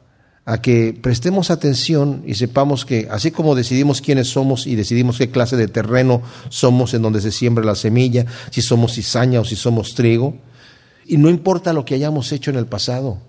a 0.46 0.62
que 0.62 0.98
prestemos 1.00 1.52
atención 1.52 2.24
y 2.26 2.36
sepamos 2.36 2.86
que 2.86 3.08
así 3.10 3.32
como 3.32 3.56
decidimos 3.56 4.02
quiénes 4.02 4.28
somos 4.28 4.68
y 4.68 4.76
decidimos 4.76 5.18
qué 5.18 5.30
clase 5.30 5.56
de 5.56 5.70
terreno 5.70 6.22
somos 6.50 6.94
en 6.94 7.02
donde 7.02 7.22
se 7.22 7.32
siembra 7.32 7.64
la 7.64 7.76
semilla, 7.76 8.26
si 8.52 8.62
somos 8.62 8.96
cizaña 8.96 9.40
o 9.40 9.46
si 9.46 9.56
somos 9.56 9.96
trigo, 9.96 10.36
y 11.06 11.18
no 11.18 11.30
importa 11.30 11.72
lo 11.74 11.86
que 11.86 11.96
hayamos 11.96 12.32
hecho 12.32 12.52
en 12.52 12.58
el 12.58 12.66
pasado, 12.66 13.20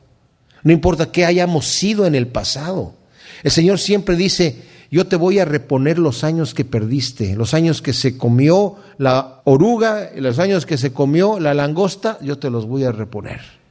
no 0.64 0.72
importa 0.72 1.12
qué 1.12 1.24
hayamos 1.24 1.66
sido 1.66 2.06
en 2.06 2.14
el 2.14 2.26
pasado. 2.26 2.94
El 3.42 3.50
Señor 3.50 3.78
siempre 3.78 4.16
dice, 4.16 4.62
yo 4.90 5.06
te 5.06 5.16
voy 5.16 5.38
a 5.38 5.44
reponer 5.44 5.98
los 5.98 6.24
años 6.24 6.54
que 6.54 6.64
perdiste, 6.64 7.36
los 7.36 7.54
años 7.54 7.82
que 7.82 7.92
se 7.92 8.16
comió 8.16 8.76
la 8.98 9.42
oruga, 9.44 10.10
los 10.16 10.38
años 10.38 10.66
que 10.66 10.78
se 10.78 10.92
comió 10.92 11.38
la 11.38 11.54
langosta, 11.54 12.18
yo 12.22 12.38
te 12.38 12.50
los 12.50 12.66
voy 12.66 12.84
a 12.84 12.92
reponer. 12.92 13.63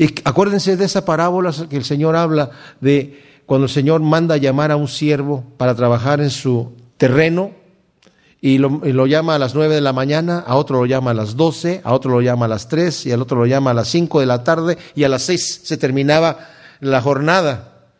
Y 0.00 0.14
acuérdense 0.24 0.78
de 0.78 0.86
esa 0.86 1.04
parábola 1.04 1.52
que 1.68 1.76
el 1.76 1.84
Señor 1.84 2.16
habla 2.16 2.50
de 2.80 3.22
cuando 3.44 3.66
el 3.66 3.70
Señor 3.70 4.00
manda 4.00 4.38
llamar 4.38 4.70
a 4.70 4.76
un 4.76 4.88
siervo 4.88 5.44
para 5.58 5.74
trabajar 5.74 6.22
en 6.22 6.30
su 6.30 6.72
terreno 6.96 7.50
y 8.40 8.56
lo, 8.56 9.06
llama 9.06 9.34
a 9.34 9.38
las 9.38 9.54
nueve 9.54 9.74
de 9.74 9.82
la 9.82 9.92
mañana, 9.92 10.38
a 10.38 10.56
otro 10.56 10.78
lo 10.78 10.86
llama 10.86 11.10
a 11.10 11.14
las 11.14 11.36
doce, 11.36 11.82
a 11.84 11.92
otro 11.92 12.12
lo 12.12 12.22
llama 12.22 12.46
a 12.46 12.48
las 12.48 12.66
tres 12.66 13.04
y 13.04 13.12
al 13.12 13.20
otro 13.20 13.40
lo 13.40 13.44
llama 13.44 13.72
a 13.72 13.74
las 13.74 13.88
cinco 13.88 14.20
de 14.20 14.24
la 14.24 14.42
tarde 14.42 14.78
y 14.94 15.04
a 15.04 15.10
las 15.10 15.20
seis 15.20 15.60
se 15.64 15.76
terminaba 15.76 16.48
la 16.80 17.02
jornada. 17.02 17.90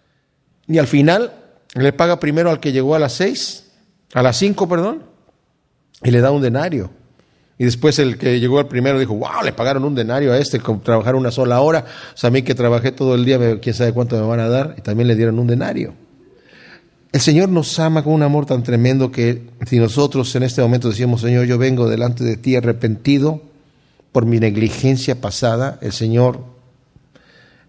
Y 0.66 0.78
al 0.78 0.86
final 0.86 1.34
le 1.74 1.92
paga 1.92 2.18
primero 2.18 2.48
al 2.48 2.60
que 2.60 2.72
llegó 2.72 2.94
a 2.94 2.98
las 2.98 3.12
seis, 3.12 3.72
a 4.14 4.22
las 4.22 4.38
cinco, 4.38 4.66
perdón, 4.66 5.02
y 6.02 6.10
le 6.10 6.22
da 6.22 6.30
un 6.30 6.40
denario. 6.40 6.92
Y 7.60 7.64
después 7.64 7.98
el 7.98 8.16
que 8.16 8.40
llegó 8.40 8.58
al 8.58 8.68
primero 8.68 8.98
dijo, 8.98 9.14
wow, 9.14 9.42
le 9.44 9.52
pagaron 9.52 9.84
un 9.84 9.94
denario 9.94 10.32
a 10.32 10.38
este 10.38 10.58
trabajar 10.82 11.14
una 11.14 11.30
sola 11.30 11.60
hora. 11.60 11.84
O 12.14 12.16
sea, 12.16 12.28
a 12.28 12.30
mí 12.30 12.40
que 12.40 12.54
trabajé 12.54 12.90
todo 12.90 13.14
el 13.14 13.26
día, 13.26 13.60
quién 13.60 13.74
sabe 13.74 13.92
cuánto 13.92 14.16
me 14.16 14.26
van 14.26 14.40
a 14.40 14.48
dar, 14.48 14.76
y 14.78 14.80
también 14.80 15.08
le 15.08 15.14
dieron 15.14 15.38
un 15.38 15.46
denario. 15.46 15.92
El 17.12 17.20
Señor 17.20 17.50
nos 17.50 17.78
ama 17.78 18.02
con 18.02 18.14
un 18.14 18.22
amor 18.22 18.46
tan 18.46 18.62
tremendo 18.62 19.12
que 19.12 19.42
si 19.66 19.78
nosotros 19.78 20.34
en 20.36 20.44
este 20.44 20.62
momento 20.62 20.88
decimos, 20.88 21.20
Señor, 21.20 21.44
yo 21.44 21.58
vengo 21.58 21.86
delante 21.86 22.24
de 22.24 22.38
ti 22.38 22.56
arrepentido 22.56 23.42
por 24.10 24.24
mi 24.24 24.40
negligencia 24.40 25.20
pasada, 25.20 25.78
el 25.82 25.92
Señor 25.92 26.40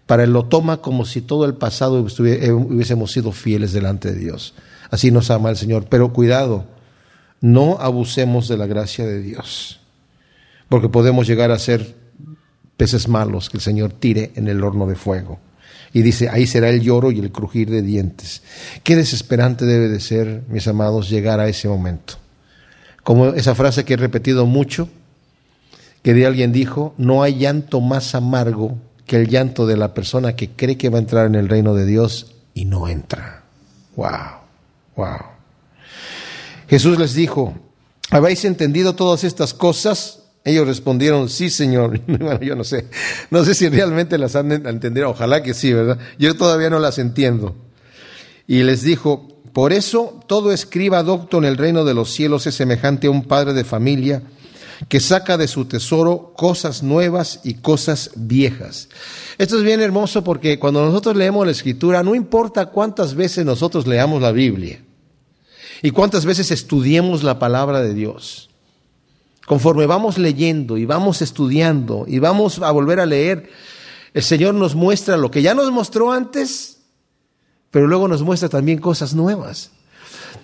para 0.06 0.24
él 0.24 0.32
lo 0.32 0.46
toma 0.46 0.78
como 0.78 1.04
si 1.04 1.20
todo 1.20 1.44
el 1.44 1.52
pasado 1.52 1.98
eh, 1.98 2.50
hubiésemos 2.50 3.12
sido 3.12 3.30
fieles 3.30 3.74
delante 3.74 4.10
de 4.10 4.18
Dios. 4.18 4.54
Así 4.90 5.10
nos 5.10 5.30
ama 5.30 5.50
el 5.50 5.58
Señor. 5.58 5.84
Pero 5.90 6.14
cuidado, 6.14 6.64
no 7.42 7.76
abusemos 7.78 8.48
de 8.48 8.56
la 8.56 8.66
gracia 8.66 9.04
de 9.04 9.20
Dios, 9.20 9.81
porque 10.72 10.88
podemos 10.88 11.26
llegar 11.26 11.50
a 11.50 11.58
ser 11.58 11.94
peces 12.78 13.06
malos 13.06 13.50
que 13.50 13.58
el 13.58 13.60
Señor 13.60 13.92
tire 13.92 14.32
en 14.36 14.48
el 14.48 14.64
horno 14.64 14.86
de 14.86 14.94
fuego. 14.94 15.38
Y 15.92 16.00
dice, 16.00 16.30
ahí 16.30 16.46
será 16.46 16.70
el 16.70 16.80
lloro 16.80 17.12
y 17.12 17.18
el 17.18 17.30
crujir 17.30 17.68
de 17.68 17.82
dientes. 17.82 18.40
Qué 18.82 18.96
desesperante 18.96 19.66
debe 19.66 19.90
de 19.90 20.00
ser, 20.00 20.44
mis 20.48 20.66
amados, 20.66 21.10
llegar 21.10 21.40
a 21.40 21.48
ese 21.50 21.68
momento. 21.68 22.14
Como 23.02 23.34
esa 23.34 23.54
frase 23.54 23.84
que 23.84 23.92
he 23.92 23.96
repetido 23.98 24.46
mucho, 24.46 24.88
que 26.02 26.14
de 26.14 26.24
alguien 26.24 26.52
dijo, 26.52 26.94
no 26.96 27.22
hay 27.22 27.34
llanto 27.34 27.82
más 27.82 28.14
amargo 28.14 28.78
que 29.04 29.16
el 29.16 29.28
llanto 29.28 29.66
de 29.66 29.76
la 29.76 29.92
persona 29.92 30.36
que 30.36 30.48
cree 30.48 30.78
que 30.78 30.88
va 30.88 30.96
a 30.96 31.02
entrar 31.02 31.26
en 31.26 31.34
el 31.34 31.50
reino 31.50 31.74
de 31.74 31.84
Dios 31.84 32.34
y 32.54 32.64
no 32.64 32.88
entra. 32.88 33.42
Wow, 33.94 34.38
wow. 34.96 35.20
Jesús 36.66 36.98
les 36.98 37.12
dijo, 37.12 37.52
¿habéis 38.08 38.46
entendido 38.46 38.94
todas 38.94 39.22
estas 39.22 39.52
cosas? 39.52 40.21
Ellos 40.44 40.66
respondieron, 40.66 41.28
sí, 41.28 41.50
Señor. 41.50 42.00
Bueno, 42.06 42.40
yo 42.40 42.56
no 42.56 42.64
sé, 42.64 42.86
no 43.30 43.44
sé 43.44 43.54
si 43.54 43.68
realmente 43.68 44.18
las 44.18 44.36
han 44.36 44.52
entendido, 44.52 45.10
ojalá 45.10 45.42
que 45.42 45.54
sí, 45.54 45.72
¿verdad? 45.72 45.98
Yo 46.18 46.34
todavía 46.36 46.70
no 46.70 46.78
las 46.78 46.98
entiendo. 46.98 47.54
Y 48.46 48.62
les 48.62 48.82
dijo, 48.82 49.28
por 49.52 49.72
eso 49.72 50.20
todo 50.26 50.52
escriba 50.52 51.02
docto 51.02 51.38
en 51.38 51.44
el 51.44 51.56
reino 51.56 51.84
de 51.84 51.94
los 51.94 52.10
cielos 52.10 52.46
es 52.46 52.54
semejante 52.54 53.06
a 53.06 53.10
un 53.10 53.24
padre 53.24 53.52
de 53.52 53.64
familia 53.64 54.22
que 54.88 55.00
saca 55.00 55.36
de 55.36 55.48
su 55.48 55.66
tesoro 55.66 56.32
cosas 56.36 56.82
nuevas 56.82 57.40
y 57.44 57.54
cosas 57.54 58.10
viejas. 58.16 58.88
Esto 59.38 59.58
es 59.58 59.62
bien 59.62 59.80
hermoso 59.80 60.24
porque 60.24 60.58
cuando 60.58 60.84
nosotros 60.84 61.16
leemos 61.16 61.46
la 61.46 61.52
escritura, 61.52 62.02
no 62.02 62.14
importa 62.14 62.66
cuántas 62.66 63.14
veces 63.14 63.44
nosotros 63.44 63.86
leamos 63.86 64.22
la 64.22 64.32
Biblia 64.32 64.82
y 65.82 65.90
cuántas 65.90 66.24
veces 66.24 66.50
estudiemos 66.50 67.22
la 67.22 67.38
palabra 67.38 67.80
de 67.80 67.94
Dios, 67.94 68.50
conforme 69.46 69.86
vamos 69.86 70.18
leyendo 70.18 70.78
y 70.78 70.86
vamos 70.86 71.22
estudiando 71.22 72.04
y 72.06 72.18
vamos 72.18 72.60
a 72.60 72.70
volver 72.70 73.00
a 73.00 73.06
leer, 73.06 73.50
el 74.14 74.22
Señor 74.22 74.54
nos 74.54 74.74
muestra 74.74 75.16
lo 75.16 75.30
que 75.30 75.42
ya 75.42 75.54
nos 75.54 75.70
mostró 75.70 76.12
antes, 76.12 76.80
pero 77.70 77.86
luego 77.86 78.08
nos 78.08 78.22
muestra 78.22 78.48
también 78.48 78.78
cosas 78.78 79.14
nuevas. 79.14 79.70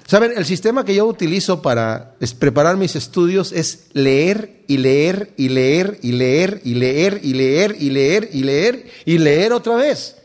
Saben, 0.06 0.32
el 0.34 0.46
sistema 0.46 0.86
que 0.86 0.94
yo 0.94 1.04
utilizo 1.04 1.60
para 1.60 2.14
preparar 2.38 2.78
mis 2.78 2.96
estudios 2.96 3.52
es 3.52 3.88
leer 3.92 4.64
y 4.66 4.78
leer 4.78 5.34
y 5.36 5.50
leer 5.50 5.98
y 6.02 6.12
leer 6.12 6.62
y 6.64 6.74
leer 6.74 7.20
y 7.22 7.34
leer 7.34 7.76
y 7.78 7.90
leer 7.90 8.30
y 8.32 8.42
leer 8.42 8.90
y 9.04 9.18
leer 9.18 9.52
otra 9.52 9.76
vez. 9.76 10.16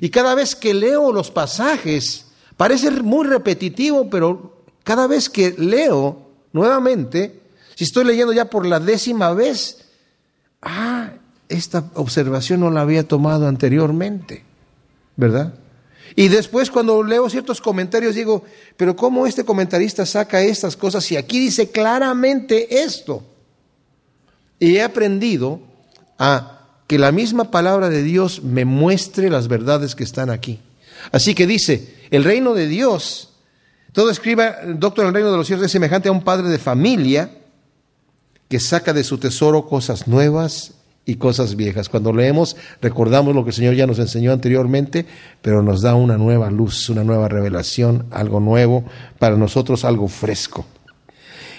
Y 0.00 0.10
cada 0.10 0.36
vez 0.36 0.54
que 0.54 0.72
leo 0.72 1.12
los 1.12 1.32
pasajes, 1.32 2.26
parece 2.56 2.90
muy 2.92 3.26
repetitivo, 3.26 4.08
pero 4.08 4.62
cada 4.84 5.08
vez 5.08 5.28
que 5.28 5.56
leo 5.58 6.30
nuevamente, 6.52 7.41
si 7.74 7.84
estoy 7.84 8.04
leyendo 8.04 8.32
ya 8.32 8.46
por 8.46 8.66
la 8.66 8.80
décima 8.80 9.32
vez, 9.32 9.84
ah, 10.60 11.10
esta 11.48 11.84
observación 11.94 12.60
no 12.60 12.70
la 12.70 12.80
había 12.80 13.06
tomado 13.06 13.46
anteriormente, 13.46 14.44
¿verdad? 15.16 15.54
Y 16.14 16.28
después 16.28 16.70
cuando 16.70 17.02
leo 17.02 17.28
ciertos 17.30 17.60
comentarios 17.60 18.14
digo, 18.14 18.44
pero 18.76 18.96
¿cómo 18.96 19.26
este 19.26 19.44
comentarista 19.44 20.04
saca 20.04 20.42
estas 20.42 20.76
cosas 20.76 21.04
si 21.04 21.16
aquí 21.16 21.38
dice 21.38 21.70
claramente 21.70 22.82
esto? 22.82 23.22
Y 24.58 24.76
he 24.76 24.82
aprendido 24.82 25.60
a 26.18 26.68
que 26.86 26.98
la 26.98 27.12
misma 27.12 27.50
palabra 27.50 27.88
de 27.88 28.02
Dios 28.02 28.42
me 28.42 28.64
muestre 28.64 29.30
las 29.30 29.48
verdades 29.48 29.94
que 29.94 30.04
están 30.04 30.28
aquí. 30.28 30.60
Así 31.10 31.34
que 31.34 31.46
dice, 31.46 31.94
el 32.10 32.24
reino 32.24 32.54
de 32.54 32.68
Dios, 32.68 33.30
todo 33.92 34.10
escriba, 34.10 34.56
doctor, 34.66 35.06
el 35.06 35.14
reino 35.14 35.30
de 35.30 35.38
los 35.38 35.46
cielos 35.46 35.66
es 35.66 35.72
semejante 35.72 36.08
a 36.08 36.12
un 36.12 36.22
padre 36.22 36.48
de 36.48 36.58
familia 36.58 37.30
que 38.52 38.60
saca 38.60 38.92
de 38.92 39.02
su 39.02 39.16
tesoro 39.16 39.64
cosas 39.64 40.06
nuevas 40.06 40.72
y 41.06 41.14
cosas 41.14 41.56
viejas. 41.56 41.88
Cuando 41.88 42.12
leemos, 42.12 42.54
recordamos 42.82 43.34
lo 43.34 43.44
que 43.44 43.48
el 43.48 43.56
Señor 43.56 43.74
ya 43.76 43.86
nos 43.86 43.98
enseñó 43.98 44.30
anteriormente, 44.30 45.06
pero 45.40 45.62
nos 45.62 45.80
da 45.80 45.94
una 45.94 46.18
nueva 46.18 46.50
luz, 46.50 46.90
una 46.90 47.02
nueva 47.02 47.28
revelación, 47.28 48.04
algo 48.10 48.40
nuevo, 48.40 48.84
para 49.18 49.38
nosotros 49.38 49.86
algo 49.86 50.06
fresco. 50.06 50.66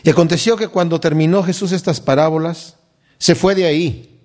Y 0.04 0.12
aconteció 0.12 0.56
que 0.56 0.68
cuando 0.68 1.00
terminó 1.00 1.42
Jesús 1.42 1.72
estas 1.72 2.00
parábolas, 2.00 2.76
se 3.18 3.34
fue 3.34 3.56
de 3.56 3.66
ahí 3.66 4.20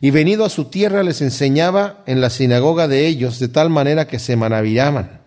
y 0.00 0.12
venido 0.12 0.44
a 0.44 0.50
su 0.50 0.66
tierra 0.66 1.02
les 1.02 1.20
enseñaba 1.20 2.04
en 2.06 2.20
la 2.20 2.30
sinagoga 2.30 2.86
de 2.86 3.08
ellos, 3.08 3.40
de 3.40 3.48
tal 3.48 3.70
manera 3.70 4.06
que 4.06 4.20
se 4.20 4.36
maravillaban. 4.36 5.20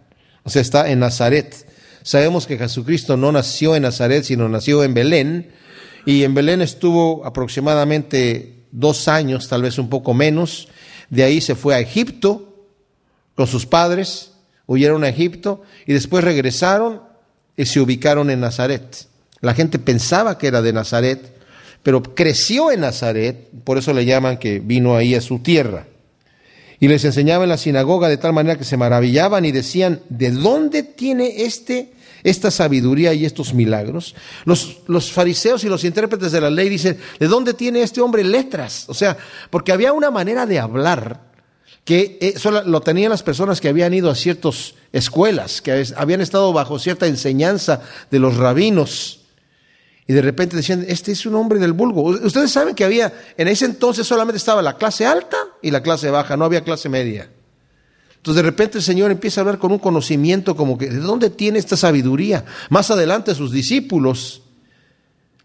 O 0.44 0.50
sea, 0.50 0.62
está 0.62 0.90
en 0.90 1.00
Nazaret. 1.00 1.68
Sabemos 2.02 2.48
que 2.48 2.58
Jesucristo 2.58 3.18
no 3.18 3.34
nació 3.34 3.76
en 3.76 3.84
Nazaret, 3.84 4.24
sino 4.24 4.48
nació 4.48 4.86
en 4.86 4.94
Belén, 4.94 5.57
y 6.08 6.24
en 6.24 6.34
Belén 6.34 6.62
estuvo 6.62 7.26
aproximadamente 7.26 8.64
dos 8.72 9.10
años, 9.10 9.50
tal 9.50 9.64
vez 9.64 9.78
un 9.78 9.90
poco 9.90 10.14
menos. 10.14 10.70
De 11.10 11.22
ahí 11.22 11.42
se 11.42 11.54
fue 11.54 11.76
a 11.76 11.82
Egipto 11.82 12.64
con 13.36 13.46
sus 13.46 13.66
padres, 13.66 14.32
huyeron 14.68 15.04
a 15.04 15.10
Egipto 15.10 15.64
y 15.86 15.92
después 15.92 16.24
regresaron 16.24 17.02
y 17.58 17.66
se 17.66 17.82
ubicaron 17.82 18.30
en 18.30 18.40
Nazaret. 18.40 19.06
La 19.42 19.54
gente 19.54 19.80
pensaba 19.80 20.38
que 20.38 20.48
era 20.48 20.62
de 20.62 20.72
Nazaret, 20.72 21.36
pero 21.84 22.02
creció 22.02 22.72
en 22.72 22.80
Nazaret, 22.80 23.50
por 23.66 23.78
eso 23.78 23.92
le 23.92 24.06
llaman 24.06 24.38
que 24.38 24.60
vino 24.60 24.96
ahí 24.96 25.14
a 25.14 25.20
su 25.20 25.40
tierra. 25.40 25.88
Y 26.80 26.88
les 26.88 27.04
enseñaba 27.04 27.44
en 27.44 27.50
la 27.50 27.58
sinagoga 27.58 28.08
de 28.08 28.16
tal 28.16 28.32
manera 28.32 28.58
que 28.58 28.64
se 28.64 28.78
maravillaban 28.78 29.44
y 29.44 29.52
decían, 29.52 30.00
¿de 30.08 30.32
dónde 30.32 30.84
tiene 30.84 31.44
este 31.44 31.92
esta 32.28 32.52
sabiduría 32.52 33.14
y 33.14 33.26
estos 33.26 33.54
milagros. 33.54 34.14
Los, 34.44 34.80
los, 34.88 35.12
fariseos 35.12 35.64
y 35.64 35.70
los 35.70 35.86
intérpretes 35.86 36.34
de 36.34 36.42
la 36.42 36.50
ley 36.50 36.68
dicen, 36.68 37.00
¿de 37.20 37.28
dónde 37.28 37.54
tiene 37.54 37.82
este 37.82 38.02
hombre 38.02 38.24
letras? 38.24 38.86
O 38.90 38.94
sea, 38.94 39.18
porque 39.50 39.72
había 39.72 39.94
una 39.94 40.12
manera 40.12 40.46
de 40.46 40.60
hablar 40.60 41.22
que 41.86 42.18
eh, 42.20 42.38
solo 42.38 42.64
lo 42.64 42.82
tenían 42.82 43.12
las 43.12 43.24
personas 43.24 43.62
que 43.62 43.70
habían 43.70 43.94
ido 43.94 44.12
a 44.12 44.16
ciertas 44.16 44.74
escuelas, 44.92 45.62
que 45.62 45.86
habían 45.96 46.20
estado 46.20 46.52
bajo 46.52 46.80
cierta 46.80 47.08
enseñanza 47.08 47.82
de 48.12 48.20
los 48.20 48.36
rabinos. 48.36 49.22
Y 50.06 50.12
de 50.12 50.22
repente 50.22 50.58
decían, 50.58 50.84
este 50.86 51.14
es 51.14 51.26
un 51.26 51.36
hombre 51.36 51.60
del 51.60 51.72
vulgo. 51.72 52.04
Ustedes 52.04 52.52
saben 52.52 52.76
que 52.76 52.84
había, 52.84 53.14
en 53.38 53.48
ese 53.48 53.64
entonces 53.64 54.06
solamente 54.06 54.38
estaba 54.38 54.62
la 54.62 54.76
clase 54.76 55.06
alta 55.06 55.38
y 55.62 55.72
la 55.72 55.82
clase 55.82 56.12
baja, 56.12 56.36
no 56.36 56.44
había 56.44 56.66
clase 56.66 56.90
media. 56.90 57.30
Entonces 58.28 58.44
de 58.44 58.50
repente 58.50 58.78
el 58.80 58.84
Señor 58.84 59.10
empieza 59.10 59.40
a 59.40 59.44
hablar 59.44 59.58
con 59.58 59.72
un 59.72 59.80
conocimiento 59.80 60.54
como 60.58 60.78
que, 60.78 60.90
¿de 60.90 61.00
dónde 61.00 61.30
tiene 61.30 61.60
esta 61.60 61.78
sabiduría? 61.78 62.44
Más 62.70 62.92
adelante 62.92 63.34
sus 63.34 63.54
discípulos, 63.54 64.42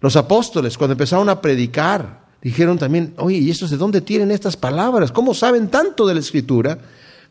los 0.01 0.17
apóstoles, 0.17 0.77
cuando 0.77 0.95
empezaron 0.95 1.29
a 1.29 1.41
predicar, 1.41 2.25
dijeron 2.43 2.79
también, 2.79 3.15
oye, 3.19 3.37
¿y 3.39 3.51
estos 3.51 3.71
de 3.71 3.77
dónde 3.77 4.01
tienen 4.01 4.33
estas 4.33 4.57
palabras? 4.57 5.13
¿Cómo 5.13 5.33
saben 5.33 5.69
tanto 5.69 6.09
de 6.09 6.15
la 6.15 6.19
Escritura? 6.19 6.77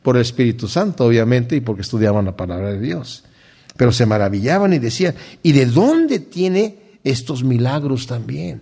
Por 0.01 0.15
el 0.15 0.21
Espíritu 0.21 0.69
Santo, 0.69 1.05
obviamente, 1.05 1.57
y 1.57 1.59
porque 1.59 1.81
estudiaban 1.81 2.23
la 2.23 2.37
palabra 2.37 2.71
de 2.71 2.79
Dios. 2.79 3.25
Pero 3.75 3.91
se 3.91 4.05
maravillaban 4.05 4.71
y 4.71 4.79
decían, 4.79 5.15
¿y 5.43 5.51
de 5.51 5.65
dónde 5.65 6.19
tiene 6.19 6.77
estos 7.03 7.43
milagros 7.43 8.07
también? 8.07 8.61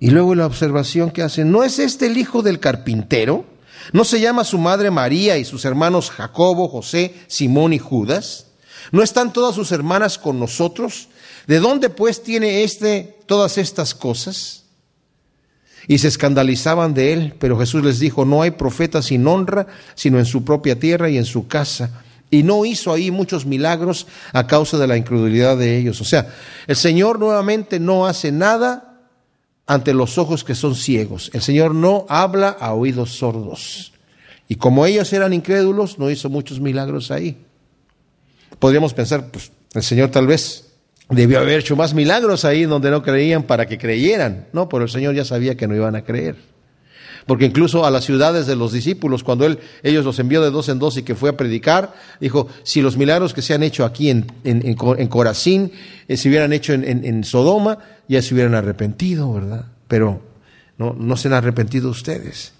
Y 0.00 0.08
luego 0.08 0.34
la 0.34 0.46
observación 0.46 1.10
que 1.10 1.20
hacen, 1.20 1.52
¿no 1.52 1.62
es 1.62 1.78
este 1.78 2.06
el 2.06 2.16
hijo 2.16 2.40
del 2.40 2.60
carpintero? 2.60 3.51
¿No 3.92 4.04
se 4.04 4.20
llama 4.20 4.44
su 4.44 4.58
madre 4.58 4.90
María 4.90 5.36
y 5.38 5.44
sus 5.44 5.64
hermanos 5.64 6.10
Jacobo, 6.10 6.68
José, 6.68 7.14
Simón 7.26 7.72
y 7.72 7.78
Judas? 7.78 8.46
¿No 8.90 9.02
están 9.02 9.32
todas 9.32 9.54
sus 9.54 9.72
hermanas 9.72 10.18
con 10.18 10.38
nosotros? 10.38 11.08
¿De 11.46 11.58
dónde 11.58 11.90
pues 11.90 12.22
tiene 12.22 12.62
éste 12.62 13.18
todas 13.26 13.58
estas 13.58 13.94
cosas? 13.94 14.64
Y 15.88 15.98
se 15.98 16.08
escandalizaban 16.08 16.94
de 16.94 17.12
él, 17.12 17.34
pero 17.38 17.58
Jesús 17.58 17.82
les 17.84 17.98
dijo, 17.98 18.24
no 18.24 18.42
hay 18.42 18.52
profeta 18.52 19.02
sin 19.02 19.26
honra, 19.26 19.66
sino 19.94 20.18
en 20.18 20.26
su 20.26 20.44
propia 20.44 20.78
tierra 20.78 21.10
y 21.10 21.16
en 21.18 21.24
su 21.24 21.48
casa. 21.48 22.02
Y 22.30 22.44
no 22.44 22.64
hizo 22.64 22.92
ahí 22.92 23.10
muchos 23.10 23.44
milagros 23.44 24.06
a 24.32 24.46
causa 24.46 24.78
de 24.78 24.86
la 24.86 24.96
incredulidad 24.96 25.56
de 25.56 25.76
ellos. 25.76 26.00
O 26.00 26.04
sea, 26.04 26.32
el 26.66 26.76
Señor 26.76 27.18
nuevamente 27.18 27.80
no 27.80 28.06
hace 28.06 28.30
nada 28.30 28.91
ante 29.72 29.94
los 29.94 30.18
ojos 30.18 30.44
que 30.44 30.54
son 30.54 30.74
ciegos. 30.74 31.30
El 31.32 31.40
Señor 31.40 31.74
no 31.74 32.04
habla 32.10 32.50
a 32.50 32.74
oídos 32.74 33.16
sordos. 33.16 33.94
Y 34.46 34.56
como 34.56 34.84
ellos 34.84 35.10
eran 35.14 35.32
incrédulos, 35.32 35.98
no 35.98 36.10
hizo 36.10 36.28
muchos 36.28 36.60
milagros 36.60 37.10
ahí. 37.10 37.38
Podríamos 38.58 38.92
pensar, 38.92 39.30
pues 39.30 39.50
el 39.72 39.82
Señor 39.82 40.10
tal 40.10 40.26
vez 40.26 40.74
debió 41.08 41.38
haber 41.38 41.60
hecho 41.60 41.74
más 41.74 41.94
milagros 41.94 42.44
ahí 42.44 42.64
donde 42.64 42.90
no 42.90 43.02
creían 43.02 43.44
para 43.44 43.64
que 43.64 43.78
creyeran. 43.78 44.46
No, 44.52 44.68
pero 44.68 44.84
el 44.84 44.90
Señor 44.90 45.14
ya 45.14 45.24
sabía 45.24 45.56
que 45.56 45.66
no 45.66 45.74
iban 45.74 45.96
a 45.96 46.04
creer. 46.04 46.36
Porque 47.26 47.44
incluso 47.46 47.86
a 47.86 47.90
las 47.90 48.04
ciudades 48.04 48.46
de 48.46 48.56
los 48.56 48.72
discípulos, 48.72 49.22
cuando 49.22 49.46
él, 49.46 49.58
ellos 49.82 50.04
los 50.04 50.18
envió 50.18 50.42
de 50.42 50.50
dos 50.50 50.68
en 50.68 50.78
dos 50.78 50.96
y 50.96 51.02
que 51.02 51.14
fue 51.14 51.30
a 51.30 51.36
predicar, 51.36 51.94
dijo, 52.20 52.48
si 52.62 52.82
los 52.82 52.96
milagros 52.96 53.32
que 53.32 53.42
se 53.42 53.54
han 53.54 53.62
hecho 53.62 53.84
aquí 53.84 54.10
en, 54.10 54.26
Corazín 55.08 55.72
eh, 56.08 56.16
se 56.16 56.28
hubieran 56.28 56.52
hecho 56.52 56.72
en, 56.72 57.24
Sodoma, 57.24 57.78
ya 58.08 58.22
se 58.22 58.34
hubieran 58.34 58.54
arrepentido, 58.54 59.32
¿verdad? 59.32 59.66
Pero 59.88 60.22
no, 60.78 60.94
no 60.98 61.16
se 61.16 61.28
han 61.28 61.34
arrepentido 61.34 61.90
ustedes. 61.90 62.52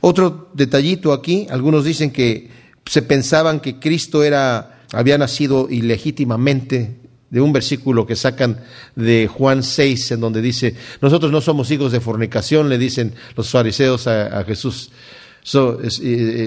Otro 0.00 0.50
detallito 0.54 1.12
aquí, 1.12 1.46
algunos 1.50 1.84
dicen 1.84 2.10
que 2.10 2.50
se 2.86 3.02
pensaban 3.02 3.60
que 3.60 3.78
Cristo 3.78 4.24
era, 4.24 4.82
había 4.92 5.18
nacido 5.18 5.68
ilegítimamente 5.70 6.96
de 7.30 7.40
un 7.40 7.52
versículo 7.52 8.06
que 8.06 8.16
sacan 8.16 8.60
de 8.96 9.28
Juan 9.28 9.62
6, 9.62 10.12
en 10.12 10.20
donde 10.20 10.42
dice, 10.42 10.74
nosotros 11.00 11.30
no 11.30 11.40
somos 11.40 11.70
hijos 11.70 11.92
de 11.92 12.00
fornicación, 12.00 12.68
le 12.68 12.76
dicen 12.76 13.14
los 13.36 13.50
fariseos 13.50 14.06
a, 14.08 14.42
Jesús. 14.44 14.90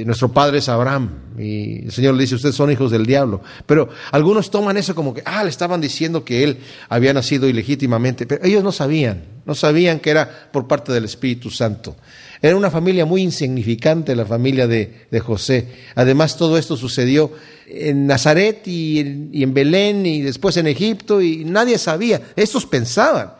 Nuestro 0.05 0.31
padre 0.31 0.59
es 0.59 0.69
Abraham 0.69 1.09
y 1.37 1.85
el 1.85 1.91
Señor 1.91 2.13
le 2.13 2.21
dice, 2.21 2.35
ustedes 2.35 2.55
son 2.55 2.71
hijos 2.71 2.91
del 2.91 3.05
diablo. 3.05 3.41
Pero 3.65 3.89
algunos 4.11 4.51
toman 4.51 4.77
eso 4.77 4.93
como 4.93 5.13
que, 5.13 5.23
ah, 5.25 5.43
le 5.43 5.49
estaban 5.49 5.81
diciendo 5.81 6.23
que 6.23 6.43
él 6.43 6.57
había 6.89 7.13
nacido 7.13 7.47
ilegítimamente, 7.47 8.25
pero 8.25 8.45
ellos 8.45 8.63
no 8.63 8.71
sabían, 8.71 9.23
no 9.45 9.55
sabían 9.55 9.99
que 9.99 10.11
era 10.11 10.49
por 10.51 10.67
parte 10.67 10.91
del 10.91 11.05
Espíritu 11.05 11.49
Santo. 11.49 11.95
Era 12.41 12.57
una 12.57 12.69
familia 12.69 13.05
muy 13.05 13.21
insignificante, 13.21 14.15
la 14.15 14.25
familia 14.25 14.67
de, 14.67 15.07
José. 15.21 15.65
Además, 15.95 16.37
todo 16.37 16.57
esto 16.57 16.75
sucedió 16.75 17.31
en 17.67 18.05
Nazaret 18.05 18.67
y 18.67 18.99
en, 19.41 19.53
Belén 19.53 20.05
y 20.05 20.21
después 20.21 20.57
en 20.57 20.67
Egipto 20.67 21.21
y 21.21 21.45
nadie 21.45 21.77
sabía. 21.77 22.21
Estos 22.35 22.65
pensaban 22.65 23.31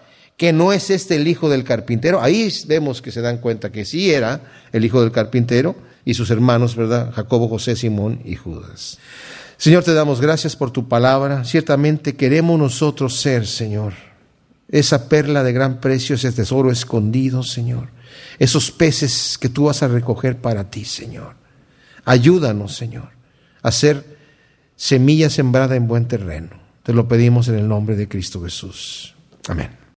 que 0.44 0.52
no 0.52 0.74
es 0.74 0.90
este 0.90 1.16
el 1.16 1.28
hijo 1.28 1.50
del 1.50 1.64
carpintero. 1.64 2.22
Ahí 2.22 2.52
vemos 2.68 3.02
que 3.02 3.12
se 3.12 3.22
dan 3.22 3.38
cuenta 3.38 3.72
que 3.72 3.86
sí 3.86 4.12
era 4.12 4.42
el 4.74 4.84
hijo 4.84 5.02
del 5.02 5.12
carpintero 5.12 5.76
y 6.04 6.16
sus 6.16 6.30
hermanos, 6.32 6.76
¿verdad? 6.76 7.14
Jacobo, 7.14 7.48
José, 7.48 7.78
Simón 7.78 8.20
y 8.26 8.36
Judas. 8.36 8.98
Señor, 9.58 9.84
te 9.84 9.94
damos 9.94 10.20
gracias 10.20 10.56
por 10.56 10.72
tu 10.72 10.90
palabra. 10.90 11.46
Ciertamente 11.46 12.16
queremos 12.16 12.60
nosotros 12.60 13.22
ser, 13.22 13.48
Señor, 13.48 13.94
esa 14.68 15.08
perla 15.08 15.44
de 15.44 15.54
gran 15.54 15.80
precio, 15.80 16.16
ese 16.16 16.32
tesoro 16.34 16.72
escondido, 16.72 17.44
Señor 17.44 17.88
esos 18.40 18.72
peces 18.72 19.38
que 19.38 19.50
tú 19.50 19.66
vas 19.66 19.84
a 19.84 19.88
recoger 19.88 20.38
para 20.38 20.70
ti, 20.70 20.86
Señor. 20.86 21.36
Ayúdanos, 22.06 22.76
Señor, 22.76 23.10
a 23.62 23.72
ser 23.72 24.18
semilla 24.76 25.30
sembrada 25.30 25.76
en 25.76 25.88
buen 25.88 26.08
terreno. 26.08 26.50
Te 26.84 26.94
lo 26.94 27.08
pedimos 27.08 27.48
en 27.48 27.56
el 27.56 27.68
nombre 27.68 27.96
de 27.96 28.08
Cristo 28.08 28.44
Jesús. 28.44 29.16
Amén. 29.48 29.83